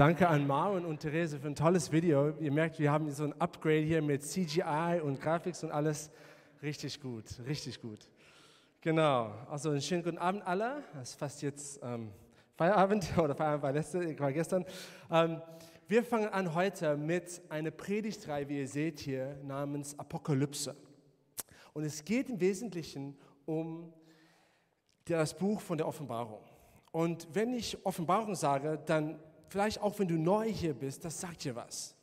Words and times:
Danke 0.00 0.26
an 0.26 0.46
Marvin 0.46 0.86
und 0.86 1.00
Therese 1.00 1.38
für 1.38 1.48
ein 1.48 1.54
tolles 1.54 1.92
Video. 1.92 2.32
Ihr 2.40 2.50
merkt, 2.50 2.78
wir 2.78 2.90
haben 2.90 3.10
so 3.10 3.24
ein 3.24 3.38
Upgrade 3.38 3.82
hier 3.82 4.00
mit 4.00 4.22
CGI 4.22 4.98
und 5.04 5.20
Graphics 5.20 5.62
und 5.62 5.70
alles. 5.70 6.10
Richtig 6.62 7.02
gut, 7.02 7.24
richtig 7.46 7.82
gut. 7.82 8.08
Genau, 8.80 9.30
also 9.50 9.68
einen 9.68 9.82
schönen 9.82 10.02
guten 10.02 10.16
Abend 10.16 10.42
alle. 10.46 10.82
Es 11.02 11.10
ist 11.10 11.18
fast 11.18 11.42
jetzt 11.42 11.80
ähm, 11.82 12.12
Feierabend 12.56 13.12
oder 13.18 13.34
Feierabend 13.34 13.62
war, 13.62 13.72
letzte, 13.72 14.18
war 14.18 14.32
gestern. 14.32 14.64
Ähm, 15.10 15.42
wir 15.86 16.02
fangen 16.02 16.30
an 16.30 16.54
heute 16.54 16.96
mit 16.96 17.42
einer 17.50 17.70
Predigtreihe, 17.70 18.48
wie 18.48 18.60
ihr 18.60 18.68
seht 18.68 19.00
hier, 19.00 19.36
namens 19.44 19.98
Apokalypse. 19.98 20.74
Und 21.74 21.84
es 21.84 22.02
geht 22.02 22.30
im 22.30 22.40
Wesentlichen 22.40 23.18
um 23.44 23.92
das 25.04 25.36
Buch 25.36 25.60
von 25.60 25.76
der 25.76 25.86
Offenbarung. 25.86 26.40
Und 26.90 27.28
wenn 27.34 27.52
ich 27.52 27.84
Offenbarung 27.84 28.34
sage, 28.34 28.80
dann 28.86 29.20
vielleicht 29.50 29.80
auch 29.80 29.98
wenn 29.98 30.08
du 30.08 30.16
neu 30.16 30.48
hier 30.48 30.74
bist, 30.74 31.04
das 31.04 31.20
sagt 31.20 31.44
dir 31.44 31.54
was. 31.56 31.94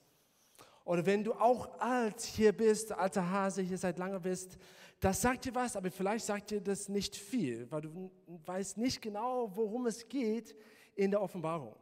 Oder 0.83 1.05
wenn 1.05 1.23
du 1.23 1.33
auch 1.33 1.79
alt 1.79 2.21
hier 2.21 2.51
bist, 2.51 2.91
alter 2.91 3.29
Hase 3.29 3.61
hier 3.61 3.77
seit 3.77 3.97
langem 3.97 4.21
bist, 4.21 4.57
das 4.99 5.21
sagt 5.21 5.45
dir 5.45 5.55
was, 5.55 5.75
aber 5.75 5.89
vielleicht 5.89 6.25
sagt 6.25 6.51
dir 6.51 6.61
das 6.61 6.89
nicht 6.89 7.15
viel, 7.15 7.69
weil 7.71 7.81
du 7.81 8.11
weißt 8.45 8.77
nicht 8.77 9.01
genau, 9.01 9.51
worum 9.55 9.85
es 9.87 10.07
geht 10.07 10.55
in 10.95 11.11
der 11.11 11.21
Offenbarung. 11.21 11.75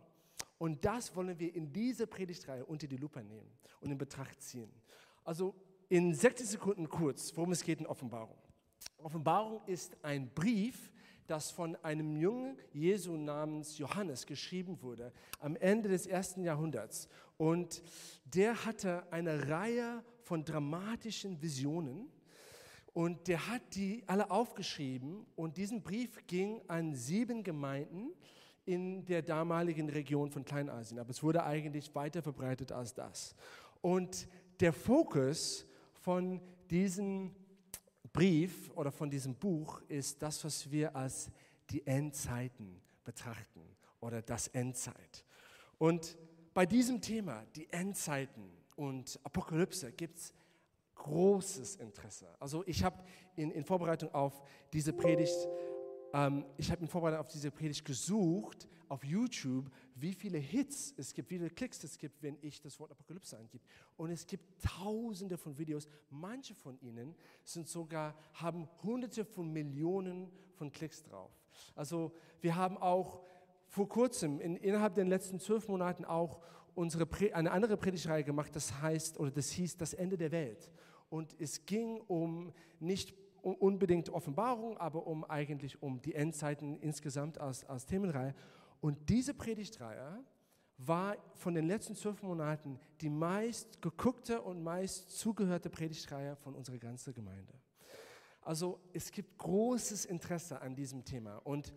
Und 0.57 0.83
das 0.85 1.15
wollen 1.15 1.37
wir 1.37 1.53
in 1.53 1.71
dieser 1.71 2.05
Predigtreihe 2.05 2.65
unter 2.65 2.87
die 2.87 2.97
Lupe 2.97 3.23
nehmen 3.23 3.49
und 3.81 3.91
in 3.91 3.97
Betracht 3.97 4.41
ziehen. 4.41 4.71
Also 5.23 5.55
in 5.89 6.13
60 6.13 6.47
Sekunden 6.47 6.87
kurz, 6.87 7.35
worum 7.35 7.51
es 7.51 7.63
geht 7.63 7.79
in 7.79 7.87
Offenbarung. 7.87 8.37
Offenbarung 8.97 9.61
ist 9.65 9.97
ein 10.03 10.29
Brief, 10.33 10.91
das 11.27 11.51
von 11.51 11.75
einem 11.83 12.17
jungen 12.17 12.57
Jesu 12.73 13.17
namens 13.17 13.77
Johannes 13.77 14.25
geschrieben 14.25 14.81
wurde 14.81 15.11
am 15.39 15.55
Ende 15.55 15.89
des 15.89 16.07
ersten 16.07 16.43
Jahrhunderts. 16.43 17.09
Und 17.37 17.81
der 18.25 18.65
hatte 18.65 19.11
eine 19.11 19.49
Reihe 19.49 20.03
von 20.21 20.43
dramatischen 20.43 21.41
Visionen 21.41 22.07
und 22.93 23.27
der 23.27 23.47
hat 23.49 23.61
die 23.75 24.03
alle 24.07 24.31
aufgeschrieben 24.31 25.25
und 25.35 25.57
diesen 25.57 25.83
Brief 25.83 26.25
ging 26.27 26.61
an 26.67 26.95
sieben 26.95 27.43
Gemeinden 27.43 28.13
in 28.65 29.05
der 29.05 29.21
damaligen 29.21 29.89
Region 29.89 30.31
von 30.31 30.45
Kleinasien. 30.45 30.99
Aber 30.99 31.09
es 31.09 31.21
wurde 31.21 31.43
eigentlich 31.43 31.93
weiter 31.93 32.21
verbreitet 32.21 32.71
als 32.71 32.93
das. 32.93 33.35
Und 33.81 34.27
der 34.59 34.73
Fokus 34.73 35.65
von 35.93 36.41
diesem 36.69 37.35
Brief 38.15 38.71
oder 38.75 38.93
von 38.93 39.09
diesem 39.09 39.35
Buch 39.35 39.81
ist 39.89 40.21
das, 40.21 40.41
was 40.45 40.71
wir 40.71 40.95
als 40.95 41.29
die 41.69 41.85
Endzeiten 41.85 42.81
betrachten 43.03 43.61
oder 43.99 44.21
das 44.21 44.47
Endzeit. 44.47 45.25
Und 45.77 46.17
bei 46.53 46.65
diesem 46.65 47.01
Thema, 47.01 47.43
die 47.57 47.69
Endzeiten 47.73 48.49
und 48.77 49.19
Apokalypse, 49.25 49.91
gibt 49.91 50.17
es 50.17 50.33
großes 50.95 51.75
Interesse. 51.75 52.27
Also 52.39 52.63
ich 52.65 52.85
habe 52.85 53.03
in, 53.35 53.51
in, 53.51 53.65
Vorbereitung 53.65 54.13
auf 54.13 54.41
diese 54.71 54.93
Predigt, 54.93 55.35
ähm, 56.15 56.45
ich 56.57 56.71
habe 56.71 56.81
in 56.81 56.87
Vorbereitung 56.87 57.19
auf 57.19 57.27
diese 57.27 57.51
Predigt 57.51 57.83
gesucht 57.83 58.67
auf 58.87 59.03
YouTube, 59.03 59.69
wie 59.95 60.13
viele 60.13 60.37
Hits 60.37 60.93
es 60.97 61.13
gibt, 61.13 61.29
wie 61.31 61.37
viele 61.37 61.49
Klicks 61.49 61.83
es 61.83 61.97
gibt, 61.97 62.21
wenn 62.21 62.37
ich 62.41 62.61
das 62.61 62.79
Wort 62.79 62.91
Apokalypse 62.91 63.37
eingebe. 63.37 63.63
Und 63.97 64.11
es 64.11 64.25
gibt 64.25 64.43
tausende 64.63 65.37
von 65.37 65.57
Videos. 65.57 65.87
Manche 66.09 66.53
von 66.53 66.79
ihnen 66.81 67.15
sind 67.43 67.67
sogar, 67.67 68.15
haben 68.33 68.69
hunderte 68.83 69.25
von 69.25 69.51
Millionen 69.51 70.31
von 70.53 70.71
Klicks 70.71 71.03
drauf. 71.03 71.31
Also 71.75 72.13
wir 72.41 72.55
haben 72.55 72.77
auch 72.77 73.21
vor 73.67 73.89
kurzem, 73.89 74.39
in, 74.39 74.55
innerhalb 74.55 74.93
der 74.93 75.05
letzten 75.05 75.39
zwölf 75.39 75.67
Monaten 75.67 76.05
auch 76.05 76.39
unsere 76.75 77.07
eine 77.33 77.51
andere 77.51 77.77
Predigtreihe 77.77 78.23
gemacht, 78.23 78.55
das 78.55 78.81
heißt, 78.81 79.19
oder 79.19 79.31
das 79.31 79.49
hieß 79.49 79.77
das 79.77 79.93
Ende 79.93 80.17
der 80.17 80.31
Welt. 80.31 80.71
Und 81.09 81.35
es 81.39 81.65
ging 81.65 82.01
um 82.07 82.53
nicht 82.79 83.13
unbedingt 83.53 84.09
Offenbarung, 84.09 84.77
aber 84.77 85.05
um 85.05 85.23
eigentlich 85.23 85.81
um 85.81 86.01
die 86.01 86.15
Endzeiten 86.15 86.79
insgesamt 86.79 87.39
als, 87.39 87.63
als 87.65 87.85
Themenreihe. 87.85 88.33
Und 88.81 89.09
diese 89.09 89.33
Predigtreihe 89.33 90.23
war 90.77 91.15
von 91.35 91.53
den 91.53 91.67
letzten 91.67 91.95
zwölf 91.95 92.21
Monaten 92.23 92.79
die 93.01 93.09
meist 93.09 93.81
geguckte 93.81 94.41
und 94.41 94.63
meist 94.63 95.17
zugehörte 95.17 95.69
Predigtreihe 95.69 96.35
von 96.37 96.55
unserer 96.55 96.77
ganzen 96.77 97.13
Gemeinde. 97.13 97.53
Also 98.41 98.79
es 98.93 99.11
gibt 99.11 99.37
großes 99.37 100.05
Interesse 100.05 100.61
an 100.61 100.75
diesem 100.75 101.03
Thema. 101.03 101.37
Und 101.37 101.73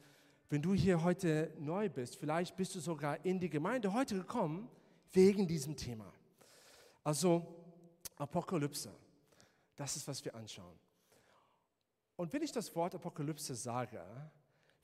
wenn 0.50 0.62
du 0.62 0.74
hier 0.74 1.02
heute 1.02 1.52
neu 1.58 1.88
bist, 1.88 2.16
vielleicht 2.16 2.56
bist 2.56 2.74
du 2.74 2.80
sogar 2.80 3.24
in 3.24 3.38
die 3.38 3.50
Gemeinde 3.50 3.92
heute 3.92 4.16
gekommen 4.16 4.68
wegen 5.12 5.46
diesem 5.46 5.76
Thema. 5.76 6.12
Also 7.04 7.46
Apokalypse, 8.16 8.92
das 9.76 9.96
ist, 9.96 10.06
was 10.08 10.24
wir 10.24 10.34
anschauen. 10.34 10.78
Und 12.18 12.34
wenn 12.34 12.42
ich 12.42 12.52
das 12.52 12.76
Wort 12.76 12.94
Apokalypse 12.94 13.54
sage, 13.54 14.02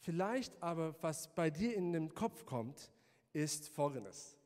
Vielleicht 0.04 0.62
aber, 0.62 0.94
was 1.00 1.34
bei 1.34 1.48
dir 1.48 1.74
in 1.74 1.94
den 1.94 2.12
Kopf 2.12 2.44
kommt, 2.44 2.92
ist 3.32 3.70
Folgendes. 3.70 4.36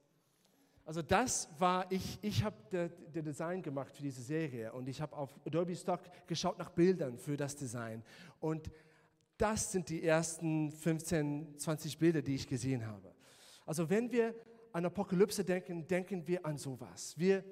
Also 0.84 1.03
das 1.03 1.49
war, 1.59 1.91
ich, 1.91 2.16
ich 2.22 2.44
habe 2.44 2.56
der 2.71 3.22
Design 3.22 3.60
gemacht 3.60 3.97
für 3.97 4.03
diese 4.03 4.22
Serie 4.22 4.72
und 4.72 4.88
ich 4.88 5.00
habe 5.00 5.16
auf 5.16 5.37
Adobe 5.44 5.75
Stock 5.75 6.03
geschaut 6.28 6.59
nach 6.60 6.71
Bildern 6.71 7.19
für 7.19 7.37
das 7.37 7.56
Design. 7.56 8.04
Und 8.38 8.71
das 9.37 9.72
sind 9.72 9.88
die 9.88 10.05
ersten 10.05 10.70
15, 10.70 11.59
20 11.59 11.99
Bilder, 11.99 12.22
die 12.22 12.37
ich 12.37 12.47
gesehen 12.47 12.87
habe. 12.87 13.12
Also 13.66 13.91
wenn 13.91 14.12
wir 14.12 14.37
an 14.72 14.87
Apokalypse 14.87 15.44
denken, 15.44 15.88
denken 15.88 16.25
wir 16.28 16.47
an 16.47 16.56
sowas. 16.56 17.19
Wir, 17.19 17.43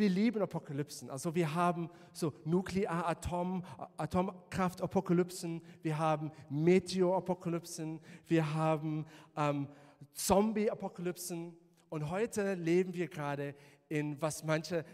wir 0.00 0.08
lieben 0.08 0.42
Apokalypsen. 0.42 1.10
Also 1.10 1.34
wir 1.34 1.54
haben 1.54 1.90
so 2.12 2.32
Nuklear-Atom, 2.44 3.62
Atomkraft-Apokalypsen, 3.96 5.62
wir 5.82 5.98
haben 5.98 6.32
Meteor-Apokalypsen, 6.48 8.00
wir 8.26 8.54
haben 8.54 9.06
ähm, 9.36 9.68
Zombie-Apokalypsen. 10.14 11.56
Und 11.90 12.10
heute 12.10 12.54
leben 12.54 12.94
wir 12.94 13.08
gerade 13.08 13.54
in, 13.88 14.20
was 14.20 14.42
manche 14.42 14.84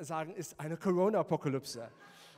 sagen, 0.00 0.34
ist 0.34 0.58
eine 0.58 0.76
Corona-Apokalypse. 0.76 1.88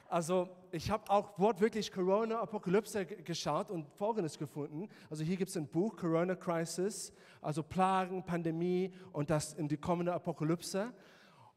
Also 0.09 0.49
ich 0.71 0.91
habe 0.91 1.11
auch 1.11 1.39
wortwörtlich 1.39 1.91
Corona-Apokalypse 1.91 3.07
geschaut 3.07 3.71
und 3.71 3.89
Folgendes 3.97 4.39
gefunden. 4.39 4.89
Also 5.09 5.25
hier 5.25 5.37
gibt 5.37 5.51
es 5.51 5.57
ein 5.57 5.67
Buch, 5.67 5.97
Corona 5.97 6.35
Crisis, 6.35 7.13
also 7.41 7.63
Plagen, 7.63 8.23
Pandemie 8.25 8.93
und 9.13 9.31
das 9.31 9.55
in 9.55 9.67
die 9.67 9.77
kommende 9.77 10.13
Apokalypse. 10.13 10.93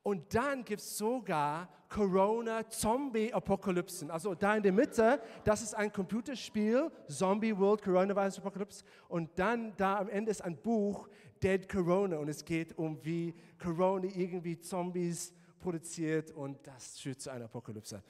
Und 0.08 0.34
dann 0.34 0.64
gibt 0.64 0.80
es 0.80 0.98
sogar 0.98 1.68
Corona-Zombie-Apokalypsen. 1.90 4.10
Also 4.10 4.36
da 4.36 4.56
in 4.56 4.64
der 4.64 4.72
Mitte, 4.72 5.22
das 5.44 5.62
ist 5.62 5.76
ein 5.76 5.92
Computerspiel, 5.92 6.90
Zombie 7.10 7.58
World 7.58 7.82
Coronavirus 7.82 8.38
Apocalypse. 8.38 8.86
Und 9.10 9.38
dann 9.38 9.76
da 9.76 9.98
am 9.98 10.08
Ende 10.08 10.32
ist 10.32 10.42
ein 10.42 10.56
Buch, 10.56 11.10
Dead 11.44 11.68
Corona. 11.68 12.20
Und 12.20 12.30
es 12.30 12.46
geht 12.46 12.78
um, 12.78 13.04
wie 13.04 13.36
Corona 13.62 14.08
irgendwie 14.16 14.58
Zombies 14.58 15.34
produziert 15.60 16.32
und 16.32 16.66
das 16.66 17.00
führt 17.00 17.20
zu 17.20 17.30
einer 17.30 17.44
Apokalypse. 17.44 18.02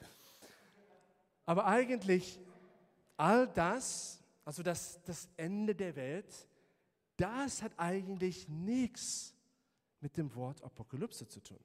Aber 1.48 1.66
eigentlich 1.66 2.40
all 3.16 3.48
das, 3.48 4.24
also 4.46 4.62
das, 4.62 5.02
das 5.04 5.28
Ende 5.36 5.74
der 5.74 5.96
Welt, 5.96 6.48
das 7.16 7.64
hat 7.64 7.72
eigentlich 7.76 8.48
nichts 8.48 9.34
mit 10.00 10.16
dem 10.16 10.36
Wort 10.36 10.64
Apokalypse 10.64 11.28
zu 11.28 11.42
tun. 11.42 11.58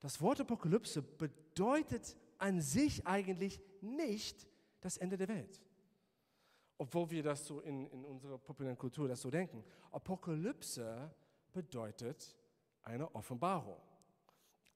Das 0.00 0.20
Wort 0.20 0.40
Apokalypse 0.40 1.02
bedeutet 1.02 2.16
an 2.38 2.60
sich 2.60 3.06
eigentlich 3.06 3.60
nicht 3.80 4.46
das 4.80 4.96
Ende 4.96 5.16
der 5.16 5.28
Welt. 5.28 5.60
Obwohl 6.78 7.10
wir 7.10 7.22
das 7.22 7.46
so 7.46 7.60
in, 7.60 7.86
in 7.86 8.04
unserer 8.04 8.38
populären 8.38 8.76
Kultur 8.76 9.08
das 9.08 9.22
so 9.22 9.30
denken. 9.30 9.64
Apokalypse 9.90 11.10
bedeutet 11.52 12.36
eine 12.82 13.12
Offenbarung. 13.14 13.80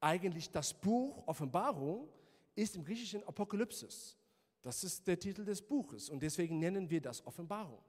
Eigentlich 0.00 0.50
das 0.50 0.72
Buch 0.72 1.26
Offenbarung 1.26 2.08
ist 2.54 2.74
im 2.76 2.84
Griechischen 2.84 3.22
Apokalypsis. 3.24 4.16
Das 4.62 4.82
ist 4.84 5.06
der 5.06 5.18
Titel 5.18 5.44
des 5.44 5.62
Buches 5.62 6.08
und 6.08 6.22
deswegen 6.22 6.58
nennen 6.58 6.88
wir 6.88 7.00
das 7.00 7.26
Offenbarung. 7.26 7.82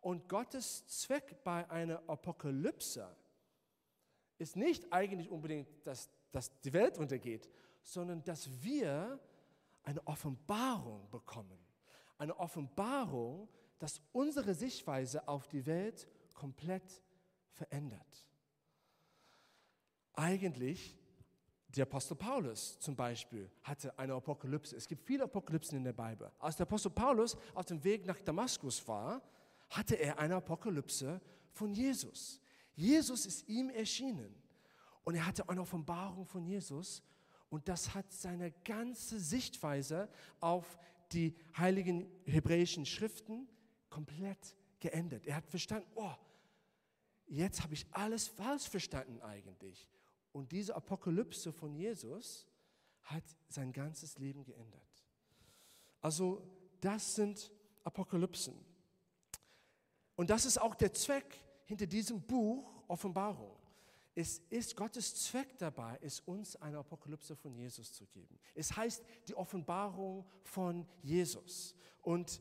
Und 0.00 0.28
Gottes 0.28 0.86
Zweck 0.86 1.42
bei 1.44 1.68
einer 1.70 2.02
Apokalypse 2.06 3.16
ist 4.38 4.56
nicht 4.56 4.92
eigentlich 4.92 5.30
unbedingt 5.30 5.68
das 5.86 6.10
dass 6.34 6.50
die 6.60 6.72
Welt 6.72 6.98
untergeht, 6.98 7.48
sondern 7.82 8.22
dass 8.24 8.50
wir 8.62 9.20
eine 9.84 10.04
Offenbarung 10.06 11.08
bekommen. 11.10 11.58
Eine 12.18 12.36
Offenbarung, 12.38 13.48
dass 13.78 14.00
unsere 14.12 14.54
Sichtweise 14.54 15.28
auf 15.28 15.46
die 15.46 15.64
Welt 15.64 16.08
komplett 16.34 17.02
verändert. 17.52 18.26
Eigentlich, 20.14 20.98
der 21.68 21.84
Apostel 21.84 22.16
Paulus 22.16 22.80
zum 22.80 22.96
Beispiel 22.96 23.50
hatte 23.62 23.96
eine 23.98 24.14
Apokalypse. 24.14 24.76
Es 24.76 24.88
gibt 24.88 25.02
viele 25.02 25.24
Apokalypsen 25.24 25.78
in 25.78 25.84
der 25.84 25.92
Bibel. 25.92 26.30
Als 26.38 26.56
der 26.56 26.66
Apostel 26.66 26.90
Paulus 26.90 27.36
auf 27.54 27.66
dem 27.66 27.82
Weg 27.84 28.06
nach 28.06 28.20
Damaskus 28.20 28.86
war, 28.88 29.22
hatte 29.70 29.94
er 29.96 30.18
eine 30.18 30.36
Apokalypse 30.36 31.20
von 31.52 31.72
Jesus. 31.72 32.40
Jesus 32.74 33.26
ist 33.26 33.48
ihm 33.48 33.70
erschienen 33.70 34.43
und 35.04 35.14
er 35.14 35.26
hatte 35.26 35.48
eine 35.48 35.60
Offenbarung 35.60 36.26
von 36.26 36.44
Jesus 36.44 37.02
und 37.50 37.68
das 37.68 37.94
hat 37.94 38.10
seine 38.12 38.50
ganze 38.64 39.20
Sichtweise 39.20 40.08
auf 40.40 40.78
die 41.12 41.36
heiligen 41.56 42.10
hebräischen 42.24 42.86
Schriften 42.86 43.48
komplett 43.90 44.56
geändert. 44.80 45.26
Er 45.26 45.36
hat 45.36 45.46
verstanden, 45.46 45.88
oh, 45.94 46.14
jetzt 47.26 47.62
habe 47.62 47.74
ich 47.74 47.86
alles 47.92 48.26
falsch 48.26 48.68
verstanden 48.68 49.20
eigentlich. 49.20 49.88
Und 50.32 50.50
diese 50.50 50.74
Apokalypse 50.74 51.52
von 51.52 51.74
Jesus 51.74 52.48
hat 53.02 53.22
sein 53.48 53.72
ganzes 53.72 54.18
Leben 54.18 54.42
geändert. 54.44 55.04
Also 56.00 56.42
das 56.80 57.14
sind 57.14 57.52
Apokalypsen. 57.84 58.54
Und 60.16 60.30
das 60.30 60.44
ist 60.44 60.58
auch 60.58 60.74
der 60.74 60.92
Zweck 60.92 61.38
hinter 61.64 61.86
diesem 61.86 62.20
Buch 62.20 62.82
Offenbarung. 62.88 63.56
Es 64.14 64.38
ist 64.50 64.76
Gottes 64.76 65.14
Zweck 65.16 65.58
dabei, 65.58 65.98
es 66.00 66.20
uns 66.20 66.54
eine 66.56 66.78
Apokalypse 66.78 67.34
von 67.34 67.54
Jesus 67.54 67.92
zu 67.92 68.06
geben. 68.06 68.38
Es 68.54 68.76
heißt 68.76 69.04
die 69.26 69.34
Offenbarung 69.34 70.24
von 70.44 70.86
Jesus. 71.02 71.74
Und 72.00 72.40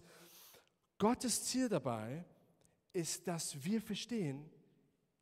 Gottes 0.99 1.43
Ziel 1.45 1.69
dabei 1.69 2.25
ist, 2.93 3.27
dass 3.27 3.63
wir 3.63 3.81
verstehen, 3.81 4.49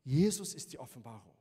Jesus 0.04 0.54
ist 0.54 0.72
die 0.72 0.78
Offenbarung. 0.78 1.32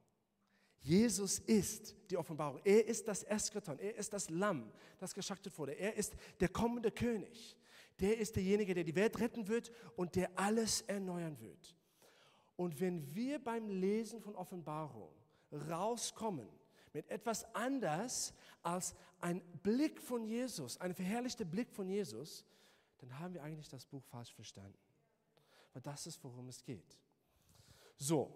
Jesus 0.80 1.40
ist 1.40 1.96
die 2.10 2.18
Offenbarung. 2.18 2.62
Er 2.64 2.88
ist 2.88 3.08
das 3.08 3.24
Eskaton. 3.24 3.78
Er 3.80 3.96
ist 3.96 4.14
das 4.14 4.30
Lamm, 4.30 4.72
das 4.98 5.14
geschlachtet 5.14 5.56
wurde. 5.58 5.74
Er 5.74 5.96
ist 5.96 6.16
der 6.40 6.50
kommende 6.50 6.90
König. 6.90 7.58
Der 8.00 8.18
ist 8.18 8.36
derjenige, 8.36 8.74
der 8.74 8.84
die 8.84 8.96
Welt 8.96 9.20
retten 9.20 9.48
wird 9.48 9.72
und 9.96 10.16
der 10.16 10.32
alles 10.40 10.82
erneuern 10.82 11.40
wird. 11.40 11.76
Und 12.62 12.80
wenn 12.80 13.16
wir 13.16 13.44
beim 13.44 13.70
Lesen 13.70 14.22
von 14.22 14.36
Offenbarung 14.36 15.10
rauskommen 15.52 16.48
mit 16.94 17.10
etwas 17.10 17.44
anders 17.56 18.36
als 18.62 18.94
ein 19.20 19.42
Blick 19.64 20.00
von 20.00 20.24
Jesus, 20.24 20.78
ein 20.78 20.94
verherrlichter 20.94 21.44
Blick 21.44 21.74
von 21.74 21.90
Jesus, 21.90 22.46
dann 23.00 23.18
haben 23.18 23.34
wir 23.34 23.42
eigentlich 23.42 23.68
das 23.68 23.84
Buch 23.84 24.04
falsch 24.04 24.32
verstanden. 24.36 24.78
Weil 25.74 25.82
das 25.82 26.06
ist, 26.06 26.24
worum 26.24 26.50
es 26.50 26.64
geht. 26.64 27.00
So, 27.98 28.32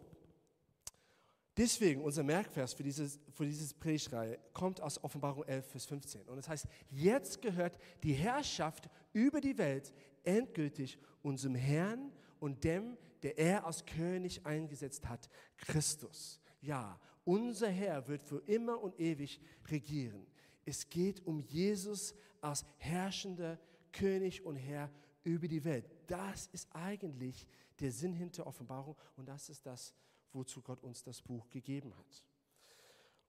deswegen 1.55 2.01
unser 2.01 2.23
Merkvers 2.23 2.73
für, 2.73 2.81
dieses, 2.81 3.19
für 3.29 3.45
dieses 3.45 3.75
Predigtreihe 3.75 4.39
kommt 4.53 4.81
aus 4.81 5.03
Offenbarung 5.03 5.43
11, 5.43 5.67
Vers 5.67 5.85
15. 5.85 6.21
Und 6.23 6.39
es 6.39 6.45
das 6.45 6.49
heißt, 6.49 6.67
jetzt 6.89 7.43
gehört 7.43 7.77
die 8.01 8.13
Herrschaft 8.13 8.89
über 9.13 9.39
die 9.39 9.59
Welt 9.59 9.93
endgültig 10.23 10.97
unserem 11.21 11.53
Herrn 11.53 12.11
und 12.39 12.63
dem, 12.63 12.97
der 13.25 13.39
er 13.39 13.65
als 13.65 13.83
König 13.87 14.45
eingesetzt 14.45 15.09
hat, 15.09 15.27
Christus. 15.57 16.39
Ja, 16.61 16.99
unser 17.23 17.69
Herr 17.69 18.07
wird 18.07 18.21
für 18.21 18.37
immer 18.45 18.79
und 18.79 18.99
ewig 18.99 19.41
regieren. 19.65 20.27
Es 20.63 20.87
geht 20.87 21.25
um 21.25 21.39
Jesus 21.39 22.13
als 22.39 22.63
herrschender 22.77 23.59
König 23.91 24.45
und 24.45 24.57
Herr 24.57 24.91
über 25.23 25.47
die 25.47 25.63
Welt. 25.63 25.89
Das 26.05 26.45
ist 26.53 26.69
eigentlich 26.75 27.47
der 27.79 27.91
Sinn 27.91 28.13
hinter 28.13 28.45
Offenbarung 28.45 28.95
und 29.15 29.27
das 29.27 29.49
ist 29.49 29.65
das, 29.65 29.95
wozu 30.31 30.61
Gott 30.61 30.83
uns 30.83 31.01
das 31.01 31.23
Buch 31.23 31.49
gegeben 31.49 31.97
hat. 31.97 32.23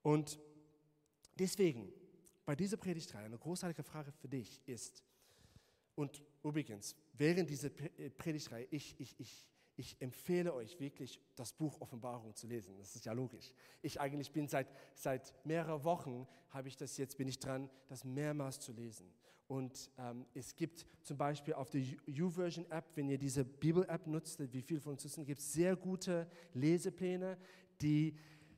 Und 0.02 0.38
deswegen, 1.38 1.90
bei 2.44 2.54
dieser 2.54 2.76
Predigtreihe, 2.76 3.24
eine 3.24 3.38
großartige 3.38 3.82
Frage 3.82 4.12
für 4.12 4.28
dich 4.28 4.60
ist, 4.66 5.02
und 5.94 6.22
übrigens, 6.44 6.94
während 7.14 7.48
dieser 7.48 7.70
Predigtreihe, 7.70 8.66
ich, 8.70 8.94
ich, 9.00 9.18
ich 9.18 9.48
ich 9.76 10.00
empfehle 10.00 10.54
euch 10.54 10.80
wirklich, 10.80 11.20
das 11.34 11.52
Buch 11.52 11.80
Offenbarung 11.80 12.34
zu 12.34 12.46
lesen. 12.46 12.76
Das 12.78 12.96
ist 12.96 13.04
ja 13.04 13.12
logisch. 13.12 13.52
Ich 13.82 14.00
eigentlich 14.00 14.32
bin 14.32 14.48
seit, 14.48 14.68
seit 14.94 15.34
mehreren 15.44 15.84
Wochen, 15.84 16.26
habe 16.50 16.68
ich 16.68 16.76
das 16.76 16.96
jetzt, 16.96 17.18
bin 17.18 17.28
ich 17.28 17.38
dran, 17.38 17.68
das 17.88 18.04
mehrmals 18.04 18.58
zu 18.58 18.72
lesen. 18.72 19.12
Und 19.48 19.90
ähm, 19.98 20.26
es 20.34 20.56
gibt 20.56 20.86
zum 21.02 21.16
Beispiel 21.16 21.54
auf 21.54 21.70
der 21.70 21.82
YouVersion-App, 22.06 22.84
wenn 22.96 23.08
ihr 23.08 23.18
diese 23.18 23.44
Bibel-App 23.44 24.06
nutzt, 24.06 24.40
wie 24.52 24.62
viele 24.62 24.80
von 24.80 24.92
uns 24.92 25.04
wissen, 25.04 25.24
gibt 25.24 25.40
es 25.40 25.52
sehr 25.52 25.76
gute 25.76 26.28
Lesepläne, 26.54 27.38
die 27.80 28.16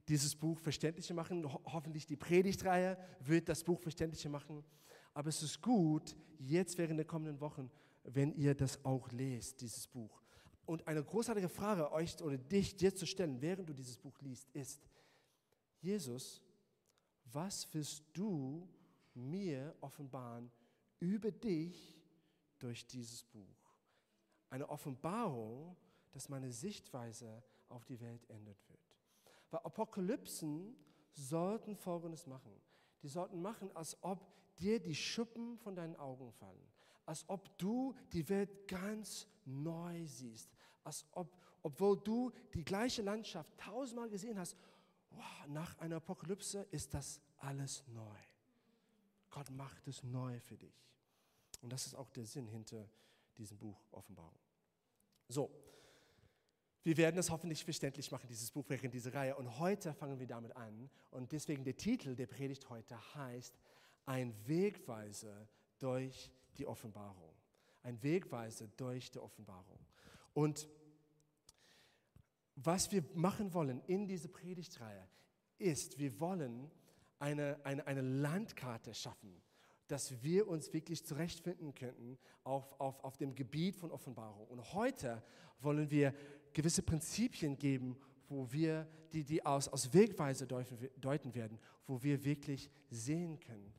dieses 0.09 0.35
Buch 0.35 0.59
verständlicher 0.59 1.15
machen. 1.15 1.53
Ho 1.53 1.61
hoffentlich 1.67 2.07
die 2.07 2.17
Predigtreihe 2.17 2.97
wird 3.21 3.49
das 3.49 3.65
Buch 3.65 3.81
verständlicher 3.81 4.31
machen. 4.31 4.65
Aber 5.13 5.29
es 5.29 5.43
ist 5.43 5.61
gut, 5.61 6.17
jetzt 6.39 6.79
während 6.79 6.99
der 6.99 7.07
kommenden 7.07 7.41
Wochen, 7.41 7.71
wenn 8.05 8.33
ihr 8.33 8.55
das 8.55 8.83
auch 8.85 9.11
lest, 9.13 9.61
dieses 9.61 9.87
Buch. 9.87 10.23
Und 10.69 10.87
eine 10.87 11.03
großartige 11.03 11.49
Frage 11.49 11.91
euch 11.93 12.21
oder 12.21 12.37
dich 12.37 12.77
dir 12.77 12.95
zu 12.95 13.07
stellen, 13.07 13.41
während 13.41 13.71
du 13.71 13.73
dieses 13.73 13.97
Buch 13.97 14.21
liest, 14.21 14.51
ist, 14.51 14.87
Jesus, 15.81 16.43
was 17.25 17.67
willst 17.73 18.05
du 18.13 18.69
mir 19.15 19.75
offenbaren 19.81 20.53
über 21.01 21.31
dich 21.31 21.99
durch 22.59 22.87
dieses 22.87 23.25
Buch? 23.25 23.79
Eine 24.51 24.69
Offenbarung, 24.69 25.75
dass 26.13 26.29
meine 26.29 26.53
Sichtweise 26.53 27.43
auf 27.71 27.87
die 27.87 27.99
Welt 27.99 28.29
ändert 28.29 28.59
wird. 28.69 28.99
Weil 29.51 29.61
Apokalypsen 29.61 30.77
sollten 31.15 31.77
Folgendes 31.77 32.27
machen. 32.27 32.53
Die 33.03 33.09
sollten 33.09 33.41
machen, 33.41 33.75
als 33.75 33.97
ob 34.03 34.21
dir 34.59 34.79
die 34.79 34.95
Schuppen 34.95 35.57
von 35.57 35.75
deinen 35.75 35.97
Augen 35.97 36.31
fallen. 36.31 36.69
Als 37.07 37.27
ob 37.27 37.57
du 37.57 37.95
die 38.13 38.29
Welt 38.29 38.69
ganz 38.69 39.27
neu 39.47 40.05
siehst 40.05 40.58
als 40.89 41.05
ob, 41.13 41.33
obwohl 41.63 41.99
du 41.99 42.33
die 42.55 42.65
gleiche 42.65 43.03
Landschaft 43.03 43.57
tausendmal 43.59 44.09
gesehen 44.09 44.39
hast, 44.39 44.57
wow, 45.11 45.47
nach 45.49 45.79
einer 45.79 45.97
Apokalypse 45.97 46.67
ist 46.71 46.95
das 46.95 47.21
alles 47.39 47.85
neu. 47.89 48.17
Gott 49.31 49.51
macht 49.51 49.87
es 49.87 50.03
neu 50.03 50.41
für 50.41 50.57
dich. 50.57 50.89
Und 51.61 51.73
das 51.73 51.87
ist 51.87 51.95
auch 51.95 52.11
der 52.11 52.27
Sinn 52.27 52.47
hinter 52.47 52.89
diesem 53.37 53.59
Buch 53.59 53.79
Offenbarung. 53.93 54.39
So, 55.29 55.51
wir 56.83 56.97
werden 56.97 57.19
es 57.19 57.31
hoffentlich 57.31 57.63
verständlich 57.63 58.11
machen, 58.11 58.27
dieses 58.29 58.51
Buch 58.51 58.65
während 58.69 58.95
dieser 58.95 59.13
Reihe. 59.13 59.37
Und 59.37 59.59
heute 59.59 59.93
fangen 59.93 60.19
wir 60.19 60.27
damit 60.27 60.57
an. 60.57 60.89
Und 61.11 61.33
deswegen 61.33 61.65
der 61.65 61.77
Titel 61.77 62.15
der 62.15 62.27
Predigt 62.27 62.71
heute 62.71 62.97
heißt 63.15 63.55
Ein 64.07 64.35
Wegweiser 64.47 65.47
durch 65.79 66.31
die 66.57 66.67
Offenbarung. 66.67 67.35
Ein 67.83 68.03
Wegweiser 68.03 68.69
durch 68.77 69.11
die 69.11 69.19
Offenbarung. 69.19 69.79
Und 70.33 70.69
was 72.65 72.91
wir 72.91 73.05
machen 73.15 73.55
wollen 73.55 73.81
in 73.87 74.07
dieser 74.07 74.29
Predigtreihe 74.29 75.09
ist, 75.59 75.99
wir 75.99 76.19
wollen 76.19 76.71
eine, 77.19 77.59
eine, 77.65 77.87
eine 77.87 78.01
Landkarte 78.01 78.95
schaffen, 78.95 79.41
dass 79.87 80.23
wir 80.23 80.49
uns 80.49 80.73
wirklich 80.73 81.05
zurechtfinden 81.05 81.75
könnten 81.75 82.19
auf, 82.45 82.81
auf, 82.81 83.03
auf 83.05 83.17
dem 83.17 83.35
Gebiet 83.35 83.77
von 83.77 83.91
Offenbarung. 83.91 84.47
Und 84.49 84.73
heute 84.73 85.23
wollen 85.61 85.91
wir 85.91 86.15
gewisse 86.53 86.83
Prinzipien 86.83 87.57
geben, 87.57 87.97
wo 88.29 88.51
wir 88.51 88.87
die, 89.13 89.25
die 89.25 89.45
aus, 89.45 89.69
aus 89.69 89.93
Wegweise 89.95 90.47
deuten 90.47 91.35
werden, 91.35 91.59
wo 91.87 92.03
wir 92.03 92.25
wirklich 92.25 92.71
sehen 92.91 93.39
können, 93.41 93.73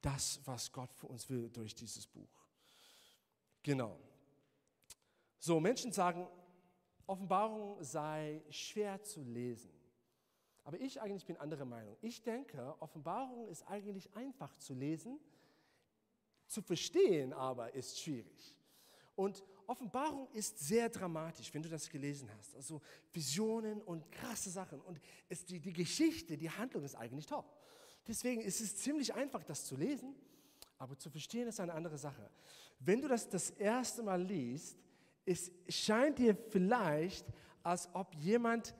das, 0.00 0.40
was 0.44 0.72
Gott 0.72 0.92
für 0.94 1.08
uns 1.08 1.28
will 1.28 1.50
durch 1.50 1.74
dieses 1.74 2.06
Buch. 2.06 2.46
Genau. 3.62 3.98
So, 5.38 5.60
Menschen 5.60 5.92
sagen, 5.92 6.26
Offenbarung 7.10 7.82
sei 7.82 8.40
schwer 8.50 9.02
zu 9.02 9.24
lesen. 9.24 9.72
Aber 10.62 10.78
ich 10.80 11.00
eigentlich 11.00 11.26
bin 11.26 11.36
anderer 11.38 11.64
Meinung. 11.64 11.96
Ich 12.02 12.22
denke, 12.22 12.76
Offenbarung 12.78 13.48
ist 13.48 13.66
eigentlich 13.66 14.14
einfach 14.14 14.56
zu 14.58 14.74
lesen, 14.74 15.18
zu 16.46 16.62
verstehen 16.62 17.32
aber 17.32 17.74
ist 17.74 17.98
schwierig. 17.98 18.56
Und 19.16 19.42
Offenbarung 19.66 20.28
ist 20.34 20.60
sehr 20.60 20.88
dramatisch, 20.88 21.52
wenn 21.52 21.62
du 21.62 21.68
das 21.68 21.90
gelesen 21.90 22.30
hast. 22.38 22.54
Also 22.54 22.80
Visionen 23.12 23.82
und 23.82 24.08
krasse 24.12 24.50
Sachen. 24.50 24.80
Und 24.80 25.00
es, 25.28 25.44
die, 25.44 25.58
die 25.58 25.72
Geschichte, 25.72 26.36
die 26.36 26.48
Handlung 26.50 26.84
ist 26.84 26.94
eigentlich 26.94 27.26
top. 27.26 27.60
Deswegen 28.06 28.40
ist 28.40 28.60
es 28.60 28.76
ziemlich 28.76 29.12
einfach, 29.14 29.42
das 29.42 29.64
zu 29.64 29.74
lesen, 29.74 30.14
aber 30.78 30.96
zu 30.96 31.10
verstehen 31.10 31.48
ist 31.48 31.58
eine 31.58 31.74
andere 31.74 31.98
Sache. 31.98 32.30
Wenn 32.78 33.00
du 33.00 33.08
das 33.08 33.28
das 33.28 33.50
erste 33.50 34.04
Mal 34.04 34.22
liest, 34.22 34.78
es 35.26 35.50
scheint 35.68 36.18
dir 36.18 36.36
vielleicht, 36.50 37.26
als 37.62 37.88
ob 37.92 38.14
jemand 38.14 38.74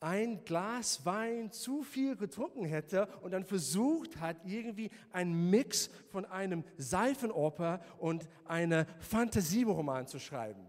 ein 0.00 0.44
Glas 0.44 1.04
Wein 1.06 1.50
zu 1.50 1.82
viel 1.82 2.16
getrunken 2.16 2.64
hätte 2.64 3.08
und 3.22 3.32
dann 3.32 3.44
versucht 3.44 4.20
hat, 4.20 4.36
irgendwie 4.44 4.90
einen 5.10 5.50
Mix 5.50 5.90
von 6.10 6.24
einem 6.26 6.64
Seifenoper 6.76 7.80
und 7.98 8.28
einem 8.44 8.84
Fantasieroman 9.00 10.06
zu 10.06 10.18
schreiben. 10.18 10.66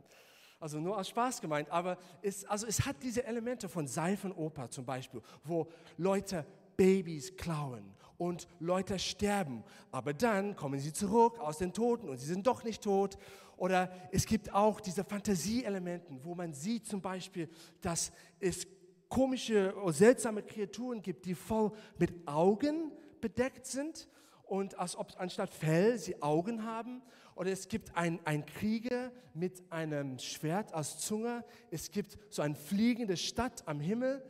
Also 0.59 0.79
nur 0.79 0.97
aus 0.97 1.09
Spaß 1.09 1.41
gemeint, 1.41 1.69
aber 1.69 1.97
es, 2.21 2.45
also 2.45 2.65
es 2.65 2.85
hat 2.85 2.95
diese 3.03 3.23
Elemente 3.25 3.69
von 3.69 3.85
Seifenoper 3.85 4.69
zum 4.69 4.85
Beispiel, 4.85 5.21
wo 5.43 5.67
Leute 5.97 6.45
Babys 6.75 7.35
klauen 7.35 7.96
und 8.17 8.47
Leute 8.59 8.99
sterben, 8.99 9.63
aber 9.91 10.13
dann 10.13 10.55
kommen 10.55 10.79
sie 10.79 10.93
zurück 10.93 11.39
aus 11.39 11.57
den 11.59 11.73
Toten 11.73 12.09
und 12.09 12.17
sie 12.17 12.25
sind 12.25 12.47
doch 12.47 12.63
nicht 12.63 12.83
tot 12.83 13.17
oder 13.57 13.91
es 14.11 14.25
gibt 14.25 14.53
auch 14.53 14.79
diese 14.79 15.03
Fantasieelemente, 15.03 16.13
wo 16.23 16.35
man 16.35 16.53
sieht 16.53 16.85
zum 16.85 17.01
Beispiel, 17.01 17.49
dass 17.81 18.11
es 18.39 18.67
komische, 19.09 19.73
seltsame 19.87 20.43
Kreaturen 20.43 21.01
gibt, 21.01 21.25
die 21.25 21.35
voll 21.35 21.71
mit 21.97 22.27
Augen 22.27 22.91
bedeckt 23.19 23.65
sind 23.65 24.07
und 24.43 24.77
als 24.77 24.95
ob 24.95 25.13
anstatt 25.17 25.49
Fell 25.49 25.97
sie 25.97 26.21
Augen 26.21 26.63
haben. 26.63 27.01
Oder 27.35 27.51
es 27.51 27.67
gibt 27.67 27.95
einen 27.95 28.45
Krieger 28.45 29.11
mit 29.33 29.71
einem 29.71 30.17
Schwert 30.17 30.73
als 30.73 30.99
Zunge. 30.99 31.43
Es 31.69 31.91
gibt 31.91 32.17
so 32.29 32.41
eine 32.41 32.55
fliegende 32.55 33.17
Stadt 33.17 33.63
am 33.67 33.79
Himmel. 33.79 34.23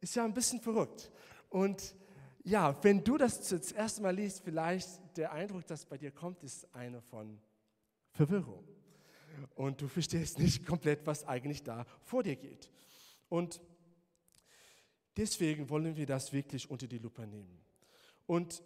Ist 0.00 0.16
ja 0.16 0.24
ein 0.24 0.32
bisschen 0.32 0.60
verrückt. 0.60 1.10
Und 1.50 1.94
ja, 2.44 2.82
wenn 2.82 3.04
du 3.04 3.18
das 3.18 3.48
das 3.48 3.72
erste 3.72 4.02
Mal 4.02 4.14
liest, 4.14 4.42
vielleicht 4.42 4.88
der 5.16 5.32
Eindruck, 5.32 5.66
das 5.66 5.84
bei 5.84 5.98
dir 5.98 6.10
kommt, 6.10 6.42
ist 6.42 6.72
einer 6.74 7.02
von 7.02 7.38
Verwirrung. 8.12 8.64
Und 9.54 9.80
du 9.80 9.88
verstehst 9.88 10.38
nicht 10.38 10.66
komplett, 10.66 11.06
was 11.06 11.26
eigentlich 11.26 11.62
da 11.62 11.84
vor 12.04 12.22
dir 12.22 12.36
geht. 12.36 12.70
Und 13.28 13.60
deswegen 15.16 15.68
wollen 15.68 15.96
wir 15.96 16.06
das 16.06 16.32
wirklich 16.32 16.68
unter 16.70 16.86
die 16.86 16.98
Lupe 16.98 17.26
nehmen. 17.26 17.60
Und 18.26 18.62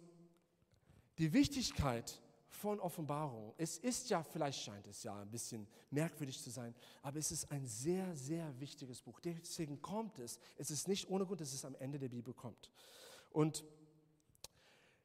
die 1.17 1.33
Wichtigkeit 1.33 2.21
von 2.49 2.79
Offenbarung, 2.79 3.53
es 3.57 3.77
ist 3.77 4.09
ja, 4.09 4.23
vielleicht 4.23 4.61
scheint 4.61 4.87
es 4.87 5.03
ja 5.03 5.19
ein 5.21 5.29
bisschen 5.29 5.67
merkwürdig 5.91 6.41
zu 6.41 6.49
sein, 6.49 6.73
aber 7.01 7.19
es 7.19 7.31
ist 7.31 7.51
ein 7.51 7.65
sehr, 7.65 8.15
sehr 8.15 8.59
wichtiges 8.59 9.01
Buch. 9.01 9.19
Deswegen 9.19 9.81
kommt 9.81 10.19
es, 10.19 10.39
es 10.57 10.71
ist 10.71 10.87
nicht 10.87 11.09
ohne 11.09 11.25
Grund, 11.25 11.41
dass 11.41 11.53
es 11.53 11.65
am 11.65 11.75
Ende 11.75 11.99
der 11.99 12.09
Bibel 12.09 12.33
kommt. 12.33 12.71
Und 13.35 13.65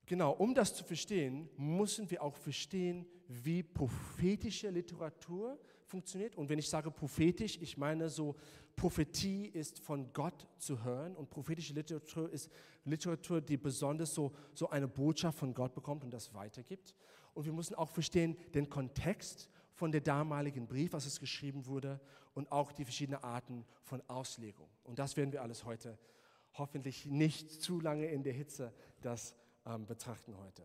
genau, 0.07 0.31
um 0.31 0.55
das 0.55 0.73
zu 0.73 0.85
verstehen, 0.85 1.51
müssen 1.57 2.09
wir 2.13 2.23
auch 2.23 2.37
verstehen, 2.37 3.05
wie 3.27 3.65
prophetische 3.65 4.71
Literatur 4.71 5.59
funktioniert. 5.85 6.37
Und 6.37 6.49
wenn 6.49 6.61
ich 6.61 6.69
sage 6.69 6.93
prophetisch, 6.93 7.59
ich 7.61 7.77
meine 7.77 8.09
so, 8.09 8.37
Prophetie 8.77 9.47
ist 9.47 9.81
von 9.81 10.13
Gott 10.13 10.47
zu 10.59 10.85
hören 10.85 11.17
und 11.17 11.29
prophetische 11.29 11.75
Literatur 11.75 12.31
ist 12.31 12.49
Literatur, 12.85 13.41
die 13.41 13.57
besonders 13.57 14.15
so, 14.15 14.33
so 14.55 14.71
eine 14.71 14.87
Botschaft 14.87 15.37
von 15.37 15.53
Gott 15.53 15.75
bekommt 15.75 16.05
und 16.05 16.13
das 16.13 16.33
weitergibt. 16.33 16.95
Und 17.35 17.47
wir 17.47 17.53
müssen 17.53 17.75
auch 17.75 17.91
verstehen 17.91 18.37
den 18.55 18.71
Kontext 18.71 19.51
von 19.73 19.91
der 19.91 20.03
damaligen 20.03 20.69
Brief, 20.69 20.93
was 20.93 21.05
es 21.05 21.19
geschrieben 21.19 21.67
wurde 21.67 22.01
und 22.35 22.53
auch 22.53 22.71
die 22.71 22.85
verschiedenen 22.85 23.25
Arten 23.25 23.67
von 23.83 24.01
Auslegung. 24.09 24.69
Und 24.85 25.01
das 25.01 25.17
werden 25.17 25.33
wir 25.33 25.43
alles 25.43 25.65
heute 25.65 25.99
hoffentlich 26.55 27.07
nicht 27.07 27.63
zu 27.63 27.81
lange 27.81 28.07
in 28.07 28.23
der 28.23 28.33
Hitze 28.33 28.73
das 29.01 29.35
ähm, 29.67 29.87
betrachten 29.87 30.37
heute. 30.37 30.63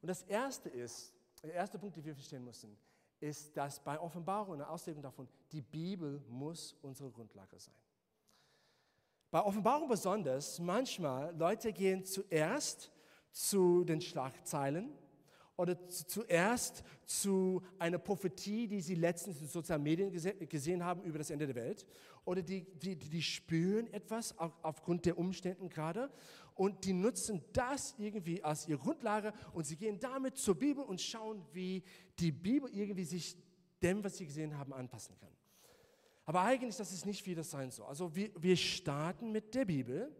Und 0.00 0.08
das 0.08 0.22
erste 0.22 0.68
ist, 0.68 1.14
der 1.42 1.54
erste 1.54 1.78
Punkt, 1.78 1.96
den 1.96 2.04
wir 2.04 2.14
verstehen 2.14 2.44
müssen, 2.44 2.76
ist, 3.20 3.56
dass 3.56 3.80
bei 3.80 3.98
Offenbarung 3.98 4.52
und 4.52 4.58
der 4.58 4.70
Auslegung 4.70 5.02
davon, 5.02 5.28
die 5.52 5.62
Bibel 5.62 6.22
muss 6.28 6.74
unsere 6.82 7.10
Grundlage 7.10 7.58
sein. 7.58 7.74
Bei 9.30 9.42
Offenbarung 9.42 9.88
besonders, 9.88 10.58
manchmal 10.58 11.34
Leute 11.36 11.72
gehen 11.72 12.04
zuerst 12.04 12.90
zu 13.30 13.84
den 13.84 14.00
Schlagzeilen 14.00 14.96
oder 15.56 15.88
zuerst 15.88 16.84
zu 17.06 17.62
einer 17.78 17.98
Prophetie, 17.98 18.66
die 18.68 18.80
sie 18.80 18.94
letztens 18.94 19.40
in 19.40 19.46
sozialen 19.46 19.82
Medien 19.82 20.10
gesehen 20.48 20.84
haben 20.84 21.02
über 21.02 21.18
das 21.18 21.30
Ende 21.30 21.46
der 21.46 21.54
Welt. 21.54 21.86
Oder 22.24 22.42
die, 22.42 22.64
die, 22.78 22.96
die 22.96 23.22
spüren 23.22 23.92
etwas 23.92 24.36
aufgrund 24.38 25.06
der 25.06 25.16
Umstände 25.16 25.68
gerade 25.68 26.10
und 26.54 26.84
die 26.84 26.92
nutzen 26.92 27.42
das 27.52 27.94
irgendwie 27.98 28.42
als 28.42 28.68
ihre 28.68 28.78
Grundlage 28.78 29.32
und 29.52 29.66
sie 29.66 29.76
gehen 29.76 29.98
damit 30.00 30.36
zur 30.36 30.56
Bibel 30.56 30.84
und 30.84 31.00
schauen, 31.00 31.42
wie 31.52 31.82
die 32.18 32.32
Bibel 32.32 32.70
irgendwie 32.70 33.04
sich 33.04 33.36
dem, 33.82 34.02
was 34.02 34.16
sie 34.16 34.26
gesehen 34.26 34.58
haben, 34.58 34.72
anpassen 34.72 35.16
kann. 35.18 35.30
Aber 36.24 36.42
eigentlich, 36.42 36.76
das 36.76 36.92
ist 36.92 37.06
nicht, 37.06 37.24
wie 37.26 37.34
das 37.34 37.50
sein 37.50 37.70
soll. 37.70 37.86
Also 37.86 38.14
wir, 38.14 38.30
wir 38.36 38.56
starten 38.56 39.30
mit 39.30 39.54
der 39.54 39.64
Bibel 39.64 40.10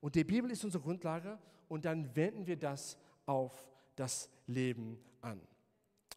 und 0.00 0.14
die 0.14 0.24
Bibel 0.24 0.50
ist 0.50 0.64
unsere 0.64 0.82
Grundlage 0.82 1.38
und 1.68 1.84
dann 1.84 2.14
wenden 2.14 2.46
wir 2.46 2.56
das 2.56 2.98
auf 3.24 3.66
das 3.98 4.30
Leben 4.46 4.98
an. 5.20 5.40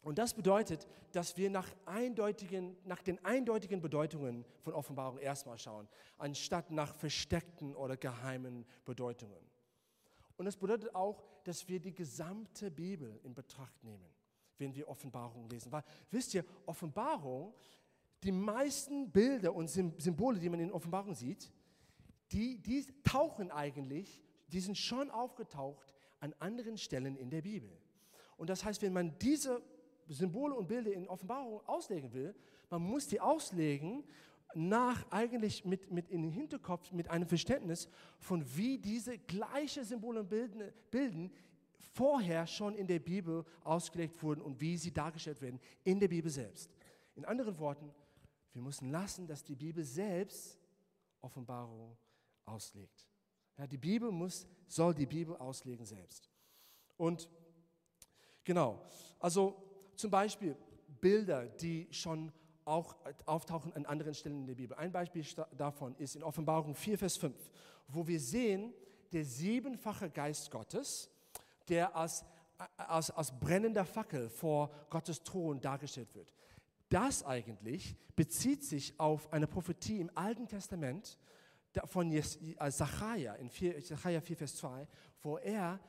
Und 0.02 0.18
das 0.18 0.34
bedeutet, 0.34 0.88
dass 1.12 1.36
wir 1.36 1.48
nach, 1.48 1.68
eindeutigen, 1.86 2.76
nach 2.84 3.02
den 3.02 3.24
eindeutigen 3.24 3.80
Bedeutungen 3.80 4.44
von 4.62 4.72
Offenbarung 4.74 5.18
erstmal 5.18 5.58
schauen, 5.58 5.88
anstatt 6.18 6.70
nach 6.70 6.94
versteckten 6.94 7.76
oder 7.76 7.96
geheimen 7.96 8.66
Bedeutungen. 8.84 9.38
Und 10.36 10.46
das 10.46 10.56
bedeutet 10.56 10.94
auch, 10.94 11.22
dass 11.44 11.68
wir 11.68 11.78
die 11.78 11.94
gesamte 11.94 12.70
Bibel 12.70 13.20
in 13.22 13.34
Betracht 13.34 13.84
nehmen, 13.84 14.08
wenn 14.58 14.74
wir 14.74 14.88
Offenbarung 14.88 15.48
lesen. 15.48 15.70
Weil, 15.70 15.84
wisst 16.10 16.34
ihr, 16.34 16.44
Offenbarung, 16.66 17.54
die 18.24 18.32
meisten 18.32 19.10
Bilder 19.10 19.54
und 19.54 19.68
Symbole, 19.68 20.40
die 20.40 20.48
man 20.48 20.60
in 20.60 20.72
Offenbarung 20.72 21.14
sieht, 21.14 21.52
die, 22.32 22.58
die 22.58 22.86
tauchen 23.04 23.50
eigentlich, 23.50 24.20
die 24.48 24.60
sind 24.60 24.76
schon 24.76 25.10
aufgetaucht 25.10 25.91
an 26.22 26.34
anderen 26.38 26.78
Stellen 26.78 27.16
in 27.16 27.30
der 27.30 27.42
Bibel. 27.42 27.70
Und 28.36 28.48
das 28.48 28.64
heißt, 28.64 28.80
wenn 28.82 28.92
man 28.92 29.18
diese 29.18 29.60
Symbole 30.08 30.54
und 30.54 30.68
Bilder 30.68 30.92
in 30.92 31.08
Offenbarung 31.08 31.60
auslegen 31.66 32.12
will, 32.12 32.34
man 32.70 32.82
muss 32.82 33.08
die 33.08 33.20
auslegen 33.20 34.04
nach 34.54 35.10
eigentlich 35.10 35.64
mit, 35.64 35.90
mit 35.90 36.10
in 36.10 36.22
den 36.22 36.30
Hinterkopf 36.30 36.92
mit 36.92 37.08
einem 37.10 37.26
Verständnis 37.26 37.88
von 38.18 38.44
wie 38.56 38.78
diese 38.78 39.18
gleichen 39.18 39.84
Symbole 39.84 40.20
und 40.20 40.28
Bilden, 40.28 40.72
Bilden 40.90 41.32
vorher 41.94 42.46
schon 42.46 42.74
in 42.76 42.86
der 42.86 43.00
Bibel 43.00 43.44
ausgelegt 43.64 44.22
wurden 44.22 44.42
und 44.42 44.60
wie 44.60 44.76
sie 44.76 44.92
dargestellt 44.92 45.40
werden 45.42 45.60
in 45.84 45.98
der 45.98 46.08
Bibel 46.08 46.30
selbst. 46.30 46.70
In 47.16 47.24
anderen 47.24 47.58
Worten, 47.58 47.92
wir 48.52 48.62
müssen 48.62 48.90
lassen, 48.90 49.26
dass 49.26 49.42
die 49.42 49.56
Bibel 49.56 49.82
selbst 49.82 50.58
Offenbarung 51.20 51.96
auslegt. 52.44 53.11
Ja, 53.58 53.66
die 53.66 53.78
Bibel 53.78 54.10
muss, 54.10 54.46
soll 54.66 54.94
die 54.94 55.06
Bibel 55.06 55.36
auslegen 55.36 55.84
selbst. 55.84 56.30
Und 56.96 57.28
genau, 58.44 58.82
also 59.18 59.62
zum 59.96 60.10
Beispiel 60.10 60.56
Bilder, 61.00 61.46
die 61.46 61.88
schon 61.90 62.32
auch 62.64 62.96
auftauchen 63.26 63.72
an 63.74 63.86
anderen 63.86 64.14
Stellen 64.14 64.40
in 64.40 64.46
der 64.46 64.54
Bibel. 64.54 64.76
Ein 64.76 64.92
Beispiel 64.92 65.24
davon 65.56 65.96
ist 65.96 66.16
in 66.16 66.22
Offenbarung 66.22 66.74
4, 66.74 66.98
Vers 66.98 67.16
5, 67.16 67.36
wo 67.88 68.06
wir 68.06 68.20
sehen, 68.20 68.72
der 69.12 69.24
siebenfache 69.24 70.10
Geist 70.10 70.50
Gottes, 70.50 71.10
der 71.68 71.94
als, 71.96 72.24
als, 72.76 73.10
als 73.10 73.38
brennender 73.38 73.84
Fackel 73.84 74.30
vor 74.30 74.70
Gottes 74.90 75.22
Thron 75.22 75.60
dargestellt 75.60 76.14
wird. 76.14 76.32
Das 76.88 77.24
eigentlich 77.24 77.96
bezieht 78.16 78.64
sich 78.64 78.98
auf 78.98 79.32
eine 79.32 79.46
Prophetie 79.46 80.00
im 80.00 80.10
Alten 80.14 80.46
Testament 80.46 81.18
von 81.86 82.12
äh, 82.12 82.22
Zachariah 82.70 83.34
in 83.34 83.48
4, 83.48 83.82
Zachariah 83.82 84.20
4, 84.20 84.36
Vers 84.36 84.56
2, 84.56 84.86
wo 85.22 85.38
er 85.38 85.80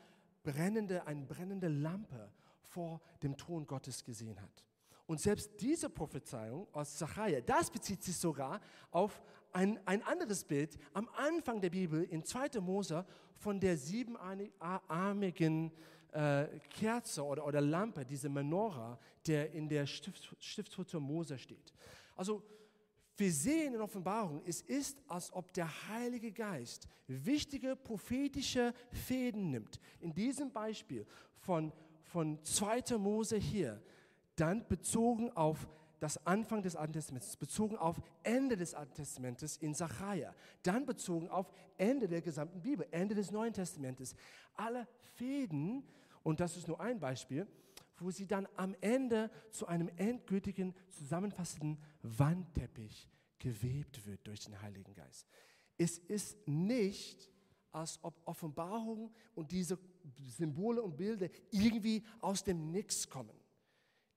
brennende, 0.43 1.05
eine 1.05 1.25
brennende 1.25 1.67
Lampe 1.67 2.31
vor 2.61 3.01
dem 3.21 3.37
Thron 3.37 3.65
Gottes 3.65 4.03
gesehen 4.03 4.39
hat. 4.41 4.63
Und 5.05 5.19
selbst 5.19 5.51
diese 5.59 5.89
Prophezeiung 5.89 6.67
aus 6.71 6.97
Zachariah, 6.97 7.41
das 7.41 7.69
bezieht 7.69 8.03
sich 8.03 8.15
sogar 8.15 8.61
auf 8.91 9.21
ein, 9.51 9.79
ein 9.85 10.01
anderes 10.03 10.43
Bild 10.43 10.77
am 10.93 11.07
Anfang 11.15 11.61
der 11.61 11.69
Bibel 11.69 12.03
in 12.03 12.23
2. 12.23 12.59
Mose 12.61 13.05
von 13.35 13.59
der 13.59 13.77
siebenarmigen 13.77 15.71
äh, 16.11 16.45
Kerze 16.69 17.23
oder, 17.23 17.45
oder 17.45 17.61
Lampe, 17.61 18.05
diese 18.05 18.29
Menorah, 18.29 18.97
der 19.27 19.51
in 19.51 19.67
der 19.67 19.85
Stift, 19.85 20.35
Stiftshütte 20.39 20.99
Mose 20.99 21.37
steht. 21.37 21.73
Also 22.15 22.43
wir 23.15 23.31
sehen 23.31 23.75
in 23.75 23.81
Offenbarung, 23.81 24.41
es 24.45 24.61
ist, 24.61 25.01
als 25.07 25.31
ob 25.33 25.53
der 25.53 25.69
Heilige 25.89 26.31
Geist 26.31 26.87
wichtige 27.07 27.75
prophetische 27.75 28.73
Fäden 28.91 29.51
nimmt. 29.51 29.79
In 29.99 30.13
diesem 30.13 30.51
Beispiel 30.51 31.05
von, 31.37 31.71
von 32.03 32.43
2. 32.43 32.97
Mose 32.97 33.37
hier, 33.37 33.81
dann 34.35 34.67
bezogen 34.67 35.31
auf 35.31 35.67
das 35.99 36.25
Anfang 36.25 36.61
des 36.61 36.75
Alten 36.75 36.93
Testaments, 36.93 37.37
bezogen 37.37 37.77
auf 37.77 38.01
Ende 38.23 38.57
des 38.57 38.73
Alten 38.73 38.93
Testamentes 38.93 39.55
in 39.57 39.73
Sacharja, 39.73 40.33
dann 40.63 40.85
bezogen 40.85 41.29
auf 41.29 41.49
Ende 41.77 42.07
der 42.07 42.21
gesamten 42.21 42.61
Bibel, 42.61 42.85
Ende 42.91 43.15
des 43.15 43.31
Neuen 43.31 43.53
Testamentes. 43.53 44.15
Alle 44.55 44.87
Fäden, 45.15 45.83
und 46.23 46.39
das 46.39 46.57
ist 46.57 46.67
nur 46.67 46.81
ein 46.81 46.99
Beispiel, 46.99 47.47
wo 48.03 48.11
sie 48.11 48.27
dann 48.27 48.47
am 48.55 48.75
Ende 48.81 49.31
zu 49.51 49.67
einem 49.67 49.89
endgültigen, 49.97 50.75
zusammenfassenden 50.89 51.81
Wandteppich 52.01 53.09
gewebt 53.39 54.05
wird 54.05 54.25
durch 54.27 54.41
den 54.41 54.61
Heiligen 54.61 54.93
Geist. 54.93 55.27
Es 55.77 55.97
ist 55.97 56.47
nicht, 56.47 57.29
als 57.71 57.99
ob 58.03 58.21
Offenbarung 58.25 59.13
und 59.35 59.51
diese 59.51 59.79
Symbole 60.37 60.81
und 60.81 60.97
Bilder 60.97 61.29
irgendwie 61.51 62.03
aus 62.21 62.43
dem 62.43 62.71
Nix 62.71 63.09
kommen 63.09 63.43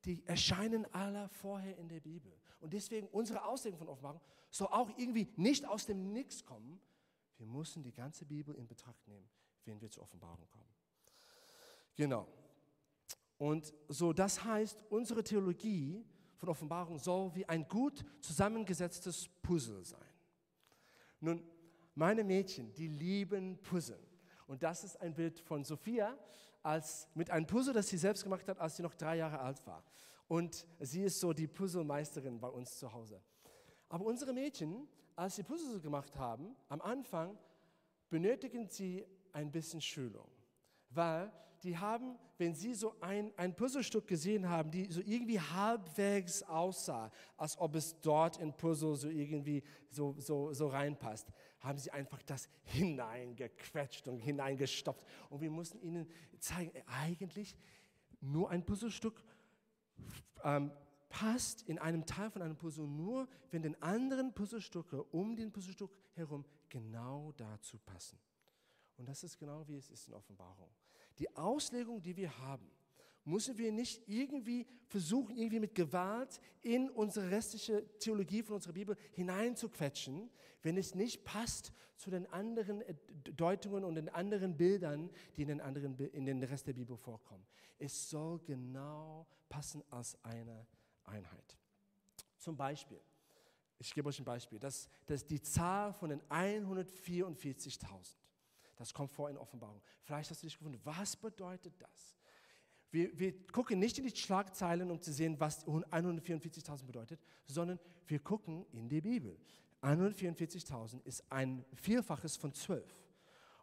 die 0.07 0.25
erscheinen 0.25 0.87
alle 0.95 1.29
vorher 1.29 1.77
in 1.77 1.89
der 1.89 2.01
Bibel. 2.01 2.33
Und 2.61 2.73
deswegen 2.73 3.09
unsere 3.09 3.45
Auslegung 3.45 3.79
von 3.79 3.89
Offenbarung 3.89 4.21
soll 4.51 4.69
auch 4.69 4.89
irgendwie 4.97 5.29
nicht 5.37 5.67
aus 5.67 5.85
dem 5.85 6.13
Nix 6.13 6.45
kommen. 6.45 6.81
Wir 7.37 7.47
müssen 7.47 7.83
die 7.83 7.93
ganze 7.93 8.25
Bibel 8.25 8.55
in 8.55 8.67
Betracht 8.67 9.07
nehmen, 9.09 9.29
wenn 9.65 9.81
wir 9.81 9.91
zur 9.91 10.05
Offenbarung 10.05 10.49
kommen. 10.49 10.73
Genau. 11.97 12.27
Und 13.39 13.75
so, 13.89 14.13
das 14.13 14.43
heißt, 14.43 14.85
unsere 14.89 15.23
Theologie 15.23 16.05
von 16.37 16.49
Offenbarung 16.49 16.99
soll 16.99 17.35
wie 17.35 17.47
ein 17.49 17.67
gut 17.69 18.05
zusammengesetztes 18.21 19.29
Puzzle 19.43 19.85
sein. 19.85 20.01
Nun, 21.21 21.43
meine 21.95 22.25
Mädchen, 22.25 22.73
die 22.75 22.89
lieben 22.89 23.61
Puzzle. 23.63 23.99
Und 24.47 24.63
das 24.63 24.85
ist 24.85 25.01
ein 25.01 25.15
Bild 25.15 25.41
von 25.41 25.65
Sophia 25.65 26.17
als, 26.63 27.09
mit 27.15 27.31
einem 27.31 27.47
Puzzle, 27.47 27.75
das 27.75 27.89
sie 27.89 27.99
selbst 27.99 28.23
gemacht 28.23 28.47
hat, 28.49 28.59
als 28.59 28.77
sie 28.77 28.83
noch 28.83 28.95
drei 28.95 29.17
Jahre 29.17 29.39
alt 29.39 29.67
war. 29.67 29.83
Und 30.29 30.67
sie 30.81 31.03
ist 31.03 31.21
so 31.21 31.33
die 31.33 31.47
Puzzlemeisterin 31.47 32.41
bei 32.41 32.49
uns 32.49 32.79
zu 32.79 32.93
Hause. 32.93 33.21
Aber 33.89 34.05
unsere 34.05 34.33
Mädchen, 34.33 34.89
als 35.15 35.37
sie 35.37 35.43
Puzzle 35.43 35.81
gemacht 35.81 36.17
haben, 36.17 36.57
am 36.69 36.81
Anfang 36.81 37.39
benötigen 38.09 38.69
sie 38.69 39.05
ein 39.33 39.51
bisschen 39.51 39.81
Schulung. 39.81 40.29
Weil 40.91 41.33
die 41.65 41.77
haben, 41.79 42.19
wenn 42.39 42.55
sie 42.55 42.75
so 42.75 42.95
ein, 43.01 43.33
ein 43.37 43.55
Puzzlestück 43.55 44.07
gesehen 44.07 44.49
haben, 44.49 44.71
die 44.71 44.91
so 44.91 45.01
irgendwie 45.05 45.41
halbwegs 45.41 46.43
aussah, 46.43 47.11
als 47.37 47.59
ob 47.59 47.75
es 47.75 48.01
dort 48.01 48.39
in 48.39 48.53
Puzzle 48.53 48.97
so 48.97 49.09
irgendwie 49.09 49.63
so, 49.89 50.15
so, 50.19 50.53
so 50.53 50.69
reinpasst, 50.69 51.29
haben 51.61 51.79
sie 51.79 51.91
einfach 51.91 52.23
das 52.23 52.49
hineingequetscht 52.65 54.09
und 54.09 54.19
hineingestopft. 54.19 55.05
Und 55.31 55.41
wir 55.41 55.51
mussten 55.51 55.81
ihnen 55.81 56.07
zeigen, 56.39 56.73
eigentlich 56.87 57.57
nur 58.21 58.51
ein 58.51 58.65
Puzzlestück 58.65 59.23
ähm, 60.45 60.71
passt 61.09 61.63
in 61.63 61.79
einem 61.79 62.05
Teil 62.05 62.31
von 62.31 62.43
einem 62.43 62.57
Puzzle 62.57 62.87
nur, 62.87 63.29
wenn 63.51 63.63
den 63.63 63.81
anderen 63.83 64.33
Puzzlestücke 64.35 65.03
um 65.05 65.37
den 65.37 65.53
Puzzlestück 65.53 65.91
herum 66.15 66.45
genau 66.69 67.33
dazu 67.33 67.79
passen. 67.79 68.19
Und 68.97 69.09
das 69.09 69.23
ist 69.25 69.39
genau 69.39 69.67
wie 69.69 69.77
es 69.77 69.91
ist 69.91 70.09
in 70.09 70.15
Offenbarung. 70.15 70.71
Die 71.19 71.35
Auslegung, 71.37 72.03
die 72.03 72.17
wir 72.17 72.37
haben, 72.39 72.71
müssen 73.25 73.59
wir 73.59 73.73
nicht 73.73 74.09
irgendwie 74.09 74.67
versuchen, 74.87 75.37
irgendwie 75.37 75.61
mit 75.61 75.75
Gewalt 75.75 76.41
in 76.63 76.89
unsere 76.91 77.31
restliche 77.31 77.85
Theologie 77.99 78.43
von 78.43 78.57
unserer 78.57 78.73
Bibel 78.73 78.97
hineinzuquetschen, 79.13 80.31
wenn 80.63 80.77
es 80.77 80.95
nicht 80.95 81.25
passt 81.25 81.73
zu 81.97 82.11
den 82.11 82.27
anderen 82.33 82.83
äh, 82.83 82.95
Deutungen 83.37 83.85
und 83.85 83.97
den 83.97 84.09
anderen 84.09 84.57
Bildern, 84.57 85.11
die 85.37 85.43
in 85.43 85.49
den, 85.49 85.61
anderen, 85.61 85.99
in 85.99 86.27
den 86.27 86.43
Rest 86.43 86.67
der 86.67 86.75
Bibel 86.75 86.97
vorkommen. 86.97 87.45
Es 87.79 88.09
soll 88.09 88.39
genau 88.41 89.27
passen 89.49 89.83
als 89.91 90.17
eine 90.23 90.67
Einheit. 91.05 91.57
Zum 92.39 92.57
Beispiel, 92.57 93.01
ich 93.79 93.93
gebe 93.93 94.09
euch 94.09 94.19
ein 94.19 94.25
Beispiel, 94.25 94.59
dass, 94.59 94.89
dass 95.07 95.27
die 95.27 95.41
Zahl 95.41 95.93
von 95.93 96.11
den 96.11 96.23
144.000, 96.23 98.17
das 98.77 98.93
kommt 98.93 99.11
vor 99.11 99.31
in 99.31 99.37
Offenbarung. 99.37 99.81
Vielleicht 100.03 100.31
hast 100.31 100.43
du 100.43 100.47
dich 100.47 100.59
gewundert, 100.59 100.85
was 100.85 101.17
bedeutet 101.17 101.75
das? 101.79 102.17
Wir, 102.91 103.19
wir 103.19 103.47
gucken 103.49 103.79
nicht 103.79 103.99
in 103.99 104.05
die 104.07 104.17
Schlagzeilen, 104.17 104.91
um 104.91 105.01
zu 105.03 105.13
sehen, 105.13 105.39
was 105.39 105.67
144.000 105.67 106.85
bedeutet, 106.87 107.21
sondern 107.45 107.79
wir 108.07 108.21
gucken 108.21 108.65
in 108.73 108.89
die 108.89 109.01
Bibel. 109.01 109.37
144.000 109.83 111.05
ist 111.05 111.25
ein 111.31 111.65
Vielfaches 111.75 112.37
von 112.37 112.53
12. 112.53 112.85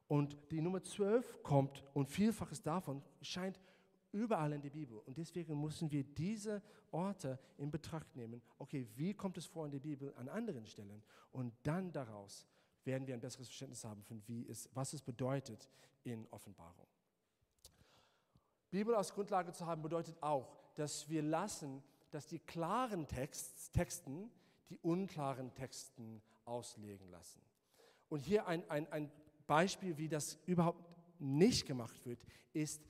Und 0.08 0.38
die 0.52 0.62
Nummer 0.62 0.84
12 0.84 1.42
kommt 1.42 1.84
und 1.94 2.10
Vielfaches 2.10 2.62
davon 2.62 3.02
scheint 3.22 3.60
überall 4.12 4.54
in 4.54 4.62
der 4.62 4.70
Bibel. 4.70 5.00
Und 5.00 5.18
deswegen 5.18 5.60
müssen 5.60 5.92
wir 5.92 6.04
diese 6.04 6.62
Orte 6.92 7.40
in 7.58 7.72
Betracht 7.72 8.16
nehmen. 8.16 8.42
Okay, 8.60 8.88
wie 8.96 9.14
kommt 9.14 9.38
es 9.38 9.46
vor 9.46 9.66
in 9.66 9.72
der 9.72 9.80
Bibel 9.80 10.14
an 10.16 10.30
anderen 10.30 10.66
Stellen? 10.66 11.04
Und 11.32 11.54
dann 11.64 11.92
daraus 11.92 12.46
werden 12.86 13.08
wir 13.08 13.14
ein 13.14 13.22
besseres 13.22 13.48
Verständnis 13.48 13.84
haben 13.84 14.04
von 14.04 14.22
wie 14.28 14.48
es, 14.48 14.70
was 14.74 14.94
es 14.94 15.02
bedeutet 15.02 15.70
in 16.04 16.28
Offenbarung. 16.32 16.88
Bibel 18.70 18.96
als 18.96 19.14
Grundlage 19.14 19.52
zu 19.54 19.66
haben 19.66 19.82
bedeutet 19.82 20.22
auch, 20.22 20.58
dass 20.76 21.08
wir 21.08 21.22
lassen, 21.22 21.84
dass 22.10 22.28
die 22.28 22.40
klaren 22.40 23.08
Text, 23.08 23.72
Texten 23.74 24.32
die 24.70 24.80
unklaren 24.80 25.54
Texten 25.54 26.22
auslegen 26.46 27.10
lassen. 27.10 27.42
Und 28.10 28.20
hier 28.20 28.48
ein, 28.48 28.68
ein, 28.70 28.92
ein 28.92 29.12
Beispiel, 29.46 29.98
wie 29.98 30.08
das 30.08 30.40
überhaupt 30.46 30.84
nicht 31.20 31.68
gemacht 31.68 32.06
wird, 32.06 32.20
ist 32.54 32.82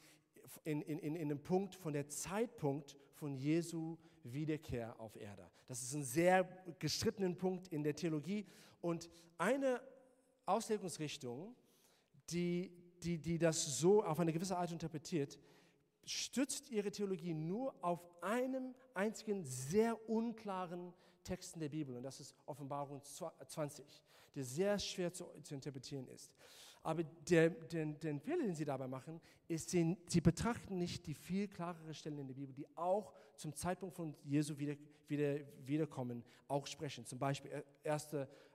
in, 0.64 0.82
in, 0.82 1.16
in, 1.16 1.30
dem 1.30 1.42
Punkt 1.42 1.76
von 1.76 1.94
der 1.94 2.08
Zeitpunkt 2.08 2.96
von 3.14 3.36
Jesu 3.36 3.98
Wiederkehr 4.24 4.98
auf 5.00 5.16
Erde. 5.16 5.50
Das 5.66 5.82
ist 5.82 5.94
ein 5.94 6.04
sehr 6.04 6.46
gestrittener 6.80 7.34
Punkt 7.36 7.68
in 7.68 7.84
der 7.84 7.96
Theologie 7.96 8.46
und 8.82 9.10
eine 9.38 9.82
Auslegungsrichtung, 10.46 11.56
die, 12.30 12.72
die, 13.02 13.18
die 13.18 13.38
das 13.38 13.80
so 13.80 14.04
auf 14.04 14.20
eine 14.20 14.34
gewisse 14.34 14.58
Art 14.58 14.72
interpretiert, 14.72 15.38
stützt 16.06 16.70
ihre 16.70 16.92
Theologie 16.92 17.34
nur 17.34 17.74
auf 17.82 18.02
einem 18.22 18.76
einzigen 18.94 19.44
sehr 19.46 20.10
unklaren 20.10 20.94
Texten 21.24 21.60
der 21.60 21.70
Bibel 21.70 21.96
und 21.96 22.04
das 22.04 22.20
ist 22.20 22.36
Offenbarung 22.46 23.02
20, 23.02 23.86
der 24.36 24.44
sehr 24.44 24.78
schwer 24.80 25.14
zu, 25.14 25.26
zu 25.42 25.56
interpretieren 25.56 26.08
ist. 26.10 26.32
Aber 26.86 27.04
der, 27.04 27.50
den, 27.50 27.98
den 28.00 28.20
Fehler, 28.20 28.44
den 28.44 28.56
sie 28.56 28.66
dabei 28.66 28.88
machen, 28.88 29.22
ist, 29.48 29.70
sie, 29.70 29.98
sie 30.08 30.20
betrachten 30.20 30.78
nicht 30.78 31.08
die 31.08 31.14
viel 31.14 31.48
klarere 31.48 31.94
Stellen 31.94 32.20
in 32.20 32.28
der 32.28 32.36
Bibel, 32.36 32.54
die 32.54 32.68
auch 32.76 33.14
zum 33.38 33.56
Zeitpunkt 33.56 33.96
von 33.96 34.14
Jesu 34.24 34.58
wieder, 34.58 34.76
wieder, 35.08 35.40
Wiederkommen 35.66 36.26
auch 36.50 36.68
sprechen. 36.68 37.06
Zum 37.06 37.20
Beispiel 37.20 37.64
1. 37.86 38.10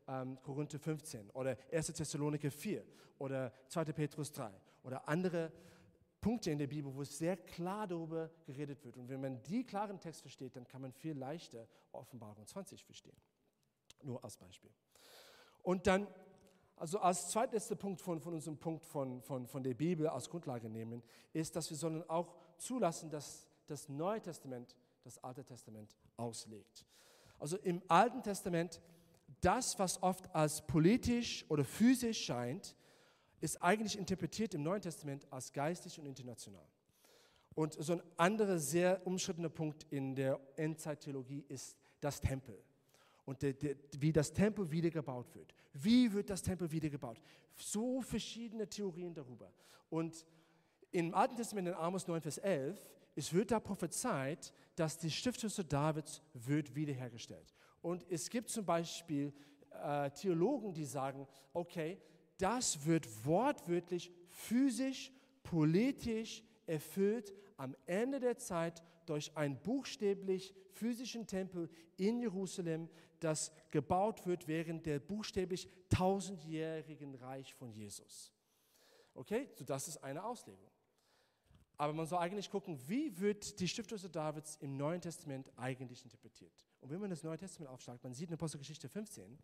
Ähm, 0.08 0.38
Korinther 0.42 0.78
15 0.78 1.30
oder 1.30 1.56
1. 1.70 1.86
Thessaloniker 1.88 2.50
4 2.50 2.84
oder 3.18 3.52
2. 3.68 3.84
Petrus 3.92 4.32
3 4.32 4.50
oder 4.82 5.06
andere 5.08 5.52
Punkte 6.20 6.50
in 6.50 6.58
der 6.58 6.66
Bibel, 6.66 6.92
wo 6.94 7.02
es 7.02 7.16
sehr 7.16 7.36
klar 7.36 7.86
darüber 7.86 8.30
geredet 8.44 8.84
wird. 8.84 8.96
Und 8.96 9.08
wenn 9.08 9.20
man 9.20 9.42
die 9.42 9.64
klaren 9.64 10.00
Text 10.00 10.22
versteht, 10.22 10.56
dann 10.56 10.66
kann 10.66 10.82
man 10.82 10.92
viel 10.92 11.16
leichter 11.16 11.68
Offenbarung 11.92 12.46
20 12.46 12.84
verstehen. 12.84 13.16
Nur 14.02 14.22
als 14.24 14.36
Beispiel. 14.36 14.70
Und 15.62 15.86
dann 15.86 16.08
also 16.78 17.00
als 17.00 17.28
zweitletzter 17.28 17.74
Punkt 17.74 18.00
von, 18.00 18.20
von 18.20 18.34
unserem 18.34 18.56
Punkt 18.56 18.84
von, 18.84 19.20
von, 19.22 19.46
von 19.46 19.62
der 19.62 19.74
Bibel 19.74 20.06
als 20.06 20.30
Grundlage 20.30 20.68
nehmen, 20.68 21.02
ist, 21.32 21.56
dass 21.56 21.68
wir 21.70 21.76
sollen 21.76 22.08
auch 22.08 22.36
zulassen, 22.56 23.10
dass 23.10 23.48
das 23.66 23.88
Neue 23.88 24.20
Testament 24.20 24.76
das 25.02 25.22
Alte 25.22 25.44
Testament 25.44 25.96
auslegt. 26.16 26.86
Also 27.38 27.56
im 27.58 27.82
Alten 27.88 28.22
Testament, 28.22 28.80
das, 29.40 29.78
was 29.78 30.02
oft 30.02 30.34
als 30.34 30.66
politisch 30.66 31.44
oder 31.48 31.64
physisch 31.64 32.24
scheint, 32.24 32.74
ist 33.40 33.62
eigentlich 33.62 33.96
interpretiert 33.96 34.54
im 34.54 34.62
Neuen 34.62 34.82
Testament 34.82 35.26
als 35.30 35.52
geistig 35.52 35.98
und 35.98 36.06
international. 36.06 36.66
Und 37.54 37.74
so 37.74 37.94
ein 37.94 38.02
anderer 38.16 38.58
sehr 38.58 39.04
umstrittener 39.06 39.48
Punkt 39.48 39.86
in 39.90 40.14
der 40.14 40.40
Endzeittheologie 40.56 41.44
ist 41.48 41.76
das 42.00 42.20
Tempel 42.20 42.58
und 43.24 43.42
de, 43.42 43.52
de, 43.52 43.76
wie 43.98 44.12
das 44.12 44.32
Tempel 44.32 44.70
wiedergebaut 44.70 45.34
wird. 45.34 45.54
Wie 45.74 46.12
wird 46.12 46.30
das 46.30 46.40
Tempel 46.40 46.70
wiedergebaut? 46.70 47.20
So 47.56 48.00
verschiedene 48.00 48.68
Theorien 48.68 49.12
darüber. 49.12 49.52
Und 49.90 50.24
im 50.92 51.14
Alten 51.14 51.36
Testament 51.36 51.68
in 51.68 51.74
Amos 51.74 52.06
9, 52.08 52.22
Vers 52.22 52.38
11, 52.38 52.90
es 53.16 53.32
wird 53.32 53.50
da 53.50 53.60
prophezeit, 53.60 54.52
dass 54.76 54.96
die 54.96 55.10
Stiftshütte 55.10 55.64
Davids 55.64 56.22
wird 56.32 56.74
wiederhergestellt. 56.74 57.52
Und 57.82 58.04
es 58.10 58.28
gibt 58.28 58.50
zum 58.50 58.64
Beispiel 58.64 59.32
äh, 59.70 60.10
Theologen, 60.10 60.72
die 60.72 60.84
sagen, 60.84 61.26
okay, 61.52 62.00
das 62.38 62.84
wird 62.86 63.06
wortwörtlich 63.24 64.12
physisch, 64.28 65.12
politisch 65.42 66.42
erfüllt 66.66 67.32
am 67.56 67.74
Ende 67.86 68.20
der 68.20 68.38
Zeit 68.38 68.82
durch 69.06 69.36
einen 69.36 69.56
buchstäblich 69.60 70.54
physischen 70.72 71.26
Tempel 71.26 71.68
in 71.96 72.20
Jerusalem, 72.20 72.88
das 73.20 73.52
gebaut 73.70 74.26
wird 74.26 74.46
während 74.46 74.86
der 74.86 75.00
buchstäblich 75.00 75.68
tausendjährigen 75.88 77.14
Reich 77.16 77.54
von 77.54 77.72
Jesus. 77.72 78.32
Okay, 79.14 79.48
so 79.54 79.64
das 79.64 79.88
ist 79.88 79.96
eine 79.98 80.22
Auslegung. 80.22 80.70
Aber 81.78 81.92
man 81.92 82.06
soll 82.06 82.18
eigentlich 82.18 82.50
gucken, 82.50 82.78
wie 82.88 83.18
wird 83.18 83.58
die 83.60 83.68
Stiftshütte 83.68 84.10
Davids 84.10 84.56
im 84.60 84.76
Neuen 84.76 85.00
Testament 85.00 85.50
eigentlich 85.56 86.02
interpretiert. 86.02 86.66
Und 86.80 86.90
wenn 86.90 87.00
man 87.00 87.10
das 87.10 87.22
Neue 87.22 87.38
Testament 87.38 87.70
aufschlagt, 87.70 88.02
man 88.02 88.12
sieht 88.12 88.28
in 88.28 88.34
Apostelgeschichte 88.34 88.88
15, 88.88 89.38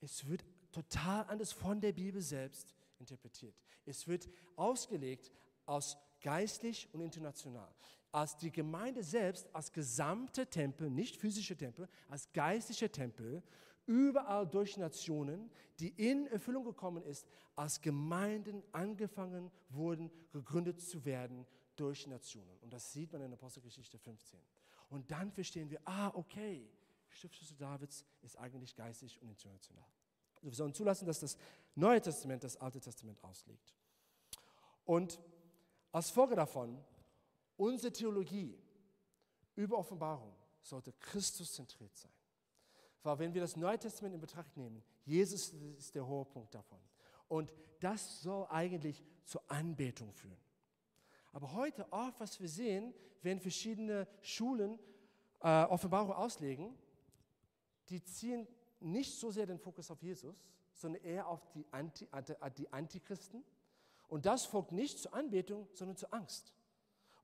es 0.00 0.26
wird 0.28 0.44
total 0.72 1.24
anders 1.28 1.52
von 1.52 1.80
der 1.80 1.92
Bibel 1.92 2.20
selbst 2.20 2.74
interpretiert. 2.98 3.54
Es 3.86 4.06
wird 4.06 4.28
ausgelegt 4.56 5.32
aus 5.66 5.96
geistlich 6.20 6.88
und 6.92 7.00
international 7.00 7.72
als 8.12 8.36
die 8.36 8.50
Gemeinde 8.50 9.02
selbst, 9.02 9.48
als 9.54 9.72
gesamte 9.72 10.46
Tempel, 10.46 10.90
nicht 10.90 11.16
physische 11.16 11.56
Tempel, 11.56 11.88
als 12.08 12.32
geistliche 12.32 12.90
Tempel, 12.90 13.42
überall 13.86 14.46
durch 14.46 14.76
Nationen, 14.76 15.50
die 15.78 15.88
in 15.88 16.26
Erfüllung 16.26 16.64
gekommen 16.64 17.02
ist, 17.04 17.26
als 17.56 17.80
Gemeinden 17.80 18.62
angefangen 18.72 19.50
wurden, 19.70 20.10
gegründet 20.30 20.80
zu 20.80 21.04
werden 21.04 21.46
durch 21.78 22.06
Nationen. 22.06 22.58
Und 22.60 22.72
das 22.72 22.92
sieht 22.92 23.12
man 23.12 23.22
in 23.22 23.32
Apostelgeschichte 23.32 23.98
15. 23.98 24.40
Und 24.90 25.10
dann 25.10 25.30
verstehen 25.30 25.70
wir, 25.70 25.80
ah, 25.84 26.10
okay, 26.14 26.70
Stiftschüsse 27.10 27.54
Davids 27.54 28.04
ist 28.22 28.36
eigentlich 28.38 28.74
geistig 28.74 29.20
und 29.20 29.28
international. 29.28 29.86
Also 30.36 30.46
wir 30.50 30.54
sollen 30.54 30.74
zulassen, 30.74 31.06
dass 31.06 31.20
das 31.20 31.36
Neue 31.74 32.00
Testament 32.00 32.44
das 32.44 32.56
Alte 32.56 32.80
Testament 32.80 33.22
auslegt. 33.24 33.74
Und 34.84 35.20
als 35.92 36.10
Folge 36.10 36.34
davon 36.34 36.82
Unsere 37.58 37.92
Theologie 37.92 38.56
über 39.56 39.78
Offenbarung 39.78 40.32
sollte 40.62 40.92
Christus 40.92 41.52
zentriert 41.52 41.94
sein. 41.96 42.12
Weil 43.02 43.18
wenn 43.18 43.34
wir 43.34 43.40
das 43.40 43.56
Neue 43.56 43.78
Testament 43.78 44.14
in 44.14 44.20
Betracht 44.20 44.56
nehmen, 44.56 44.82
Jesus 45.04 45.52
ist 45.76 45.94
der 45.94 46.06
hohe 46.06 46.24
Punkt 46.24 46.54
davon. 46.54 46.78
Und 47.26 47.52
das 47.80 48.22
soll 48.22 48.46
eigentlich 48.48 49.04
zur 49.24 49.42
Anbetung 49.50 50.12
führen. 50.12 50.38
Aber 51.32 51.52
heute 51.52 51.90
oft, 51.92 52.20
was 52.20 52.40
wir 52.40 52.48
sehen, 52.48 52.94
wenn 53.22 53.40
verschiedene 53.40 54.06
Schulen 54.22 54.78
äh, 55.40 55.64
Offenbarung 55.64 56.12
auslegen, 56.12 56.74
die 57.88 58.02
ziehen 58.02 58.46
nicht 58.80 59.18
so 59.18 59.30
sehr 59.30 59.46
den 59.46 59.58
Fokus 59.58 59.90
auf 59.90 60.02
Jesus, 60.02 60.36
sondern 60.72 61.02
eher 61.02 61.26
auf 61.26 61.48
die, 61.50 61.66
Anti, 61.70 62.06
die 62.56 62.72
Antichristen. 62.72 63.44
Und 64.08 64.26
das 64.26 64.46
folgt 64.46 64.72
nicht 64.72 64.98
zur 64.98 65.14
Anbetung, 65.14 65.68
sondern 65.72 65.96
zur 65.96 66.12
Angst 66.14 66.54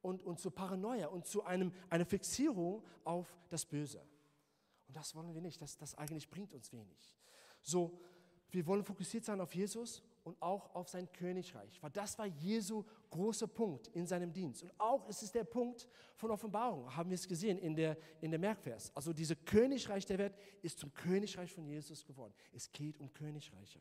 und, 0.03 0.23
und 0.23 0.39
zur 0.39 0.55
Paranoia 0.55 1.07
und 1.07 1.27
zu 1.27 1.45
einem, 1.45 1.73
einer 1.89 2.05
Fixierung 2.05 2.83
auf 3.05 3.39
das 3.49 3.65
Böse. 3.65 4.01
Und 4.89 4.97
das 4.97 5.15
wollen 5.15 5.33
wir 5.35 5.41
nicht. 5.41 5.63
Das, 5.63 5.77
das 5.77 5.95
eigentlich 5.95 6.29
bringt 6.29 6.53
uns 6.53 6.73
wenig. 6.73 7.17
So, 7.63 7.99
wir 8.51 8.67
wollen 8.67 8.85
fokussiert 8.85 9.25
sein 9.25 9.41
auf 9.41 9.55
Jesus 9.55 10.03
und 10.25 10.41
auch 10.41 10.75
auf 10.75 10.89
sein 10.89 11.11
Königreich, 11.13 11.81
weil 11.83 11.91
das 11.91 12.19
war 12.19 12.27
Jesu 12.27 12.83
großer 13.11 13.47
Punkt 13.47 13.89
in 13.89 14.07
seinem 14.07 14.33
Dienst. 14.33 14.63
Und 14.63 14.73
auch 14.79 15.07
ist 15.09 15.23
es 15.23 15.31
der 15.31 15.45
Punkt 15.45 15.87
von 16.17 16.31
Offenbarung, 16.31 16.95
haben 16.97 17.11
wir 17.11 17.15
es 17.15 17.29
gesehen 17.29 17.59
in 17.59 17.77
der, 17.77 17.97
in 18.23 18.31
der 18.31 18.41
Merkvers. 18.41 18.91
Also 18.97 19.13
dieses 19.13 19.37
Königreich 19.45 20.07
der 20.07 20.19
Welt 20.19 20.35
ist 20.63 20.79
zum 20.79 20.93
Königreich 20.95 21.53
von 21.53 21.67
Jesus 21.67 22.05
geworden. 22.05 22.33
Es 22.53 22.73
geht 22.73 22.99
um 22.99 23.13
Königreiche. 23.13 23.81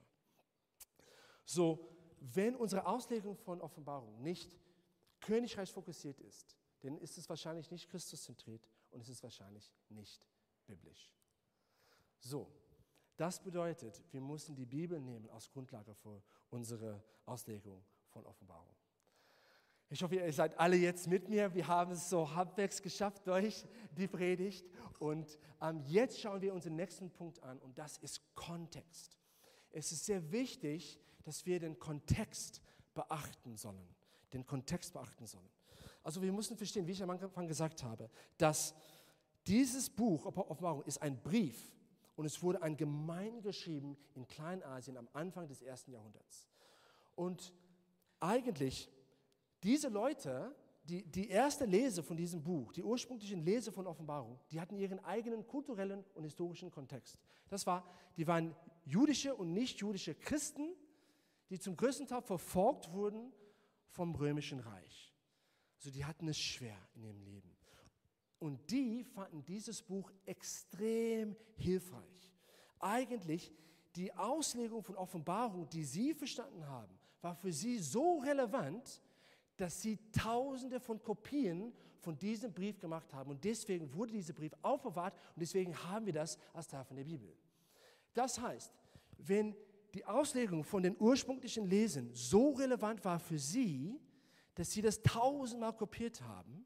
So, 1.45 1.88
wenn 2.19 2.56
unsere 2.56 2.86
Auslegung 2.86 3.38
von 3.38 3.62
Offenbarung 3.62 4.21
nicht 4.21 4.58
Königreich 5.21 5.71
fokussiert 5.71 6.19
ist, 6.19 6.58
dann 6.82 6.97
ist 6.97 7.17
es 7.17 7.29
wahrscheinlich 7.29 7.71
nicht 7.71 7.89
Christus 7.89 8.23
zentriert 8.23 8.67
und 8.91 9.01
es 9.01 9.08
ist 9.08 9.23
wahrscheinlich 9.23 9.71
nicht 9.89 10.25
biblisch. 10.67 11.10
So, 12.19 12.51
das 13.15 13.41
bedeutet, 13.41 14.04
wir 14.12 14.21
müssen 14.21 14.56
die 14.56 14.65
Bibel 14.65 14.99
nehmen 14.99 15.30
als 15.30 15.49
Grundlage 15.49 15.93
für 15.93 16.21
unsere 16.49 17.04
Auslegung 17.26 17.84
von 18.10 18.26
Offenbarung. 18.26 18.76
Ich 19.89 20.02
hoffe, 20.02 20.15
ihr 20.15 20.34
seid 20.34 20.58
alle 20.60 20.76
jetzt 20.76 21.08
mit 21.08 21.30
mir. 21.30 21.54
Wir 21.54 21.67
haben 21.67 21.91
es 21.91 22.10
so 22.10 22.34
halbwegs 22.34 22.82
geschafft 22.82 23.28
durch 23.28 23.63
die 23.95 24.08
Predigt. 24.08 24.65
Und 24.97 25.38
ähm, 25.62 25.84
jetzt 25.86 26.19
schauen 26.19 26.41
wir 26.41 26.52
uns 26.54 26.63
den 26.63 26.76
nächsten 26.76 27.12
Punkt 27.12 27.43
an 27.43 27.60
und 27.60 27.78
das 27.78 27.97
ist 27.97 28.21
Kontext. 28.34 29.19
Es 29.69 29.91
ist 29.91 30.06
sehr 30.06 30.32
wichtig, 30.32 30.99
dass 31.23 31.45
wir 31.45 31.60
den 31.60 31.78
Kontext 31.78 32.62
beachten 32.95 33.56
sollen. 33.56 33.88
Den 34.34 34.45
Kontext 34.47 34.93
beachten 34.93 35.28
sollen. 35.28 35.49
Also 36.02 36.21
wir 36.21 36.32
müssen 36.32 36.58
verstehen, 36.58 36.88
wie 36.88 36.91
ich 36.91 37.04
am 37.04 37.12
Anfang 37.12 37.47
gesagt 37.47 37.84
habe, 37.84 38.10
dass 38.38 38.73
dieses 39.45 39.89
Buch 39.89 40.26
Offenbarung 40.26 40.84
ist 40.84 41.02
ein 41.02 41.21
Brief 41.21 41.72
und 42.15 42.26
es 42.26 42.41
wurde 42.43 42.62
an 42.62 42.78
Gemeinden 42.78 43.41
geschrieben 43.41 43.97
in 44.13 44.28
Kleinasien 44.28 44.97
am 44.97 45.10
Anfang 45.13 45.47
des 45.47 45.62
ersten 45.62 45.91
Jahrhunderts. 45.91 46.47
Und 47.15 47.54
eigentlich, 48.19 48.91
diese 49.63 49.89
Leute, 49.89 50.56
die, 50.84 51.04
die 51.04 51.30
erste 51.30 51.65
Lese 51.65 52.04
von 52.04 52.17
diesem 52.17 52.43
Buch, 52.43 52.73
die 52.73 52.84
ursprünglichen 52.84 53.43
Lese 53.43 53.71
von 53.71 53.88
Offenbarung, 53.88 54.39
die 54.52 54.60
hatten 54.60 54.78
ihren 54.78 55.04
eigenen 55.04 55.47
kulturellen 55.47 56.04
und 56.13 56.23
historischen 56.23 56.71
Kontext. 56.71 57.17
Das 57.49 57.65
war, 57.65 57.88
die 58.17 58.28
waren 58.28 58.56
jüdische 58.86 59.34
und 59.34 59.54
nicht-jüdische 59.54 60.15
Christen, 60.15 60.76
die 61.49 61.60
zum 61.60 61.78
größten 61.78 62.08
Teil 62.08 62.21
verfolgt 62.21 62.91
wurden 62.91 63.32
vom 63.88 64.15
römischen 64.15 64.60
Reich. 64.60 65.13
Also 65.78 65.91
die 65.91 66.06
hatten 66.06 66.28
es 66.28 66.38
schwer 66.38 66.78
in 66.95 67.04
ihrem 67.04 67.21
Leben. 67.21 67.52
Und 68.43 68.69
die 68.71 69.06
fanden 69.06 69.41
dieses 69.45 69.82
Buch 69.82 70.12
extrem 70.25 71.34
hilfreich. 71.56 72.34
Eigentlich 72.77 73.53
die 73.95 74.13
Auslegung 74.13 74.84
von 74.84 74.97
Offenbarung, 74.97 75.69
die 75.69 75.86
sie 75.86 76.13
verstanden 76.13 76.67
haben, 76.67 76.93
war 77.21 77.36
für 77.36 77.53
sie 77.53 77.79
so 77.79 78.17
relevant, 78.17 79.01
dass 79.56 79.82
sie 79.82 79.97
tausende 80.12 80.82
von 80.82 81.01
Kopien 81.01 81.71
von 82.01 82.17
diesem 82.17 82.51
Brief 82.51 82.77
gemacht 82.79 83.13
haben. 83.13 83.32
Und 83.32 83.45
deswegen 83.45 83.93
wurde 83.93 84.12
dieser 84.12 84.34
Brief 84.34 84.51
aufbewahrt 84.62 85.13
und 85.36 85.39
deswegen 85.39 85.73
haben 85.82 86.06
wir 86.06 86.12
das 86.12 86.38
als 86.51 86.67
Teil 86.67 86.84
von 86.84 86.97
der 86.97 87.06
Bibel. 87.06 87.34
Das 88.13 88.38
heißt, 88.38 88.73
wenn 89.19 89.56
die 89.93 90.03
Auslegung 90.03 90.65
von 90.65 90.84
den 90.84 90.97
ursprünglichen 90.99 91.65
Lesen 91.65 92.13
so 92.13 92.51
relevant 92.51 93.06
war 93.06 93.21
für 93.21 93.39
sie, 93.39 94.01
dass 94.53 94.69
sie 94.69 94.82
das 94.82 95.01
tausendmal 95.01 95.77
kopiert 95.77 96.21
haben, 96.23 96.65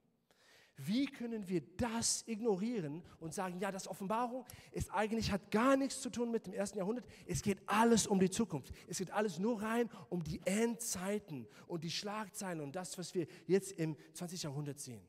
wie 0.78 1.08
können 1.08 1.48
wir 1.48 1.62
das 1.78 2.24
ignorieren 2.28 3.04
und 3.20 3.34
sagen, 3.34 3.60
ja, 3.60 3.72
das 3.72 3.88
Offenbarung 3.88 4.46
ist 4.72 4.94
eigentlich 4.94 5.32
hat 5.32 5.50
gar 5.50 5.76
nichts 5.76 6.02
zu 6.02 6.10
tun 6.12 6.30
mit 6.30 6.46
dem 6.46 6.54
ersten 6.54 6.78
Jahrhundert. 6.78 7.06
Es 7.26 7.42
geht 7.42 7.58
alles 7.66 8.06
um 8.06 8.20
die 8.20 8.30
Zukunft. 8.30 8.72
Es 8.88 9.00
geht 9.00 9.12
alles 9.12 9.40
nur 9.40 9.62
rein 9.62 9.90
um 10.10 10.24
die 10.24 10.40
Endzeiten 10.46 11.48
und 11.66 11.84
die 11.84 11.90
Schlagzeilen 11.90 12.62
und 12.62 12.76
das, 12.76 12.98
was 12.98 13.16
wir 13.16 13.26
jetzt 13.48 13.72
im 13.74 13.98
20. 14.13 14.44
Jahrhundert 14.44 14.80
sehen. 14.80 15.02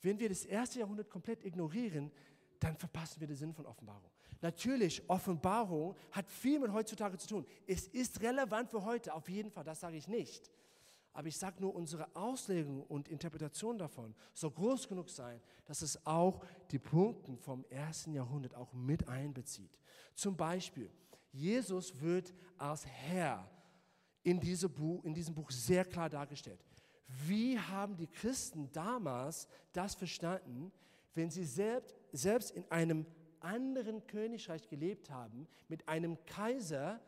Wenn 0.00 0.18
wir 0.18 0.28
das 0.28 0.44
erste 0.44 0.78
Jahrhundert 0.78 1.10
komplett 1.10 1.44
ignorieren, 1.44 2.12
dann 2.60 2.76
verpassen 2.76 3.20
wir 3.20 3.26
den 3.26 3.36
Sinn 3.36 3.52
von 3.52 3.66
Offenbarung. 3.66 4.10
Natürlich, 4.42 5.02
Offenbarung 5.08 5.96
hat 6.12 6.30
viel 6.30 6.60
mit 6.60 6.72
heutzutage 6.72 7.18
zu 7.18 7.28
tun. 7.28 7.46
Es 7.66 7.88
ist 7.88 8.22
relevant 8.22 8.70
für 8.70 8.84
heute, 8.84 9.12
auf 9.12 9.28
jeden 9.28 9.50
Fall, 9.50 9.64
das 9.64 9.80
sage 9.80 9.96
ich 9.96 10.08
nicht. 10.08 10.50
Aber 11.12 11.26
ich 11.26 11.36
sage 11.36 11.60
nur, 11.60 11.74
unsere 11.74 12.14
Auslegung 12.14 12.82
und 12.84 13.08
Interpretation 13.08 13.76
davon 13.76 14.14
soll 14.32 14.52
groß 14.52 14.88
genug 14.88 15.10
sein, 15.10 15.40
dass 15.64 15.82
es 15.82 16.06
auch 16.06 16.44
die 16.70 16.78
Punkte 16.78 17.36
vom 17.36 17.64
ersten 17.68 18.12
Jahrhundert 18.12 18.54
auch 18.54 18.72
mit 18.72 19.08
einbezieht. 19.08 19.78
Zum 20.14 20.36
Beispiel, 20.36 20.90
Jesus 21.32 22.00
wird 22.00 22.32
als 22.56 22.86
Herr 22.86 23.48
in, 24.22 24.38
diese 24.38 24.68
Buch, 24.68 25.04
in 25.04 25.14
diesem 25.14 25.34
Buch 25.34 25.50
sehr 25.50 25.84
klar 25.84 26.08
dargestellt. 26.08 26.64
Wie 27.26 27.58
haben 27.58 27.96
die 27.96 28.06
Christen 28.06 28.70
damals 28.70 29.48
das 29.72 29.96
verstanden, 29.96 30.70
wenn 31.14 31.30
sie 31.30 31.44
selbst, 31.44 31.96
selbst 32.12 32.52
in 32.52 32.70
einem 32.70 33.04
anderen 33.40 34.06
Königreich 34.06 34.68
gelebt 34.68 35.10
haben, 35.10 35.48
mit 35.66 35.88
einem 35.88 36.24
Kaiser, 36.24 37.00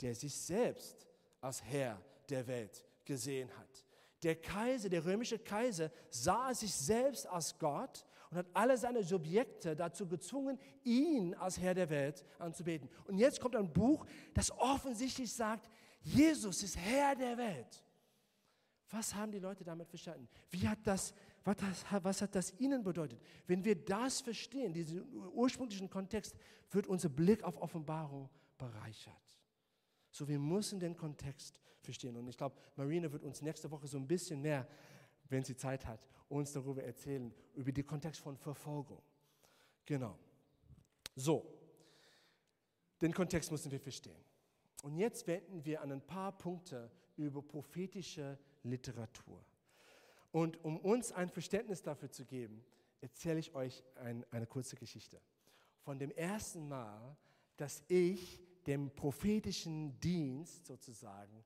der 0.00 0.14
sich 0.14 0.34
selbst 0.36 1.08
als 1.40 1.64
Herr 1.64 2.00
der 2.28 2.46
Welt 2.46 2.86
gesehen 3.04 3.50
hat. 3.58 3.84
Der 4.22 4.36
Kaiser, 4.36 4.88
der 4.88 5.04
römische 5.04 5.38
Kaiser, 5.38 5.90
sah 6.10 6.52
sich 6.52 6.74
selbst 6.74 7.26
als 7.26 7.58
Gott 7.58 8.04
und 8.30 8.36
hat 8.36 8.46
alle 8.52 8.76
seine 8.76 9.02
Subjekte 9.02 9.74
dazu 9.74 10.06
gezwungen, 10.06 10.58
ihn 10.84 11.34
als 11.34 11.58
Herr 11.58 11.74
der 11.74 11.88
Welt 11.90 12.24
anzubeten. 12.38 12.88
Und 13.06 13.18
jetzt 13.18 13.40
kommt 13.40 13.56
ein 13.56 13.72
Buch, 13.72 14.06
das 14.34 14.50
offensichtlich 14.52 15.32
sagt, 15.32 15.70
Jesus 16.02 16.62
ist 16.62 16.76
Herr 16.76 17.14
der 17.16 17.36
Welt. 17.36 17.84
Was 18.90 19.14
haben 19.14 19.30
die 19.30 19.38
Leute 19.38 19.64
damit 19.64 19.88
verstanden? 19.88 20.28
Wie 20.50 20.66
hat 20.66 20.80
das, 20.84 21.14
was, 21.44 21.56
was 22.02 22.22
hat 22.22 22.34
das 22.34 22.58
ihnen 22.58 22.82
bedeutet? 22.82 23.20
Wenn 23.46 23.64
wir 23.64 23.76
das 23.76 24.20
verstehen, 24.20 24.72
diesen 24.72 25.06
ursprünglichen 25.32 25.88
Kontext, 25.88 26.34
wird 26.70 26.86
unser 26.86 27.08
Blick 27.08 27.42
auf 27.42 27.56
Offenbarung 27.56 28.28
bereichert. 28.58 29.39
So, 30.10 30.26
wir 30.26 30.38
müssen 30.38 30.80
den 30.80 30.96
Kontext 30.96 31.60
verstehen. 31.80 32.16
Und 32.16 32.28
ich 32.28 32.36
glaube, 32.36 32.56
Marina 32.76 33.10
wird 33.10 33.24
uns 33.24 33.42
nächste 33.42 33.70
Woche 33.70 33.86
so 33.86 33.96
ein 33.98 34.06
bisschen 34.06 34.40
mehr, 34.40 34.66
wenn 35.28 35.44
sie 35.44 35.56
Zeit 35.56 35.86
hat, 35.86 36.06
uns 36.28 36.52
darüber 36.52 36.82
erzählen, 36.82 37.32
über 37.54 37.72
den 37.72 37.86
Kontext 37.86 38.20
von 38.20 38.36
Verfolgung. 38.36 39.02
Genau. 39.86 40.18
So, 41.16 41.46
den 43.00 43.12
Kontext 43.12 43.50
müssen 43.50 43.70
wir 43.70 43.80
verstehen. 43.80 44.24
Und 44.82 44.96
jetzt 44.96 45.26
wenden 45.26 45.64
wir 45.64 45.82
an 45.82 45.92
ein 45.92 46.06
paar 46.06 46.36
Punkte 46.36 46.90
über 47.16 47.42
prophetische 47.42 48.38
Literatur. 48.62 49.44
Und 50.32 50.62
um 50.64 50.78
uns 50.78 51.12
ein 51.12 51.28
Verständnis 51.28 51.82
dafür 51.82 52.10
zu 52.10 52.24
geben, 52.24 52.64
erzähle 53.00 53.40
ich 53.40 53.54
euch 53.54 53.82
ein, 53.96 54.24
eine 54.30 54.46
kurze 54.46 54.76
Geschichte. 54.76 55.20
Von 55.80 55.98
dem 55.98 56.10
ersten 56.12 56.68
Mal, 56.68 57.16
dass 57.56 57.82
ich 57.88 58.40
dem 58.66 58.90
prophetischen 58.90 59.98
Dienst 60.00 60.66
sozusagen 60.66 61.44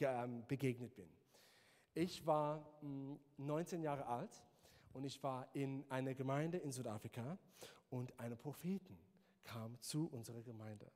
ähm, 0.00 0.44
begegnet 0.46 0.94
bin. 0.94 1.08
Ich 1.94 2.24
war 2.26 2.64
19 3.38 3.78
hm, 3.78 3.84
Jahre 3.84 4.06
alt 4.06 4.44
und 4.92 5.04
ich 5.04 5.22
war 5.22 5.48
in 5.54 5.84
einer 5.88 6.14
Gemeinde 6.14 6.58
in 6.58 6.70
Südafrika 6.70 7.38
und 7.90 8.18
eine 8.18 8.36
Prophetin 8.36 8.98
kam 9.42 9.80
zu 9.80 10.08
unserer 10.08 10.42
Gemeinde 10.42 10.90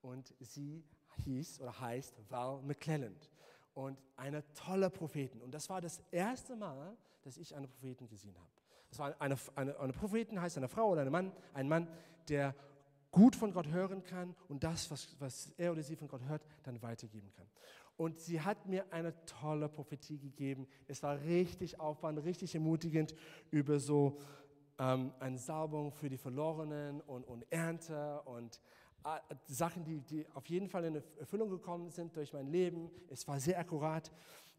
und 0.00 0.34
sie 0.40 0.84
hieß 1.24 1.60
oder 1.60 1.78
heißt 1.80 2.14
Val 2.28 2.60
McClelland 2.62 3.30
und 3.74 3.98
eine 4.16 4.42
tolle 4.54 4.90
Prophetin. 4.90 5.40
Und 5.40 5.52
das 5.52 5.70
war 5.70 5.80
das 5.80 6.02
erste 6.10 6.56
Mal, 6.56 6.96
dass 7.22 7.38
ich 7.38 7.54
eine 7.54 7.68
Prophetin 7.68 8.08
gesehen 8.08 8.36
habe. 8.36 8.50
Das 8.90 8.98
war 8.98 9.20
eine, 9.20 9.36
eine, 9.54 9.78
eine 9.78 9.92
Prophetin, 9.92 10.40
heißt 10.40 10.58
eine 10.58 10.68
Frau 10.68 10.90
oder 10.90 11.02
ein 11.02 11.10
Mann, 11.10 11.32
ein 11.54 11.68
Mann, 11.68 11.88
der 12.28 12.54
gut 13.12 13.36
von 13.36 13.52
Gott 13.52 13.68
hören 13.68 14.02
kann 14.02 14.34
und 14.48 14.64
das, 14.64 14.90
was, 14.90 15.14
was 15.20 15.52
er 15.56 15.70
oder 15.70 15.82
sie 15.82 15.94
von 15.94 16.08
Gott 16.08 16.24
hört, 16.24 16.44
dann 16.64 16.82
weitergeben 16.82 17.30
kann. 17.36 17.46
Und 17.96 18.18
sie 18.18 18.40
hat 18.40 18.66
mir 18.66 18.92
eine 18.92 19.14
tolle 19.26 19.68
Prophetie 19.68 20.18
gegeben. 20.18 20.66
Es 20.88 21.02
war 21.02 21.20
richtig 21.20 21.78
aufwand, 21.78 22.24
richtig 22.24 22.54
ermutigend 22.54 23.14
über 23.50 23.78
so 23.78 24.18
ähm, 24.78 25.12
eine 25.20 25.38
Salbung 25.38 25.92
für 25.92 26.08
die 26.08 26.16
Verlorenen 26.16 27.00
und, 27.02 27.24
und 27.24 27.44
Ernte 27.50 28.22
und 28.22 28.60
äh, 29.04 29.34
Sachen, 29.46 29.84
die, 29.84 30.00
die 30.00 30.26
auf 30.34 30.46
jeden 30.46 30.68
Fall 30.68 30.84
in 30.84 30.94
Erfüllung 31.18 31.50
gekommen 31.50 31.90
sind 31.90 32.16
durch 32.16 32.32
mein 32.32 32.48
Leben. 32.48 32.90
Es 33.10 33.28
war 33.28 33.38
sehr 33.38 33.58
akkurat. 33.58 34.10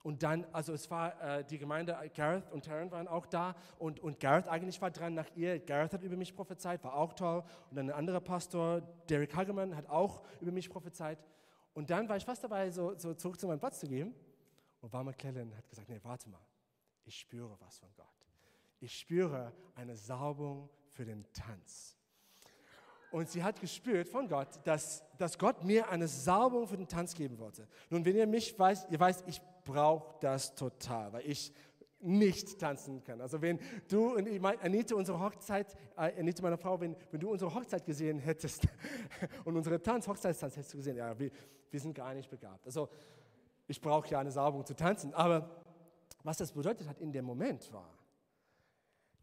Und 0.03 0.21
dann, 0.21 0.45
also 0.51 0.73
es 0.73 0.91
war 0.91 1.19
äh, 1.21 1.45
die 1.45 1.57
Gemeinde, 1.57 1.97
Gareth 2.13 2.51
und 2.51 2.65
Taryn 2.65 2.91
waren 2.91 3.07
auch 3.07 3.25
da 3.25 3.55
und, 3.79 4.01
und 4.01 4.19
Gareth 4.19 4.49
eigentlich 4.49 4.81
war 4.81 4.91
dran 4.91 5.13
nach 5.13 5.29
ihr. 5.35 5.59
Gareth 5.59 5.93
hat 5.93 6.03
über 6.03 6.17
mich 6.17 6.35
prophezeit, 6.35 6.83
war 6.83 6.95
auch 6.95 7.13
toll. 7.13 7.41
Und 7.69 7.77
dann 7.77 7.89
ein 7.89 7.95
anderer 7.95 8.19
Pastor, 8.19 8.81
Derek 9.09 9.33
Hagemann, 9.33 9.75
hat 9.77 9.87
auch 9.89 10.21
über 10.41 10.51
mich 10.51 10.69
prophezeit. 10.69 11.23
Und 11.73 11.89
dann 11.89 12.09
war 12.09 12.17
ich 12.17 12.25
fast 12.25 12.43
dabei, 12.43 12.69
so, 12.69 12.97
so 12.97 13.13
zurück 13.13 13.39
zu 13.39 13.47
meinem 13.47 13.59
Platz 13.59 13.79
zu 13.79 13.87
gehen. 13.87 14.13
Und 14.81 14.91
Warmer 14.91 15.11
McClellan 15.11 15.55
hat 15.55 15.69
gesagt, 15.69 15.87
nee, 15.87 15.99
warte 16.03 16.29
mal, 16.29 16.45
ich 17.05 17.17
spüre 17.17 17.57
was 17.61 17.79
von 17.79 17.89
Gott. 17.95 18.05
Ich 18.81 18.99
spüre 18.99 19.53
eine 19.75 19.95
Salbung 19.95 20.69
für 20.89 21.05
den 21.05 21.25
Tanz. 21.31 21.97
Und 23.13 23.29
sie 23.29 23.43
hat 23.43 23.61
gespürt 23.61 24.09
von 24.09 24.27
Gott, 24.27 24.47
dass, 24.63 25.03
dass 25.19 25.37
Gott 25.37 25.63
mir 25.63 25.87
eine 25.89 26.07
Salbung 26.07 26.67
für 26.67 26.77
den 26.77 26.87
Tanz 26.87 27.13
geben 27.13 27.37
wollte. 27.37 27.67
Nun, 27.91 28.03
wenn 28.05 28.15
ihr 28.15 28.25
mich 28.25 28.57
weiß, 28.57 28.87
ihr 28.89 28.99
weißt, 28.99 29.25
ich 29.27 29.39
brauche 29.65 30.15
das 30.19 30.55
total, 30.55 31.13
weil 31.13 31.29
ich 31.29 31.53
nicht 31.99 32.57
tanzen 32.57 33.03
kann. 33.03 33.21
Also 33.21 33.39
wenn 33.39 33.59
du 33.87 34.15
und 34.15 34.27
ich 34.27 34.43
Anita, 34.43 34.95
unsere 34.95 35.19
Hochzeit, 35.19 35.75
äh, 35.95 36.19
Anita, 36.19 36.41
meine 36.41 36.57
Frau, 36.57 36.81
wenn, 36.81 36.95
wenn 37.11 37.19
du 37.19 37.29
unsere 37.29 37.53
Hochzeit 37.53 37.85
gesehen 37.85 38.17
hättest 38.17 38.67
und 39.45 39.55
unsere 39.55 39.79
Tanz, 39.79 40.07
Hochzeitstanz 40.07 40.57
hättest 40.57 40.73
du 40.73 40.77
gesehen, 40.77 40.97
ja, 40.97 41.17
wir, 41.19 41.29
wir 41.69 41.79
sind 41.79 41.93
gar 41.93 42.15
nicht 42.15 42.31
begabt. 42.31 42.65
Also 42.65 42.89
ich 43.67 43.79
brauche 43.79 44.09
ja 44.09 44.21
eine 44.21 44.31
Salbung 44.31 44.65
zu 44.65 44.75
tanzen. 44.75 45.13
Aber 45.13 45.51
was 46.23 46.37
das 46.37 46.51
bedeutet 46.51 46.89
hat 46.89 46.99
in 46.99 47.11
dem 47.11 47.25
Moment 47.25 47.71
war, 47.71 47.93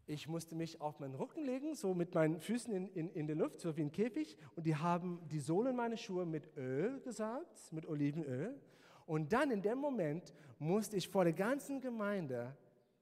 ich 0.07 0.27
musste 0.27 0.55
mich 0.55 0.81
auf 0.81 0.99
meinen 0.99 1.15
Rücken 1.15 1.45
legen, 1.45 1.75
so 1.75 1.93
mit 1.93 2.13
meinen 2.13 2.39
Füßen 2.39 2.73
in, 2.73 2.87
in, 2.89 3.09
in 3.11 3.27
der 3.27 3.35
Luft, 3.35 3.61
so 3.61 3.75
wie 3.77 3.81
ein 3.81 3.91
Käfig. 3.91 4.37
Und 4.55 4.65
die 4.65 4.75
haben 4.75 5.21
die 5.29 5.39
Sohlen 5.39 5.75
meiner 5.75 5.97
Schuhe 5.97 6.25
mit 6.25 6.55
Öl 6.57 6.99
gesalbt, 7.01 7.71
mit 7.71 7.85
Olivenöl. 7.85 8.59
Und 9.05 9.31
dann 9.33 9.51
in 9.51 9.61
dem 9.61 9.77
Moment 9.77 10.33
musste 10.59 10.97
ich 10.97 11.07
vor 11.09 11.23
der 11.23 11.33
ganzen 11.33 11.81
Gemeinde 11.81 12.55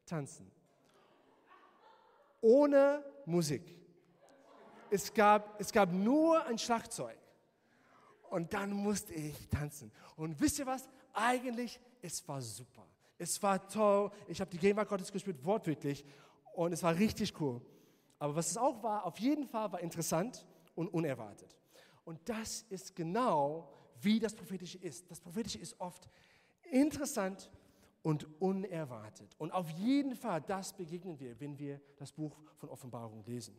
tanzen. 0.05 0.51
Ohne 2.41 3.03
Musik. 3.25 3.75
Es 4.89 5.13
gab, 5.13 5.59
es 5.59 5.71
gab 5.71 5.91
nur 5.91 6.45
ein 6.45 6.57
Schlagzeug. 6.57 7.17
Und 8.29 8.53
dann 8.53 8.71
musste 8.71 9.13
ich 9.13 9.49
tanzen. 9.49 9.91
Und 10.15 10.39
wisst 10.39 10.59
ihr 10.59 10.65
was? 10.65 10.87
Eigentlich, 11.13 11.79
es 12.01 12.27
war 12.27 12.41
super. 12.41 12.85
Es 13.17 13.41
war 13.43 13.67
toll. 13.67 14.11
Ich 14.27 14.39
habe 14.39 14.49
die 14.49 14.57
Gegenwart 14.57 14.87
Gottes 14.87 15.11
gespürt, 15.11 15.43
wortwörtlich. 15.43 16.05
Und 16.55 16.73
es 16.73 16.83
war 16.83 16.97
richtig 16.97 17.39
cool. 17.39 17.61
Aber 18.17 18.35
was 18.35 18.51
es 18.51 18.57
auch 18.57 18.83
war, 18.83 19.05
auf 19.05 19.19
jeden 19.19 19.45
Fall 19.45 19.71
war 19.71 19.79
interessant 19.79 20.45
und 20.75 20.87
unerwartet. 20.89 21.55
Und 22.03 22.19
das 22.27 22.65
ist 22.69 22.95
genau, 22.95 23.69
wie 24.01 24.19
das 24.19 24.35
Prophetische 24.35 24.77
ist. 24.77 25.09
Das 25.09 25.19
Prophetische 25.19 25.59
ist 25.59 25.79
oft 25.79 26.09
interessant 26.71 27.49
und 28.01 28.27
unerwartet. 28.41 29.35
Und 29.37 29.51
auf 29.51 29.69
jeden 29.71 30.15
Fall, 30.15 30.41
das 30.41 30.73
begegnen 30.73 31.19
wir, 31.19 31.39
wenn 31.39 31.57
wir 31.57 31.81
das 31.97 32.11
Buch 32.11 32.35
von 32.55 32.69
Offenbarung 32.69 33.23
lesen. 33.25 33.55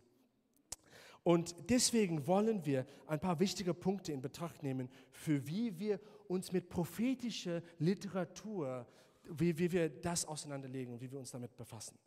Und 1.23 1.55
deswegen 1.69 2.27
wollen 2.27 2.65
wir 2.65 2.87
ein 3.07 3.21
paar 3.21 3.39
wichtige 3.41 3.75
Punkte 3.75 4.13
in 4.13 4.23
Betracht 4.23 4.63
nehmen, 4.63 4.89
für 5.11 5.47
wie 5.47 5.79
wir 5.79 6.01
uns 6.29 6.51
mit 6.51 6.71
prophetischer 6.71 7.63
Literatur, 7.79 8.87
wie, 9.25 9.59
wie 9.59 9.71
wir 9.71 9.89
das 9.91 10.25
auseinanderlegen 10.25 10.95
und 10.95 11.01
wie 11.01 11.13
wir 11.13 11.19
uns 11.19 11.31
damit 11.31 11.55
befassen. 11.57 11.99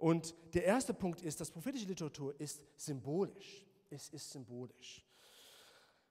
Und 0.00 0.34
der 0.54 0.64
erste 0.64 0.92
Punkt 0.92 1.20
ist, 1.22 1.40
dass 1.40 1.50
prophetische 1.50 1.86
Literatur 1.86 2.34
ist 2.40 2.60
symbolisch. 2.76 3.66
Es 3.90 4.08
ist 4.08 4.30
symbolisch. 4.32 5.04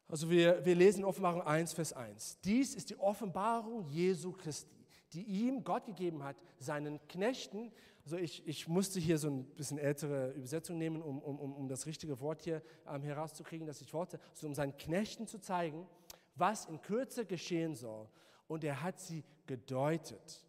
Also 0.07 0.29
wir, 0.29 0.63
wir 0.65 0.75
lesen 0.75 1.03
Offenbarung 1.03 1.41
1, 1.41 1.73
Vers 1.73 1.93
1. 1.93 2.39
Dies 2.41 2.75
ist 2.75 2.89
die 2.89 2.99
Offenbarung 2.99 3.85
Jesu 3.89 4.31
Christi 4.31 4.79
die 5.13 5.23
ihm 5.23 5.63
Gott 5.63 5.85
gegeben 5.85 6.23
hat, 6.23 6.35
seinen 6.59 6.99
Knechten. 7.07 7.71
Also 8.03 8.17
ich, 8.17 8.47
ich 8.47 8.67
musste 8.67 8.99
hier 8.99 9.17
so 9.17 9.29
ein 9.29 9.45
bisschen 9.55 9.77
ältere 9.77 10.31
Übersetzung 10.31 10.77
nehmen, 10.77 11.01
um, 11.01 11.19
um, 11.19 11.53
um 11.53 11.67
das 11.67 11.85
richtige 11.85 12.19
Wort 12.19 12.43
hier 12.43 12.61
ähm, 12.87 13.03
herauszukriegen, 13.03 13.67
das 13.67 13.81
ich 13.81 13.93
wollte, 13.93 14.19
also 14.31 14.47
um 14.47 14.53
seinen 14.53 14.77
Knechten 14.77 15.27
zu 15.27 15.39
zeigen, 15.39 15.87
was 16.35 16.65
in 16.65 16.81
Kürze 16.81 17.25
geschehen 17.25 17.75
soll. 17.75 18.07
Und 18.47 18.63
er 18.63 18.81
hat 18.81 18.99
sie 18.99 19.23
gedeutet 19.45 20.45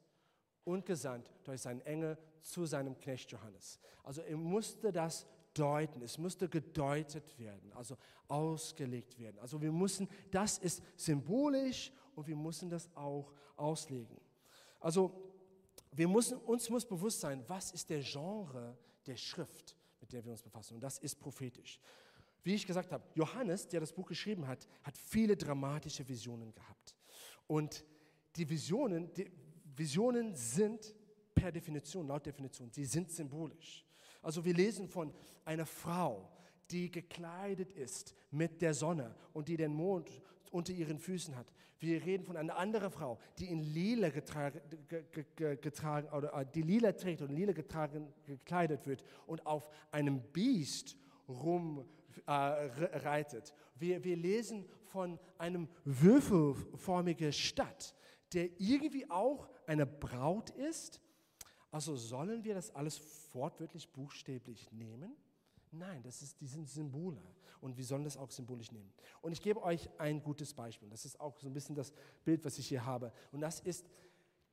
und 0.64 0.84
gesandt 0.86 1.30
durch 1.44 1.60
seinen 1.60 1.80
Engel 1.82 2.18
zu 2.42 2.66
seinem 2.66 2.96
Knecht 2.98 3.30
Johannes. 3.30 3.78
Also 4.02 4.22
er 4.22 4.36
musste 4.36 4.92
das 4.92 5.26
deuten, 5.54 6.02
es 6.02 6.18
musste 6.18 6.48
gedeutet 6.48 7.38
werden, 7.38 7.72
also 7.72 7.96
ausgelegt 8.28 9.18
werden. 9.18 9.38
Also 9.40 9.60
wir 9.60 9.72
müssen, 9.72 10.08
das 10.30 10.58
ist 10.58 10.82
symbolisch 10.96 11.92
und 12.14 12.26
wir 12.26 12.36
müssen 12.36 12.70
das 12.70 12.88
auch 12.94 13.32
auslegen. 13.56 14.16
Also 14.78 15.12
wir 15.92 16.08
müssen, 16.08 16.38
uns 16.38 16.70
muss 16.70 16.86
bewusst 16.86 17.20
sein, 17.20 17.44
was 17.48 17.72
ist 17.72 17.90
der 17.90 18.00
Genre 18.00 18.76
der 19.06 19.16
Schrift, 19.16 19.76
mit 20.00 20.12
der 20.12 20.24
wir 20.24 20.32
uns 20.32 20.42
befassen. 20.42 20.74
Und 20.74 20.80
das 20.80 20.98
ist 20.98 21.18
prophetisch. 21.18 21.80
Wie 22.42 22.54
ich 22.54 22.66
gesagt 22.66 22.92
habe, 22.92 23.04
Johannes, 23.14 23.68
der 23.68 23.80
das 23.80 23.92
Buch 23.92 24.06
geschrieben 24.06 24.46
hat, 24.46 24.66
hat 24.82 24.96
viele 24.96 25.36
dramatische 25.36 26.08
Visionen 26.08 26.52
gehabt. 26.52 26.94
Und 27.46 27.84
die 28.36 28.48
Visionen, 28.48 29.12
die 29.12 29.30
Visionen 29.80 30.34
sind 30.34 30.94
per 31.34 31.50
Definition, 31.50 32.06
laut 32.06 32.26
Definition, 32.26 32.70
sie 32.70 32.84
sind 32.84 33.10
symbolisch. 33.10 33.82
Also 34.20 34.44
wir 34.44 34.52
lesen 34.52 34.86
von 34.86 35.10
einer 35.46 35.64
Frau, 35.64 36.30
die 36.70 36.90
gekleidet 36.90 37.72
ist 37.72 38.14
mit 38.30 38.60
der 38.60 38.74
Sonne 38.74 39.14
und 39.32 39.48
die 39.48 39.56
den 39.56 39.72
Mond 39.72 40.10
unter 40.50 40.74
ihren 40.74 40.98
Füßen 40.98 41.34
hat. 41.34 41.46
Wir 41.78 42.04
reden 42.04 42.24
von 42.24 42.36
einer 42.36 42.58
anderen 42.58 42.90
Frau, 42.90 43.18
die 43.38 43.46
in 43.46 43.60
lila 43.60 44.10
getragen, 44.10 44.60
getragen 45.38 46.10
oder 46.10 46.34
äh, 46.34 46.44
die 46.54 46.60
lila 46.60 46.92
trägt 46.92 47.22
und 47.22 47.30
lila 47.30 47.52
getragen, 47.52 48.12
gekleidet 48.26 48.86
wird 48.86 49.02
und 49.26 49.46
auf 49.46 49.66
einem 49.92 50.20
Biest 50.20 50.94
rumreitet. 51.26 51.88
Äh, 53.48 53.80
wir, 53.80 54.04
wir 54.04 54.16
lesen 54.16 54.66
von 54.84 55.18
einem 55.38 55.68
würfelformigen 55.86 57.32
Stadt, 57.32 57.94
der 58.32 58.60
irgendwie 58.60 59.10
auch 59.10 59.48
eine 59.66 59.86
Braut 59.86 60.50
ist. 60.50 61.00
Also 61.70 61.96
sollen 61.96 62.44
wir 62.44 62.54
das 62.54 62.74
alles 62.74 63.00
wortwörtlich 63.32 63.92
buchstäblich 63.92 64.70
nehmen? 64.72 65.14
Nein, 65.72 66.02
das, 66.02 66.22
ist, 66.22 66.40
die 66.40 66.48
sind 66.48 66.68
Symbole 66.68 67.22
und 67.60 67.76
wir 67.76 67.84
sollen 67.84 68.04
das 68.04 68.16
auch 68.16 68.30
symbolisch 68.30 68.72
nehmen. 68.72 68.92
Und 69.20 69.32
ich 69.32 69.40
gebe 69.40 69.62
euch 69.62 69.88
ein 69.98 70.22
gutes 70.22 70.52
Beispiel. 70.52 70.88
Das 70.88 71.04
ist 71.04 71.20
auch 71.20 71.38
so 71.38 71.46
ein 71.46 71.52
bisschen 71.52 71.76
das 71.76 71.92
Bild, 72.24 72.44
was 72.44 72.58
ich 72.58 72.66
hier 72.66 72.84
habe. 72.84 73.12
Und 73.30 73.40
das 73.40 73.60
ist 73.60 73.86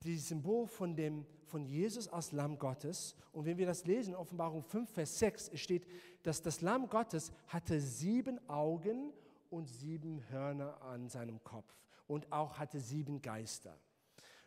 das 0.02 0.28
Symbol 0.28 0.68
von, 0.68 0.96
dem, 0.96 1.26
von 1.46 1.66
Jesus 1.66 2.08
als 2.08 2.32
Lamm 2.32 2.60
Gottes. 2.60 3.16
Und 3.32 3.46
wenn 3.46 3.58
wir 3.58 3.66
das 3.66 3.86
lesen, 3.86 4.12
in 4.12 4.16
Offenbarung 4.16 4.62
5, 4.62 4.92
Vers 4.92 5.18
6, 5.18 5.52
steht, 5.56 5.88
dass 6.22 6.42
das 6.42 6.62
Lamm 6.62 6.88
Gottes 6.88 7.32
hatte 7.48 7.82
sieben 7.82 8.38
Augen 8.48 9.12
und 9.50 9.68
sieben 9.68 10.30
Hörner 10.30 10.82
an 10.84 11.10
seinem 11.10 11.44
Kopf 11.44 11.74
und 12.08 12.32
auch 12.32 12.58
hatte 12.58 12.80
sieben 12.80 13.22
Geister. 13.22 13.78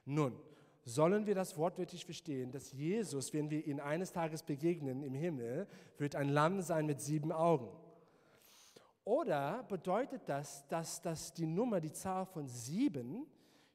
Nun, 0.05 0.37
sollen 0.85 1.27
wir 1.27 1.35
das 1.35 1.57
wortwörtlich 1.57 2.05
verstehen, 2.05 2.51
dass 2.51 2.73
Jesus, 2.73 3.33
wenn 3.33 3.51
wir 3.51 3.67
ihn 3.67 3.81
eines 3.81 4.13
Tages 4.13 4.43
begegnen 4.43 5.03
im 5.03 5.15
Himmel, 5.15 5.69
wird 5.99 6.17
ein 6.17 6.29
Lamm 6.29 6.63
sein 6.63 6.87
mit 6.87 7.01
sieben 7.01 7.33
Augen? 7.33 7.69
Oder 9.05 9.63
bedeutet 9.65 10.23
das, 10.27 10.67
dass, 10.69 11.01
dass 11.03 11.33
die 11.33 11.47
Nummer, 11.47 11.81
die 11.81 11.93
Zahl 11.93 12.27
von 12.27 12.49
sieben, 12.49 13.27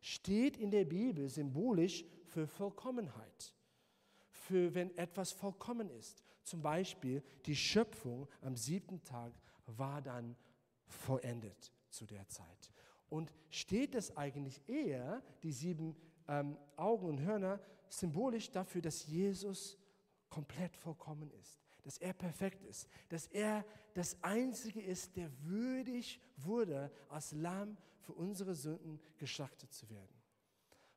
steht 0.01 0.57
in 0.57 0.71
der 0.71 0.85
Bibel 0.85 1.29
symbolisch 1.29 2.05
für 2.25 2.47
Vollkommenheit, 2.47 3.55
für 4.29 4.73
wenn 4.73 4.95
etwas 4.97 5.31
vollkommen 5.31 5.89
ist. 5.89 6.23
Zum 6.43 6.61
Beispiel 6.61 7.23
die 7.45 7.55
Schöpfung 7.55 8.27
am 8.41 8.55
siebten 8.55 9.03
Tag 9.03 9.33
war 9.65 10.01
dann 10.01 10.35
vollendet 10.87 11.71
zu 11.89 12.05
der 12.05 12.27
Zeit. 12.27 12.71
Und 13.09 13.31
steht 13.49 13.95
es 13.95 14.15
eigentlich 14.17 14.61
eher, 14.67 15.21
die 15.43 15.51
sieben 15.51 15.95
ähm, 16.27 16.57
Augen 16.75 17.07
und 17.07 17.21
Hörner, 17.21 17.59
symbolisch 17.89 18.51
dafür, 18.51 18.81
dass 18.81 19.05
Jesus 19.05 19.77
komplett 20.29 20.75
vollkommen 20.75 21.31
ist, 21.39 21.61
dass 21.83 21.97
er 21.97 22.13
perfekt 22.13 22.63
ist, 22.63 22.89
dass 23.09 23.27
er 23.27 23.63
das 23.93 24.21
Einzige 24.23 24.81
ist, 24.81 25.15
der 25.15 25.31
würdig 25.43 26.19
wurde, 26.37 26.91
als 27.09 27.31
Lamm 27.31 27.77
für 27.99 28.13
unsere 28.13 28.53
Sünden 28.53 28.99
geschlachtet 29.17 29.71
zu 29.71 29.89
werden. 29.89 30.21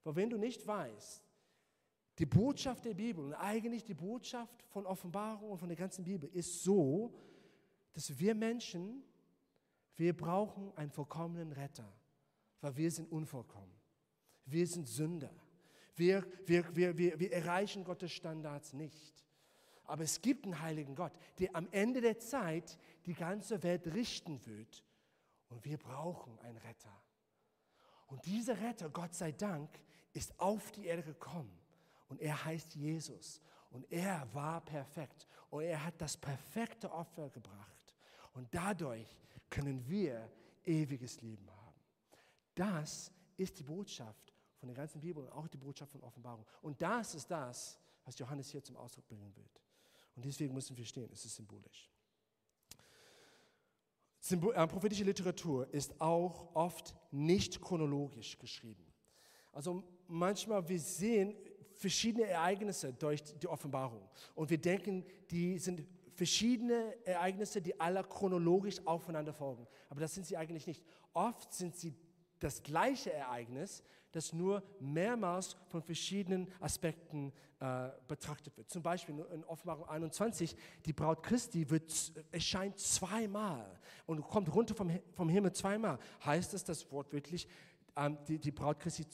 Aber 0.02 0.16
wenn 0.16 0.30
du 0.30 0.38
nicht 0.38 0.66
weißt, 0.66 1.22
die 2.18 2.26
Botschaft 2.26 2.84
der 2.84 2.94
Bibel 2.94 3.24
und 3.24 3.34
eigentlich 3.34 3.84
die 3.84 3.94
Botschaft 3.94 4.62
von 4.70 4.86
Offenbarung 4.86 5.50
und 5.50 5.58
von 5.58 5.68
der 5.68 5.76
ganzen 5.76 6.04
Bibel 6.04 6.28
ist 6.30 6.62
so, 6.64 7.14
dass 7.92 8.18
wir 8.18 8.34
Menschen, 8.34 9.04
wir 9.96 10.16
brauchen 10.16 10.76
einen 10.76 10.90
vollkommenen 10.90 11.52
Retter, 11.52 11.92
weil 12.60 12.76
wir 12.76 12.90
sind 12.90 13.10
unvollkommen. 13.10 13.72
Wir 14.44 14.66
sind 14.66 14.88
Sünder. 14.88 15.34
Wir, 15.94 16.26
wir, 16.46 16.76
wir, 16.76 16.96
wir, 16.96 17.18
wir 17.18 17.32
erreichen 17.32 17.84
Gottes 17.84 18.12
Standards 18.12 18.72
nicht. 18.72 19.24
Aber 19.84 20.04
es 20.04 20.20
gibt 20.20 20.44
einen 20.44 20.60
heiligen 20.60 20.94
Gott, 20.94 21.12
der 21.38 21.56
am 21.56 21.68
Ende 21.70 22.00
der 22.00 22.18
Zeit 22.18 22.78
die 23.06 23.14
ganze 23.14 23.62
Welt 23.62 23.86
richten 23.94 24.44
wird 24.46 24.84
Und 25.48 25.64
wir 25.64 25.78
brauchen 25.78 26.38
einen 26.40 26.58
Retter. 26.58 26.94
Und 28.06 28.24
dieser 28.26 28.60
Retter, 28.60 28.90
Gott 28.90 29.14
sei 29.14 29.32
Dank, 29.32 29.70
ist 30.12 30.38
auf 30.38 30.70
die 30.72 30.86
Erde 30.86 31.02
gekommen. 31.02 31.58
Und 32.08 32.20
er 32.20 32.44
heißt 32.44 32.74
Jesus. 32.74 33.40
Und 33.70 33.90
er 33.90 34.28
war 34.34 34.60
perfekt. 34.62 35.26
Und 35.50 35.62
er 35.62 35.84
hat 35.84 36.00
das 36.00 36.16
perfekte 36.16 36.90
Opfer 36.92 37.30
gebracht. 37.30 37.94
Und 38.34 38.54
dadurch 38.54 39.08
können 39.50 39.86
wir 39.88 40.30
ewiges 40.64 41.20
Leben 41.20 41.50
haben. 41.50 41.57
Das 42.58 43.12
ist 43.36 43.56
die 43.56 43.62
Botschaft 43.62 44.34
von 44.56 44.66
der 44.68 44.74
ganzen 44.74 45.00
Bibel 45.00 45.22
und 45.22 45.30
auch 45.30 45.46
die 45.46 45.56
Botschaft 45.56 45.92
von 45.92 46.02
Offenbarung. 46.02 46.44
Und 46.60 46.82
das 46.82 47.14
ist 47.14 47.30
das, 47.30 47.78
was 48.04 48.18
Johannes 48.18 48.50
hier 48.50 48.64
zum 48.64 48.76
Ausdruck 48.76 49.06
bringen 49.06 49.32
wird. 49.36 49.62
Und 50.16 50.24
deswegen 50.24 50.52
müssen 50.54 50.76
wir 50.76 50.84
stehen, 50.84 51.08
es 51.12 51.24
ist 51.24 51.36
symbolisch. 51.36 51.88
Symbol, 54.18 54.52
äh, 54.56 54.66
prophetische 54.66 55.04
Literatur 55.04 55.72
ist 55.72 56.00
auch 56.00 56.52
oft 56.56 56.96
nicht 57.12 57.60
chronologisch 57.60 58.36
geschrieben. 58.36 58.84
Also 59.52 59.84
manchmal 60.08 60.68
wir 60.68 60.80
sehen 60.80 61.36
verschiedene 61.74 62.26
Ereignisse 62.26 62.92
durch 62.92 63.22
die 63.22 63.46
Offenbarung 63.46 64.02
und 64.34 64.50
wir 64.50 64.58
denken, 64.58 65.04
die 65.30 65.60
sind 65.60 65.86
verschiedene 66.12 66.96
Ereignisse, 67.06 67.62
die 67.62 67.78
alle 67.78 68.02
chronologisch 68.02 68.84
aufeinander 68.84 69.32
folgen. 69.32 69.64
Aber 69.88 70.00
das 70.00 70.12
sind 70.12 70.26
sie 70.26 70.36
eigentlich 70.36 70.66
nicht. 70.66 70.82
Oft 71.14 71.54
sind 71.54 71.76
sie 71.76 71.94
das 72.38 72.62
gleiche 72.62 73.12
Ereignis, 73.12 73.82
das 74.12 74.32
nur 74.32 74.62
mehrmals 74.80 75.56
von 75.68 75.82
verschiedenen 75.82 76.50
Aspekten 76.60 77.32
äh, 77.60 77.90
betrachtet 78.06 78.56
wird. 78.56 78.70
Zum 78.70 78.82
Beispiel 78.82 79.18
in 79.32 79.44
Offenbarung 79.44 79.88
21, 79.88 80.56
die 80.86 80.92
Braut 80.92 81.22
Christi 81.22 81.68
wird, 81.68 81.92
erscheint 82.30 82.78
zweimal 82.78 83.78
und 84.06 84.22
kommt 84.22 84.54
runter 84.54 84.74
vom, 84.74 84.90
vom 85.12 85.28
Himmel 85.28 85.52
zweimal. 85.52 85.98
Heißt 86.24 86.54
das, 86.54 86.64
dass 86.64 86.90
wortwörtlich 86.90 87.46
ähm, 87.96 88.16
die, 88.26 88.38
die 88.38 88.52
Braut 88.52 88.80
Christi 88.80 89.06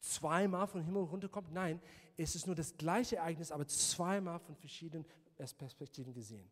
zweimal 0.00 0.66
vom 0.66 0.82
Himmel 0.82 1.04
runterkommt? 1.04 1.52
Nein, 1.52 1.80
es 2.16 2.34
ist 2.34 2.46
nur 2.46 2.56
das 2.56 2.76
gleiche 2.76 3.16
Ereignis, 3.16 3.52
aber 3.52 3.66
zweimal 3.66 4.38
von 4.40 4.56
verschiedenen 4.56 5.04
Perspektiven 5.36 6.14
gesehen. 6.14 6.50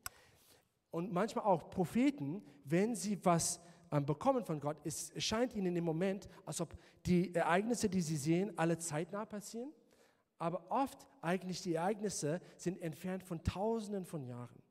Und 0.90 1.12
manchmal 1.12 1.44
auch 1.44 1.70
Propheten, 1.70 2.42
wenn 2.64 2.94
sie 2.94 3.24
was 3.24 3.60
bekommen 4.02 4.44
von 4.44 4.58
Gott, 4.60 4.78
es 4.84 5.12
scheint 5.18 5.54
ihnen 5.54 5.76
im 5.76 5.84
Moment, 5.84 6.28
als 6.44 6.60
ob 6.60 6.76
die 7.06 7.34
Ereignisse, 7.34 7.88
die 7.88 8.00
sie 8.00 8.16
sehen, 8.16 8.52
alle 8.56 8.78
zeitnah 8.78 9.24
passieren. 9.24 9.72
Aber 10.38 10.70
oft 10.70 11.06
eigentlich 11.22 11.62
die 11.62 11.74
Ereignisse 11.74 12.40
sind 12.56 12.80
entfernt 12.82 13.22
von 13.22 13.42
Tausenden 13.44 14.04
von 14.04 14.24
Jahren. 14.24 14.62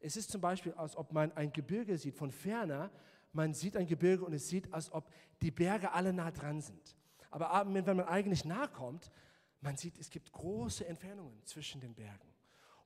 Es 0.00 0.16
ist 0.16 0.30
zum 0.30 0.40
Beispiel, 0.40 0.72
als 0.74 0.96
ob 0.96 1.12
man 1.12 1.32
ein 1.32 1.52
Gebirge 1.52 1.98
sieht 1.98 2.14
von 2.14 2.30
ferner. 2.30 2.90
Man 3.32 3.52
sieht 3.52 3.76
ein 3.76 3.86
Gebirge 3.86 4.24
und 4.24 4.32
es 4.32 4.48
sieht, 4.48 4.72
als 4.72 4.92
ob 4.92 5.10
die 5.42 5.50
Berge 5.50 5.92
alle 5.92 6.12
nah 6.12 6.30
dran 6.30 6.60
sind. 6.60 6.96
Aber 7.30 7.50
wenn 7.66 7.96
man 7.96 8.06
eigentlich 8.06 8.44
nahe 8.44 8.68
kommt, 8.68 9.10
man 9.60 9.76
sieht, 9.76 9.98
es 9.98 10.08
gibt 10.08 10.30
große 10.32 10.86
Entfernungen 10.86 11.44
zwischen 11.44 11.80
den 11.80 11.94
Bergen. 11.94 12.32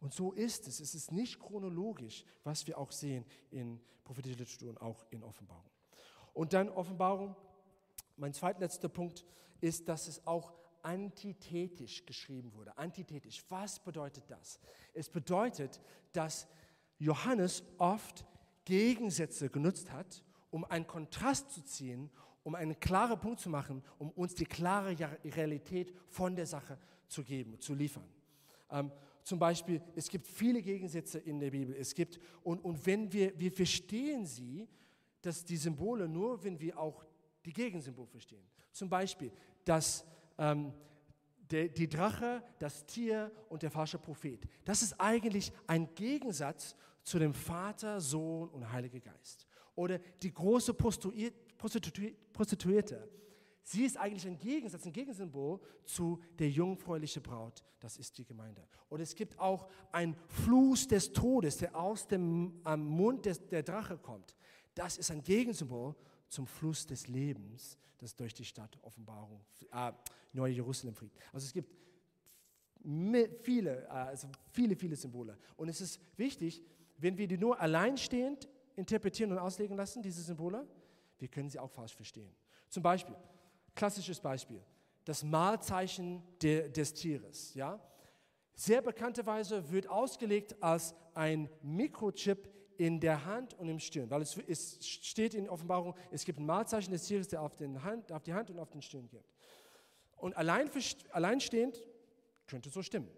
Und 0.00 0.14
so 0.14 0.33
ist 0.33 0.66
es. 0.66 0.81
Es 0.81 0.94
ist 0.94 1.12
nicht 1.12 1.38
chronologisch, 1.38 2.24
was 2.42 2.66
wir 2.66 2.78
auch 2.78 2.90
sehen 2.90 3.24
in 3.50 3.81
prophetischer 4.02 4.38
Literatur 4.38 4.70
und 4.70 4.81
auch 4.81 5.07
in 5.11 5.22
Offenbarung. 5.22 5.72
Und 6.33 6.53
dann 6.53 6.68
Offenbarung, 6.68 7.37
mein 8.16 8.33
zweitletzter 8.33 8.88
Punkt 8.88 9.25
ist, 9.61 9.88
dass 9.88 10.09
es 10.09 10.27
auch 10.27 10.53
antithetisch 10.83 12.05
geschrieben 12.05 12.53
wurde. 12.55 12.77
Antithetisch. 12.77 13.45
Was 13.49 13.79
bedeutet 13.79 14.25
das? 14.29 14.59
Es 14.95 15.09
bedeutet, 15.09 15.81
dass 16.12 16.49
Johannes 16.99 17.62
oft 17.79 18.25
Gegensätze 18.64 19.49
genutzt 19.49 19.92
hat, 19.92 20.25
um 20.51 20.64
einen 20.64 20.87
Kontrast 20.87 21.51
zu 21.51 21.64
ziehen, 21.64 22.11
um 22.45 22.55
einen 22.55 22.79
klaren 22.79 23.18
Punkt 23.18 23.40
zu 23.40 23.49
machen, 23.49 23.83
um 23.99 24.11
uns 24.11 24.35
die 24.35 24.45
klare 24.45 24.97
Realität 25.25 25.95
von 26.09 26.35
der 26.35 26.47
Sache 26.47 26.79
zu 27.07 27.23
geben, 27.23 27.59
zu 27.61 27.75
liefern. 27.75 28.09
Ähm, 28.71 28.90
zum 29.23 29.38
Beispiel, 29.38 29.81
es 29.95 30.09
gibt 30.09 30.27
viele 30.27 30.61
Gegensätze 30.61 31.18
in 31.18 31.38
der 31.38 31.51
Bibel. 31.51 31.77
Es 31.77 31.95
gibt, 31.95 32.18
und, 32.42 32.59
und 32.64 32.85
wenn 32.85 33.12
wir, 33.12 33.38
wir 33.38 33.53
verstehen 33.53 34.27
sie, 34.27 34.68
dass 35.23 35.45
die 35.45 35.57
Symbole 35.57 36.09
nur, 36.09 36.43
wenn 36.45 36.61
wir 36.61 36.79
auch 36.79 37.05
die 37.45 37.53
Gegensymbole 37.53 38.09
verstehen. 38.09 38.47
Zum 38.73 38.89
Beispiel, 38.89 39.33
dass 39.65 40.05
ähm, 40.39 40.73
der, 41.51 41.69
die 41.69 41.89
Drache, 41.89 42.43
das 42.59 42.87
Tier 42.87 43.31
und 43.49 43.63
der 43.63 43.71
falsche 43.71 43.99
Prophet. 43.99 44.47
Das 44.65 44.83
ist 44.83 45.01
eigentlich 45.01 45.53
ein 45.67 45.95
Gegensatz 45.95 46.77
zu 47.03 47.19
dem 47.19 47.35
Vater, 47.35 48.01
Sohn 48.01 48.49
und 48.51 48.71
Heiliger 48.71 49.01
Geist. 49.01 49.47
Oder 49.75 49.99
die 49.99 50.33
große 50.33 50.75
Prostituierte. 50.75 53.09
Sie 53.65 53.85
ist 53.85 53.97
eigentlich 53.97 54.27
ein 54.27 54.39
Gegensatz, 54.39 54.87
ein 54.87 54.93
Gegensymbol 54.93 55.61
zu 55.85 56.21
der 56.39 56.51
jungfräulichen 56.51 57.23
Braut. 57.23 57.63
Das 57.81 57.97
ist 57.97 58.19
die 58.19 58.25
Gemeinde. 58.25 58.67
Und 58.89 59.01
es 59.01 59.15
gibt 59.15 59.39
auch 59.39 59.69
ein 59.93 60.17
Fluss 60.27 60.89
des 60.89 61.13
Todes, 61.13 61.59
der 61.59 61.77
aus 61.77 62.07
dem 62.07 62.61
Mund 62.77 63.25
des, 63.25 63.47
der 63.49 63.63
Drache 63.63 63.99
kommt. 63.99 64.35
Das 64.75 64.99
ist 64.99 65.11
ein 65.11 65.23
Gegensymbol 65.23 65.95
zum 66.29 66.47
Fluss 66.47 66.87
des 66.87 67.09
Lebens, 67.09 67.79
das 67.99 68.17
durch 68.17 68.35
die 68.35 68.45
Stadt 68.45 68.79
Offenbarung, 68.83 69.45
äh, 69.71 69.93
Neue 70.33 70.55
Jerusalem 70.55 70.95
fliegt. 70.95 71.19
Also 71.33 71.47
es 71.47 71.53
gibt 71.53 71.71
viele, 73.43 73.85
äh, 73.85 73.89
also 73.89 74.29
viele, 74.51 74.75
viele 74.77 74.97
Symbole. 74.97 75.37
Und 75.57 75.69
es 75.69 75.81
ist 75.81 76.01
wichtig, 76.17 76.63
wenn 76.97 77.17
wir 77.19 77.29
die 77.29 77.37
nur 77.37 77.61
alleinstehend 77.61 78.49
interpretieren 78.77 79.33
und 79.33 79.39
auslegen 79.39 79.77
lassen, 79.77 80.03
diese 80.03 80.23
Symbole, 80.23 80.67
wir 81.19 81.29
können 81.29 81.51
sie 81.51 81.59
auch 81.59 81.71
falsch 81.71 81.95
verstehen. 81.95 82.35
Zum 82.69 82.83
Beispiel, 82.83 83.15
klassisches 83.75 84.21
Beispiel, 84.21 84.63
das 85.05 85.23
Mahlzeichen 85.23 86.23
de, 86.41 86.71
des 86.71 86.95
Tieres. 86.95 87.55
Ja? 87.55 87.81
Sehr 88.55 88.83
bekannterweise 88.83 89.71
wird 89.71 89.89
ausgelegt 89.89 90.61
als 90.63 90.95
ein 91.15 91.49
Mikrochip 91.63 92.49
in 92.87 92.99
der 92.99 93.25
Hand 93.25 93.55
und 93.55 93.68
im 93.68 93.79
Stirn, 93.79 94.11
weil 94.11 94.23
es, 94.23 94.37
es 94.49 94.85
steht 94.85 95.35
in 95.35 95.49
Offenbarung, 95.49 95.95
es 96.11 96.25
gibt 96.25 96.40
ein 96.40 96.47
Mahlzeichen 96.47 96.90
des 96.90 97.05
Tieres, 97.07 97.29
der 97.29 97.40
auf, 97.40 97.53
Hand, 97.61 98.11
auf 98.11 98.25
die 98.25 98.35
Hand 98.35 98.51
und 98.51 98.59
auf 98.59 98.71
den 98.71 98.83
Stirn 98.83 99.09
geht. 99.09 99.25
Und 100.16 100.37
allein, 100.37 100.68
alleinstehend 101.12 101.81
könnte 102.49 102.71
so 102.71 102.83
stimmen. 102.83 103.09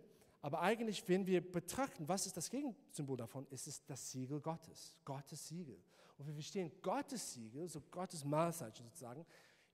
Aber 0.43 0.61
eigentlich, 0.61 1.09
wenn 1.09 1.27
wir 1.27 1.41
betrachten, 1.41 2.07
was 2.07 2.27
ist 2.27 2.37
das 2.37 2.51
Gegensymbol 2.51 3.17
davon, 3.17 3.47
ist 3.49 3.67
es 3.67 3.83
das 3.87 4.13
Siegel 4.13 4.39
Gottes, 4.43 5.01
Gottes 5.03 5.49
Siegel. 5.49 5.83
Und 6.19 6.27
wir 6.27 6.35
verstehen, 6.35 6.71
Gottes 6.83 7.33
Siegel, 7.33 7.67
so 7.67 7.81
Gottes 7.91 8.23
Mahlzeichen 8.23 8.85
sozusagen, 8.85 9.25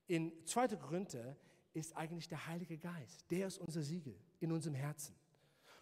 in 0.07 0.31
2. 0.45 0.69
Korinther 0.77 1.35
ist 1.73 1.97
eigentlich 1.97 2.29
der 2.29 2.47
Heilige 2.47 2.77
Geist. 2.77 3.29
Der 3.29 3.47
ist 3.47 3.57
unser 3.57 3.81
Siegel 3.81 4.15
in 4.39 4.53
unserem 4.53 4.75
Herzen. 4.75 5.13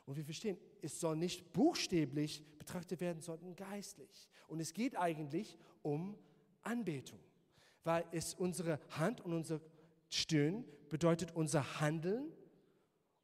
Und 0.09 0.15
wir 0.15 0.25
verstehen, 0.25 0.57
es 0.81 0.99
soll 0.99 1.15
nicht 1.15 1.53
buchstäblich 1.53 2.43
betrachtet 2.57 2.99
werden, 2.99 3.21
sondern 3.21 3.55
geistlich. 3.55 4.27
Und 4.47 4.59
es 4.59 4.73
geht 4.73 4.97
eigentlich 4.97 5.55
um 5.83 6.17
Anbetung, 6.63 7.19
weil 7.83 8.03
es 8.11 8.33
unsere 8.33 8.79
Hand 8.97 9.21
und 9.21 9.33
unsere 9.33 9.61
Stirn 10.09 10.65
bedeutet 10.89 11.35
unser 11.35 11.79
Handeln 11.79 12.31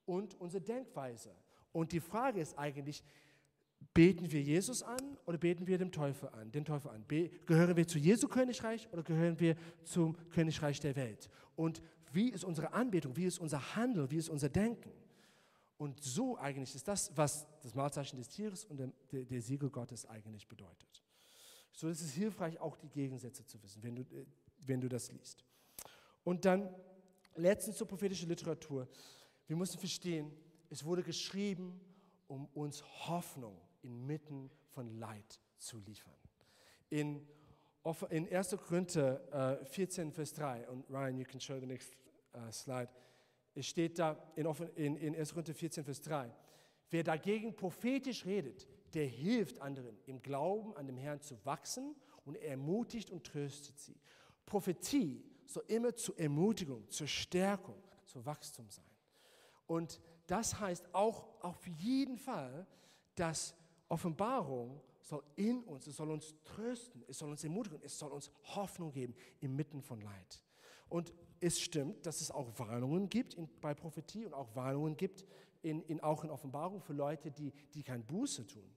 und 0.05 0.39
unsere 0.39 0.61
Denkweise. 0.61 1.31
Und 1.71 1.91
die 1.91 1.99
Frage 1.99 2.39
ist 2.39 2.55
eigentlich, 2.55 3.03
beten 3.95 4.31
wir 4.31 4.43
Jesus 4.43 4.83
an 4.83 5.17
oder 5.25 5.39
beten 5.39 5.65
wir 5.65 5.79
dem 5.79 5.91
Teufel 5.91 6.29
an, 6.29 6.51
den 6.51 6.65
Teufel 6.65 6.91
an? 6.91 7.03
Be 7.07 7.31
gehören 7.47 7.75
wir 7.75 7.87
zu 7.87 7.97
Jesu 7.97 8.27
Königreich 8.27 8.87
oder 8.93 9.01
gehören 9.01 9.39
wir 9.39 9.55
zum 9.85 10.15
Königreich 10.29 10.79
der 10.81 10.95
Welt? 10.95 11.31
Und 11.55 11.81
wie 12.13 12.29
ist 12.29 12.43
unsere 12.43 12.73
Anbetung, 12.73 13.17
wie 13.17 13.25
ist 13.25 13.39
unser 13.39 13.75
Handeln, 13.75 14.11
wie 14.11 14.17
ist 14.17 14.29
unser 14.29 14.49
Denken? 14.49 14.91
Und 15.77 16.01
so 16.01 16.37
eigentlich 16.37 16.73
ist 16.73 16.87
das, 16.87 17.15
was 17.17 17.45
das 17.61 17.75
Malzeichen 17.75 18.17
des 18.17 18.29
Tieres 18.29 18.63
und 18.65 18.77
der, 18.77 18.91
der, 19.11 19.25
der 19.25 19.41
Siegel 19.41 19.69
Gottes 19.69 20.05
eigentlich 20.05 20.47
bedeutet. 20.47 21.03
So 21.73 21.89
ist 21.89 22.01
es 22.01 22.13
hilfreich, 22.13 22.59
auch 22.59 22.77
die 22.77 22.89
Gegensätze 22.89 23.45
zu 23.45 23.61
wissen, 23.61 23.83
wenn 23.83 23.95
du, 23.97 24.01
äh, 24.03 24.25
wenn 24.59 24.79
du 24.79 24.87
das 24.87 25.11
liest. 25.11 25.43
Und 26.23 26.45
dann 26.45 26.73
letztens 27.35 27.77
zur 27.77 27.87
prophetischen 27.87 28.29
Literatur. 28.29 28.87
Wir 29.47 29.55
müssen 29.55 29.77
verstehen, 29.77 30.31
es 30.69 30.83
wurde 30.83 31.03
geschrieben, 31.03 31.79
um 32.27 32.45
uns 32.53 32.83
Hoffnung 33.07 33.59
inmitten 33.81 34.49
von 34.69 34.97
Leid 34.97 35.39
zu 35.57 35.77
liefern. 35.79 36.15
In, 36.89 37.27
in 38.09 38.33
1. 38.33 38.57
Korinther 38.57 39.61
äh, 39.61 39.65
14, 39.65 40.11
Vers 40.11 40.33
3, 40.33 40.69
und 40.69 40.89
Ryan, 40.89 41.17
you 41.17 41.25
can 41.25 41.39
show 41.39 41.59
the 41.59 41.65
next 41.65 41.93
uh, 42.33 42.51
slide. 42.51 42.89
Es 43.55 43.67
steht 43.67 43.97
da 43.97 44.17
in, 44.35 44.45
in, 44.75 44.97
in 44.97 45.15
1. 45.15 45.31
Korinther 45.31 45.53
14, 45.53 45.83
Vers 45.83 46.01
3. 46.01 46.31
Wer 46.89 47.03
dagegen 47.03 47.55
prophetisch 47.55 48.25
redet, 48.25 48.67
der 48.93 49.05
hilft 49.05 49.59
anderen 49.61 49.97
im 50.05 50.21
Glauben 50.21 50.75
an 50.75 50.85
dem 50.85 50.97
Herrn 50.97 51.21
zu 51.21 51.43
wachsen 51.45 51.95
und 52.25 52.35
ermutigt 52.37 53.11
und 53.11 53.25
tröstet 53.25 53.79
sie. 53.79 53.95
Prophetie 54.45 55.23
soll 55.45 55.63
immer 55.67 55.95
zur 55.95 56.19
Ermutigung, 56.19 56.87
zur 56.89 57.07
Stärkung, 57.07 57.81
zu 58.05 58.25
Wachstum 58.25 58.69
sein. 58.69 58.85
Und 59.67 59.99
das 60.27 60.59
heißt 60.59 60.93
auch 60.93 61.25
auf 61.41 61.65
jeden 61.67 62.17
Fall, 62.17 62.67
dass 63.15 63.55
Offenbarung 63.87 64.81
soll 65.01 65.23
in 65.35 65.63
uns, 65.63 65.87
es 65.87 65.97
soll 65.97 66.09
uns 66.09 66.35
trösten, 66.43 67.03
es 67.07 67.19
soll 67.19 67.29
uns 67.29 67.43
ermutigen, 67.43 67.79
es 67.83 67.97
soll 67.97 68.11
uns 68.11 68.31
Hoffnung 68.55 68.91
geben 68.91 69.15
inmitten 69.39 69.81
von 69.81 70.01
Leid. 70.01 70.41
Und 70.89 71.13
es 71.39 71.59
stimmt, 71.59 72.05
dass 72.05 72.21
es 72.21 72.31
auch 72.31 72.47
Warnungen 72.57 73.09
gibt 73.09 73.33
in, 73.33 73.49
bei 73.61 73.73
Prophetie 73.73 74.25
und 74.25 74.33
auch 74.33 74.55
Warnungen 74.55 74.97
gibt 74.97 75.25
in, 75.61 75.81
in, 75.83 75.99
auch 76.01 76.23
in 76.23 76.29
Offenbarung 76.29 76.81
für 76.81 76.93
Leute, 76.93 77.31
die, 77.31 77.51
die 77.73 77.83
kein 77.83 78.05
Buße 78.05 78.45
tun. 78.45 78.69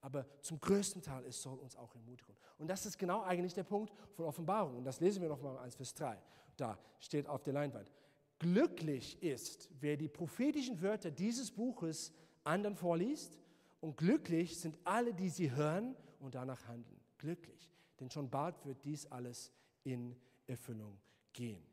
Aber 0.00 0.26
zum 0.40 0.60
größten 0.60 1.02
Teil, 1.02 1.24
es 1.26 1.42
soll 1.42 1.58
uns 1.58 1.76
auch 1.76 1.94
ermutigen. 1.94 2.34
Und 2.58 2.68
das 2.68 2.86
ist 2.86 2.98
genau 2.98 3.22
eigentlich 3.22 3.52
der 3.52 3.64
Punkt 3.64 3.92
von 4.12 4.24
Offenbarung. 4.24 4.78
Und 4.78 4.84
das 4.84 5.00
lesen 5.00 5.20
wir 5.20 5.28
nochmal 5.28 5.58
1 5.58 5.76
Vers 5.76 5.94
3. 5.94 6.18
Da 6.56 6.78
steht 6.98 7.26
auf 7.26 7.42
der 7.42 7.52
Leinwand. 7.52 7.92
Glücklich 8.38 9.22
ist, 9.22 9.68
wer 9.80 9.98
die 9.98 10.08
prophetischen 10.08 10.80
Wörter 10.80 11.10
dieses 11.10 11.50
Buches 11.50 12.12
anderen 12.44 12.76
vorliest. 12.76 13.38
Und 13.80 13.96
glücklich 13.96 14.58
sind 14.58 14.78
alle, 14.84 15.12
die 15.12 15.28
sie 15.28 15.50
hören 15.52 15.94
und 16.18 16.34
danach 16.34 16.66
handeln. 16.66 17.00
Glücklich. 17.18 17.70
Denn 17.98 18.10
schon 18.10 18.30
bald 18.30 18.64
wird 18.64 18.82
dies 18.84 19.06
alles 19.06 19.52
in 19.84 20.16
Erfüllung 20.46 20.98
gehen. 21.32 21.69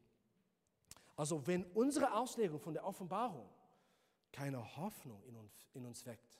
Also 1.17 1.45
wenn 1.47 1.65
unsere 1.73 2.13
Auslegung 2.13 2.59
von 2.59 2.73
der 2.73 2.85
Offenbarung 2.85 3.49
keine 4.31 4.77
Hoffnung 4.77 5.21
in 5.23 5.35
uns, 5.35 5.51
in 5.73 5.85
uns 5.85 6.05
weckt, 6.05 6.39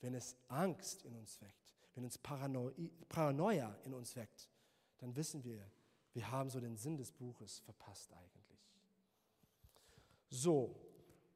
wenn 0.00 0.14
es 0.14 0.36
Angst 0.48 1.02
in 1.02 1.16
uns 1.16 1.40
weckt, 1.40 1.74
wenn 1.94 2.04
es 2.04 2.18
Paranoia 2.18 3.76
in 3.84 3.94
uns 3.94 4.14
weckt, 4.14 4.50
dann 4.98 5.16
wissen 5.16 5.42
wir, 5.42 5.66
wir 6.12 6.30
haben 6.30 6.50
so 6.50 6.60
den 6.60 6.76
Sinn 6.76 6.98
des 6.98 7.12
Buches 7.12 7.60
verpasst 7.60 8.12
eigentlich. 8.12 8.60
So, 10.28 10.76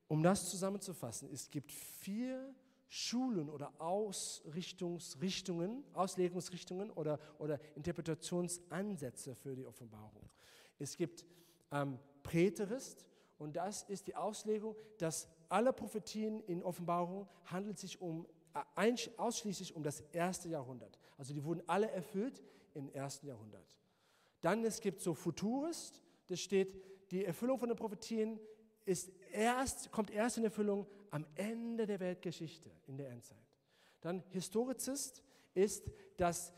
um 0.06 0.22
das 0.22 0.50
zusammenzufassen, 0.50 1.30
es 1.32 1.50
gibt 1.50 1.72
vier 1.72 2.54
Schulen 2.86 3.48
oder 3.48 3.72
Ausrichtungsrichtungen, 3.80 5.84
Auslegungsrichtungen 5.94 6.90
oder, 6.90 7.18
oder 7.38 7.58
Interpretationsansätze 7.76 9.34
für 9.34 9.56
die 9.56 9.66
Offenbarung. 9.66 10.28
Es 10.78 10.96
gibt 10.96 11.24
ähm, 11.72 11.98
Präterist 12.24 13.06
und 13.38 13.54
das 13.54 13.84
ist 13.84 14.08
die 14.08 14.16
Auslegung, 14.16 14.74
dass 14.98 15.28
alle 15.48 15.72
Prophetien 15.72 16.40
in 16.40 16.64
Offenbarung 16.64 17.28
handelt 17.44 17.78
sich 17.78 18.00
um 18.00 18.26
äh, 18.76 18.96
ausschließlich 19.16 19.76
um 19.76 19.84
das 19.84 20.00
erste 20.12 20.48
Jahrhundert. 20.48 20.98
Also 21.16 21.32
die 21.32 21.44
wurden 21.44 21.62
alle 21.68 21.90
erfüllt 21.90 22.42
im 22.74 22.88
ersten 22.90 23.28
Jahrhundert. 23.28 23.76
Dann 24.40 24.64
es 24.64 24.80
gibt 24.80 25.00
so 25.00 25.14
Futurist, 25.14 26.02
das 26.26 26.40
steht, 26.40 26.74
die 27.10 27.24
Erfüllung 27.24 27.58
von 27.58 27.68
den 27.68 27.76
Prophetien 27.76 28.40
ist 28.84 29.12
erst, 29.32 29.90
kommt 29.90 30.10
erst 30.10 30.38
in 30.38 30.44
Erfüllung 30.44 30.86
am 31.10 31.26
Ende 31.34 31.86
der 31.86 32.00
Weltgeschichte, 32.00 32.70
in 32.86 32.96
der 32.96 33.10
Endzeit. 33.10 33.38
Dann 34.00 34.22
Historizist 34.30 35.22
ist, 35.54 35.90
dass 36.16 36.52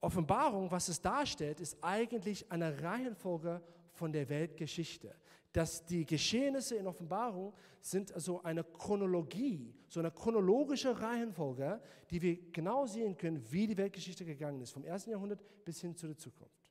Offenbarung, 0.00 0.70
was 0.70 0.88
es 0.88 1.00
darstellt, 1.00 1.60
ist 1.60 1.76
eigentlich 1.82 2.50
eine 2.50 2.82
Reihenfolge 2.82 3.62
von 3.96 4.12
der 4.12 4.28
Weltgeschichte. 4.28 5.14
Dass 5.52 5.84
die 5.86 6.04
Geschehnisse 6.04 6.76
in 6.76 6.86
Offenbarung 6.86 7.54
sind 7.80 8.12
also 8.12 8.42
eine 8.42 8.62
Chronologie, 8.62 9.74
so 9.88 10.00
eine 10.00 10.10
chronologische 10.10 11.00
Reihenfolge, 11.00 11.80
die 12.10 12.20
wir 12.20 12.52
genau 12.52 12.86
sehen 12.86 13.16
können, 13.16 13.42
wie 13.50 13.66
die 13.66 13.76
Weltgeschichte 13.76 14.24
gegangen 14.24 14.60
ist, 14.60 14.72
vom 14.72 14.84
ersten 14.84 15.10
Jahrhundert 15.10 15.40
bis 15.64 15.80
hin 15.80 15.96
zu 15.96 16.06
der 16.06 16.18
Zukunft. 16.18 16.70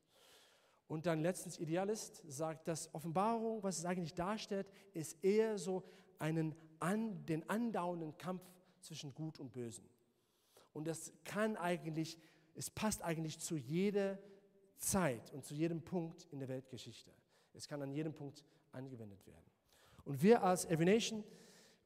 Und 0.88 1.06
dann 1.06 1.20
letztens 1.20 1.58
Idealist 1.58 2.22
sagt, 2.28 2.68
dass 2.68 2.94
Offenbarung, 2.94 3.62
was 3.62 3.78
es 3.78 3.84
eigentlich 3.84 4.14
darstellt, 4.14 4.68
ist 4.92 5.22
eher 5.24 5.58
so 5.58 5.82
einen 6.18 6.54
an, 6.78 7.24
den 7.26 7.48
andauernden 7.50 8.16
Kampf 8.18 8.42
zwischen 8.80 9.12
Gut 9.14 9.40
und 9.40 9.52
Bösen. 9.52 9.84
Und 10.72 10.86
das 10.86 11.12
kann 11.24 11.56
eigentlich, 11.56 12.18
es 12.54 12.70
passt 12.70 13.02
eigentlich 13.02 13.40
zu 13.40 13.56
jeder 13.56 14.18
Zeit 14.76 15.32
und 15.32 15.44
zu 15.44 15.54
jedem 15.54 15.82
Punkt 15.82 16.26
in 16.30 16.38
der 16.38 16.48
Weltgeschichte. 16.48 17.10
Es 17.54 17.66
kann 17.66 17.82
an 17.82 17.90
jedem 17.92 18.14
Punkt 18.14 18.44
angewendet 18.72 19.26
werden. 19.26 19.44
Und 20.04 20.22
wir 20.22 20.42
als 20.42 20.64
Every 20.66 20.84
Nation, 20.84 21.24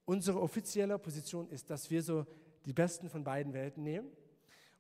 unsere 0.05 0.41
offizielle 0.41 0.99
Position 0.99 1.49
ist, 1.49 1.71
dass 1.71 1.91
wir 1.91 2.03
so 2.03 2.27
die 2.67 2.73
Besten 2.73 3.09
von 3.09 3.25
beiden 3.25 3.53
Welten 3.53 3.83
nehmen 3.83 4.11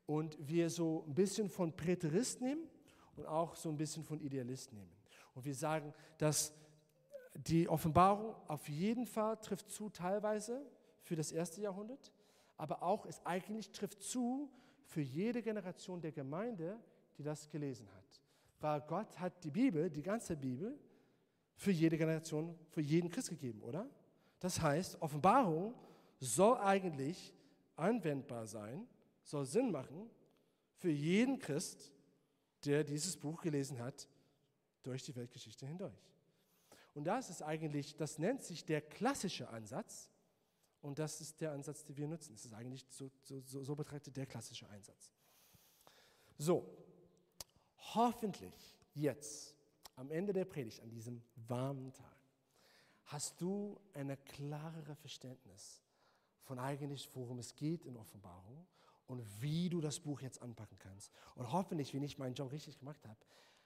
und 0.06 0.36
wir 0.40 0.68
so 0.70 1.04
ein 1.06 1.14
bisschen 1.14 1.48
von 1.48 1.74
Präterist 1.74 2.40
nehmen 2.40 2.68
und 3.16 3.26
auch 3.26 3.54
so 3.54 3.68
ein 3.68 3.76
bisschen 3.76 4.04
von 4.04 4.20
Idealist 4.20 4.72
nehmen. 4.72 4.90
Und 5.34 5.44
wir 5.44 5.54
sagen, 5.54 5.94
dass 6.18 6.52
die 7.34 7.68
Offenbarung 7.68 8.34
auf 8.48 8.68
jeden 8.68 9.06
Fall 9.06 9.36
trifft 9.36 9.70
zu 9.70 9.88
teilweise 9.88 10.66
für 11.02 11.16
das 11.16 11.32
erste 11.32 11.60
Jahrhundert, 11.60 12.12
aber 12.56 12.82
auch 12.82 13.06
es 13.06 13.24
eigentlich 13.24 13.70
trifft 13.70 14.02
zu 14.02 14.50
für 14.84 15.00
jede 15.00 15.42
Generation 15.42 16.00
der 16.00 16.12
Gemeinde, 16.12 16.78
die 17.20 17.24
das 17.24 17.50
gelesen 17.50 17.86
hat. 17.92 18.22
Weil 18.60 18.80
Gott 18.80 19.18
hat 19.20 19.44
die 19.44 19.50
Bibel, 19.50 19.90
die 19.90 20.02
ganze 20.02 20.34
Bibel, 20.34 20.78
für 21.54 21.70
jede 21.70 21.98
Generation, 21.98 22.58
für 22.70 22.80
jeden 22.80 23.10
Christ 23.10 23.28
gegeben, 23.28 23.60
oder? 23.60 23.86
Das 24.38 24.58
heißt, 24.62 25.02
Offenbarung 25.02 25.74
soll 26.18 26.56
eigentlich 26.56 27.34
anwendbar 27.76 28.46
sein, 28.46 28.88
soll 29.22 29.44
Sinn 29.44 29.70
machen 29.70 30.08
für 30.76 30.90
jeden 30.90 31.38
Christ, 31.38 31.92
der 32.64 32.84
dieses 32.84 33.18
Buch 33.18 33.42
gelesen 33.42 33.78
hat, 33.78 34.08
durch 34.82 35.02
die 35.02 35.14
Weltgeschichte 35.14 35.66
hindurch. 35.66 36.10
Und 36.94 37.04
das 37.04 37.28
ist 37.28 37.42
eigentlich, 37.42 37.96
das 37.96 38.18
nennt 38.18 38.42
sich 38.42 38.64
der 38.64 38.80
klassische 38.80 39.46
Ansatz. 39.50 40.08
Und 40.80 40.98
das 40.98 41.20
ist 41.20 41.38
der 41.42 41.52
Ansatz, 41.52 41.84
den 41.84 41.98
wir 41.98 42.08
nutzen. 42.08 42.32
Es 42.32 42.46
ist 42.46 42.54
eigentlich 42.54 42.86
so, 42.88 43.10
so, 43.22 43.62
so 43.62 43.74
betrachtet 43.76 44.16
der 44.16 44.24
klassische 44.24 44.66
Einsatz. 44.70 45.12
So, 46.38 46.64
hoffentlich 47.94 48.78
jetzt 48.94 49.56
am 49.96 50.10
Ende 50.10 50.32
der 50.32 50.44
Predigt, 50.44 50.80
an 50.82 50.90
diesem 50.90 51.22
warmen 51.48 51.92
Tag, 51.92 52.16
hast 53.04 53.40
du 53.40 53.78
ein 53.94 54.16
klarere 54.24 54.94
Verständnis 54.96 55.82
von 56.42 56.58
eigentlich, 56.58 57.08
worum 57.14 57.38
es 57.38 57.54
geht 57.54 57.84
in 57.84 57.96
Offenbarung 57.96 58.66
und 59.06 59.22
wie 59.42 59.68
du 59.68 59.80
das 59.80 60.00
Buch 60.00 60.20
jetzt 60.20 60.40
anpacken 60.40 60.78
kannst. 60.78 61.12
Und 61.34 61.52
hoffentlich, 61.52 61.92
wenn 61.94 62.02
ich 62.02 62.18
meinen 62.18 62.34
Job 62.34 62.52
richtig 62.52 62.78
gemacht 62.78 63.04
habe, 63.06 63.18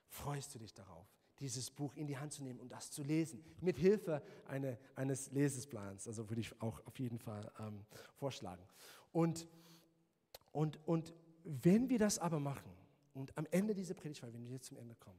freust 0.08 0.54
du 0.54 0.58
dich 0.58 0.72
darauf, 0.72 1.06
dieses 1.40 1.70
Buch 1.70 1.94
in 1.96 2.06
die 2.06 2.16
Hand 2.16 2.32
zu 2.32 2.42
nehmen 2.42 2.60
und 2.60 2.72
das 2.72 2.90
zu 2.90 3.02
lesen, 3.02 3.44
mit 3.60 3.76
Hilfe 3.76 4.22
eine, 4.46 4.78
eines 4.94 5.30
Lesesplans. 5.32 6.08
Also 6.08 6.28
würde 6.30 6.40
ich 6.40 6.60
auch 6.62 6.84
auf 6.86 6.98
jeden 6.98 7.18
Fall 7.18 7.50
ähm, 7.58 7.84
vorschlagen. 8.14 8.62
Und, 9.12 9.46
und, 10.52 10.78
und 10.86 11.12
wenn 11.44 11.90
wir 11.90 11.98
das 11.98 12.18
aber 12.18 12.40
machen, 12.40 12.70
und 13.14 13.36
am 13.38 13.46
Ende 13.50 13.74
dieser 13.74 13.94
Predigt, 13.94 14.22
weil 14.22 14.32
wir 14.32 14.50
jetzt 14.50 14.66
zum 14.66 14.76
Ende 14.76 14.94
kommen, 14.96 15.18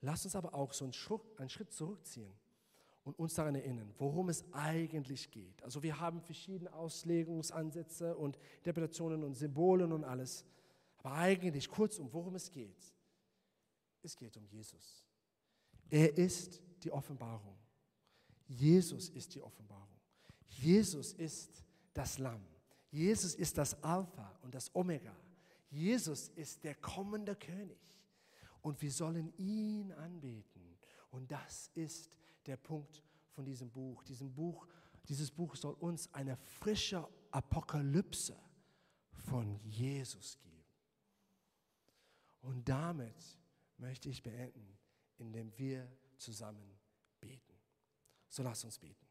lass 0.00 0.24
uns 0.24 0.34
aber 0.36 0.54
auch 0.54 0.72
so 0.72 0.84
einen 0.84 0.92
Schritt, 0.92 1.20
einen 1.38 1.50
Schritt 1.50 1.72
zurückziehen 1.72 2.32
und 3.04 3.18
uns 3.18 3.34
daran 3.34 3.54
erinnern, 3.54 3.92
worum 3.98 4.30
es 4.30 4.44
eigentlich 4.52 5.30
geht. 5.30 5.62
Also 5.62 5.82
wir 5.82 6.00
haben 6.00 6.22
verschiedene 6.22 6.72
Auslegungsansätze 6.72 8.16
und 8.16 8.38
Interpretationen 8.58 9.22
und 9.24 9.34
Symbolen 9.34 9.92
und 9.92 10.04
alles. 10.04 10.44
Aber 10.98 11.12
eigentlich, 11.12 11.68
kurzum, 11.68 12.10
worum 12.12 12.34
es 12.34 12.50
geht. 12.50 12.94
Es 14.02 14.16
geht 14.16 14.36
um 14.36 14.46
Jesus. 14.46 15.04
Er 15.90 16.16
ist 16.16 16.62
die 16.82 16.90
Offenbarung. 16.90 17.58
Jesus 18.46 19.10
ist 19.10 19.34
die 19.34 19.42
Offenbarung. 19.42 19.88
Jesus 20.46 21.12
ist 21.12 21.64
das 21.92 22.18
Lamm. 22.18 22.44
Jesus 22.90 23.34
ist 23.34 23.58
das 23.58 23.82
Alpha 23.82 24.38
und 24.42 24.54
das 24.54 24.74
Omega. 24.74 25.14
Jesus 25.74 26.28
ist 26.28 26.64
der 26.64 26.74
kommende 26.76 27.36
König. 27.36 27.78
Und 28.62 28.80
wir 28.80 28.90
sollen 28.90 29.32
ihn 29.36 29.92
anbeten. 29.92 30.78
Und 31.10 31.30
das 31.30 31.70
ist 31.74 32.10
der 32.46 32.56
Punkt 32.56 33.02
von 33.30 33.44
diesem 33.44 33.70
Buch. 33.70 34.02
Diesem 34.04 34.32
Buch 34.32 34.66
dieses 35.06 35.30
Buch 35.30 35.54
soll 35.54 35.74
uns 35.74 36.12
eine 36.14 36.34
frische 36.36 37.06
Apokalypse 37.30 38.38
von 39.10 39.60
Jesus 39.62 40.38
geben. 40.38 40.64
Und 42.40 42.66
damit 42.66 43.38
möchte 43.76 44.08
ich 44.08 44.22
beenden 44.22 44.74
indem 45.18 45.56
wir 45.58 45.90
zusammen 46.16 46.78
beten. 47.20 47.54
So 48.28 48.42
lass 48.42 48.64
uns 48.64 48.78
beten. 48.78 49.06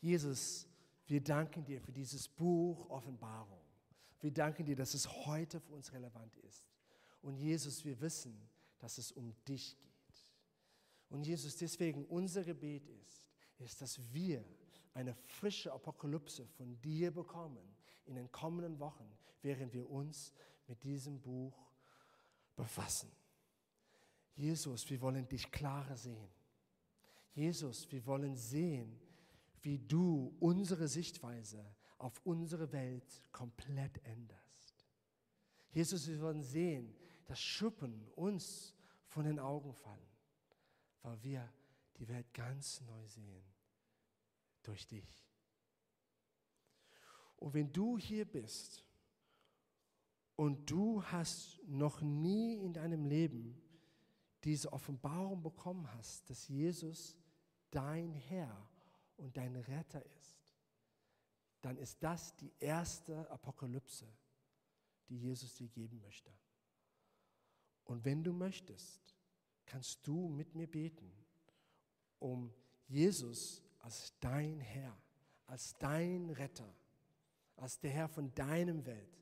Jesus, 0.00 0.66
wir 1.06 1.22
danken 1.22 1.64
dir 1.64 1.80
für 1.80 1.92
dieses 1.92 2.28
Buch 2.28 2.88
Offenbarung. 2.90 3.57
Wir 4.20 4.32
danken 4.32 4.64
dir, 4.64 4.76
dass 4.76 4.94
es 4.94 5.08
heute 5.26 5.60
für 5.60 5.74
uns 5.74 5.92
relevant 5.92 6.36
ist. 6.38 6.66
Und 7.22 7.36
Jesus, 7.36 7.84
wir 7.84 8.00
wissen, 8.00 8.48
dass 8.78 8.98
es 8.98 9.12
um 9.12 9.34
dich 9.46 9.78
geht. 9.80 9.88
Und 11.10 11.26
Jesus, 11.26 11.56
deswegen 11.56 12.04
unser 12.06 12.44
Gebet 12.44 12.86
ist, 12.88 13.24
ist, 13.58 13.80
dass 13.80 14.00
wir 14.12 14.44
eine 14.94 15.14
frische 15.14 15.72
Apokalypse 15.72 16.46
von 16.46 16.80
dir 16.80 17.10
bekommen 17.10 17.76
in 18.06 18.14
den 18.14 18.30
kommenden 18.30 18.78
Wochen, 18.78 19.08
während 19.42 19.72
wir 19.72 19.88
uns 19.88 20.32
mit 20.66 20.82
diesem 20.82 21.20
Buch 21.20 21.70
befassen. 22.56 23.10
Jesus, 24.34 24.88
wir 24.90 25.00
wollen 25.00 25.28
dich 25.28 25.50
klarer 25.50 25.96
sehen. 25.96 26.28
Jesus, 27.32 27.90
wir 27.90 28.04
wollen 28.06 28.36
sehen, 28.36 29.00
wie 29.62 29.78
du 29.78 30.34
unsere 30.40 30.88
Sichtweise 30.88 31.64
auf 31.98 32.20
unsere 32.24 32.72
Welt 32.72 33.22
komplett 33.32 34.02
änderst. 34.04 34.86
Jesus, 35.70 36.08
wir 36.08 36.20
wollen 36.20 36.42
sehen, 36.42 36.94
dass 37.26 37.40
Schuppen 37.40 38.08
uns 38.14 38.74
von 39.06 39.24
den 39.24 39.38
Augen 39.38 39.72
fallen, 39.74 40.08
weil 41.02 41.22
wir 41.22 41.52
die 41.96 42.08
Welt 42.08 42.32
ganz 42.32 42.80
neu 42.82 43.06
sehen 43.06 43.44
durch 44.62 44.86
dich. 44.86 45.28
Und 47.36 47.54
wenn 47.54 47.72
du 47.72 47.98
hier 47.98 48.24
bist 48.24 48.84
und 50.36 50.70
du 50.70 51.02
hast 51.04 51.60
noch 51.66 52.00
nie 52.00 52.58
in 52.62 52.72
deinem 52.72 53.04
Leben 53.04 53.60
diese 54.44 54.72
Offenbarung 54.72 55.42
bekommen 55.42 55.92
hast, 55.94 56.28
dass 56.30 56.48
Jesus 56.48 57.16
dein 57.70 58.12
Herr 58.12 58.68
und 59.16 59.36
dein 59.36 59.56
Retter 59.56 60.04
ist, 60.04 60.37
dann 61.60 61.76
ist 61.76 62.02
das 62.02 62.36
die 62.36 62.52
erste 62.58 63.28
Apokalypse, 63.30 64.06
die 65.08 65.18
Jesus 65.18 65.54
dir 65.54 65.68
geben 65.68 66.00
möchte. 66.00 66.32
Und 67.84 68.04
wenn 68.04 68.22
du 68.22 68.32
möchtest, 68.32 69.16
kannst 69.66 70.06
du 70.06 70.28
mit 70.28 70.54
mir 70.54 70.66
beten, 70.66 71.10
um 72.18 72.52
Jesus 72.86 73.62
als 73.80 74.12
dein 74.20 74.60
Herr, 74.60 74.96
als 75.46 75.76
dein 75.78 76.30
Retter, 76.30 76.74
als 77.56 77.78
der 77.80 77.90
Herr 77.90 78.08
von 78.08 78.34
deinem 78.34 78.84
Welt 78.86 79.18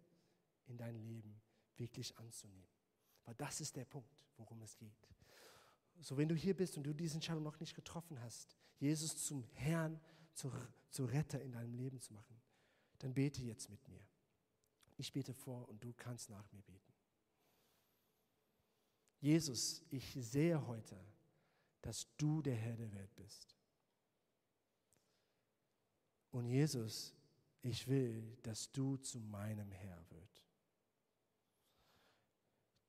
in 0.67 0.77
dein 0.77 0.99
Leben 0.99 1.41
wirklich 1.77 2.17
anzunehmen. 2.19 2.67
Weil 3.25 3.35
das 3.37 3.61
ist 3.61 3.77
der 3.77 3.85
Punkt, 3.85 4.11
worum 4.37 4.63
es 4.63 4.77
geht. 4.77 5.09
So, 6.01 6.17
wenn 6.17 6.29
du 6.29 6.35
hier 6.35 6.55
bist 6.55 6.77
und 6.77 6.85
du 6.85 6.93
diese 6.93 7.15
Entscheidung 7.15 7.43
noch 7.43 7.59
nicht 7.59 7.75
getroffen 7.75 8.21
hast, 8.21 8.57
Jesus 8.79 9.25
zum 9.25 9.45
Herrn, 9.55 9.99
zu, 10.37 10.53
zu 10.91 11.07
Retter 11.07 11.41
in 11.41 11.53
deinem 11.53 11.75
Leben 11.75 11.99
zu 11.99 12.13
machen, 12.13 12.41
dann 12.99 13.15
bete 13.15 13.43
jetzt 13.43 13.71
mit 13.71 13.87
mir. 13.89 14.07
Ich 14.99 15.13
bete 15.13 15.35
vor 15.35 15.69
und 15.69 15.83
du 15.83 15.93
kannst 15.95 16.31
nach 16.31 16.51
mir 16.53 16.63
beten. 16.63 16.93
Jesus, 19.21 19.83
ich 19.91 20.13
sehe 20.19 20.65
heute, 20.67 20.99
dass 21.81 22.07
du 22.17 22.43
der 22.43 22.55
Herr 22.55 22.77
der 22.77 22.93
Welt 22.93 23.15
bist. 23.17 23.57
Und 26.31 26.47
Jesus, 26.47 27.15
ich 27.63 27.89
will, 27.89 28.37
dass 28.43 28.71
du 28.73 28.97
zu 28.99 29.19
meinem 29.19 29.71
Herr 29.73 30.05
wirst. 30.11 30.53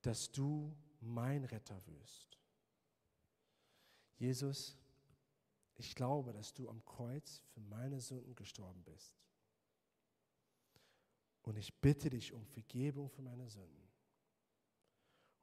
Dass 0.01 0.31
du 0.31 0.75
mein 0.99 1.45
Retter 1.45 1.81
wirst. 1.87 2.37
Jesus, 4.17 4.77
ich 5.77 5.93
glaube, 5.95 6.33
dass 6.33 6.53
du 6.53 6.69
am 6.69 6.83
Kreuz 6.85 7.41
für 7.53 7.61
meine 7.61 8.01
Sünden 8.01 8.35
gestorben 8.35 8.83
bist. 8.83 9.15
Und 11.43 11.55
ich 11.55 11.73
bitte 11.79 12.09
dich 12.09 12.33
um 12.33 12.45
Vergebung 12.45 13.09
für 13.09 13.21
meine 13.21 13.47
Sünden. 13.47 13.87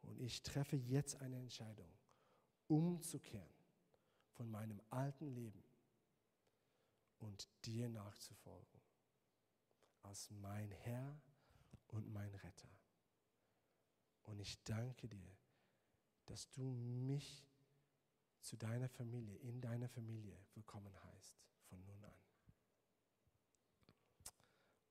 Und 0.03 0.21
ich 0.21 0.43
treffe 0.43 0.77
jetzt 0.77 1.21
eine 1.21 1.39
Entscheidung, 1.39 1.91
umzukehren 2.67 3.55
von 4.33 4.51
meinem 4.51 4.83
alten 4.91 5.29
Leben 5.29 5.63
und 7.19 7.49
dir 7.65 7.89
nachzufolgen 7.89 8.81
als 10.03 10.31
mein 10.31 10.71
Herr 10.71 11.19
und 11.89 12.13
mein 12.13 12.35
Retter. 12.35 12.69
Und 14.25 14.41
ich 14.41 14.63
danke 14.65 15.09
dir, 15.09 15.37
dass 16.27 16.51
du 16.51 16.63
mich 16.63 17.47
zu 18.45 18.57
deiner 18.57 18.89
Familie, 18.91 19.37
in 19.39 19.61
deiner 19.61 19.89
Familie 19.89 20.39
willkommen 20.55 20.95
heißt, 21.03 21.41
von 21.69 21.83
nun 21.87 22.05
an. 22.05 22.21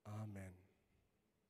Amen. 0.05 0.62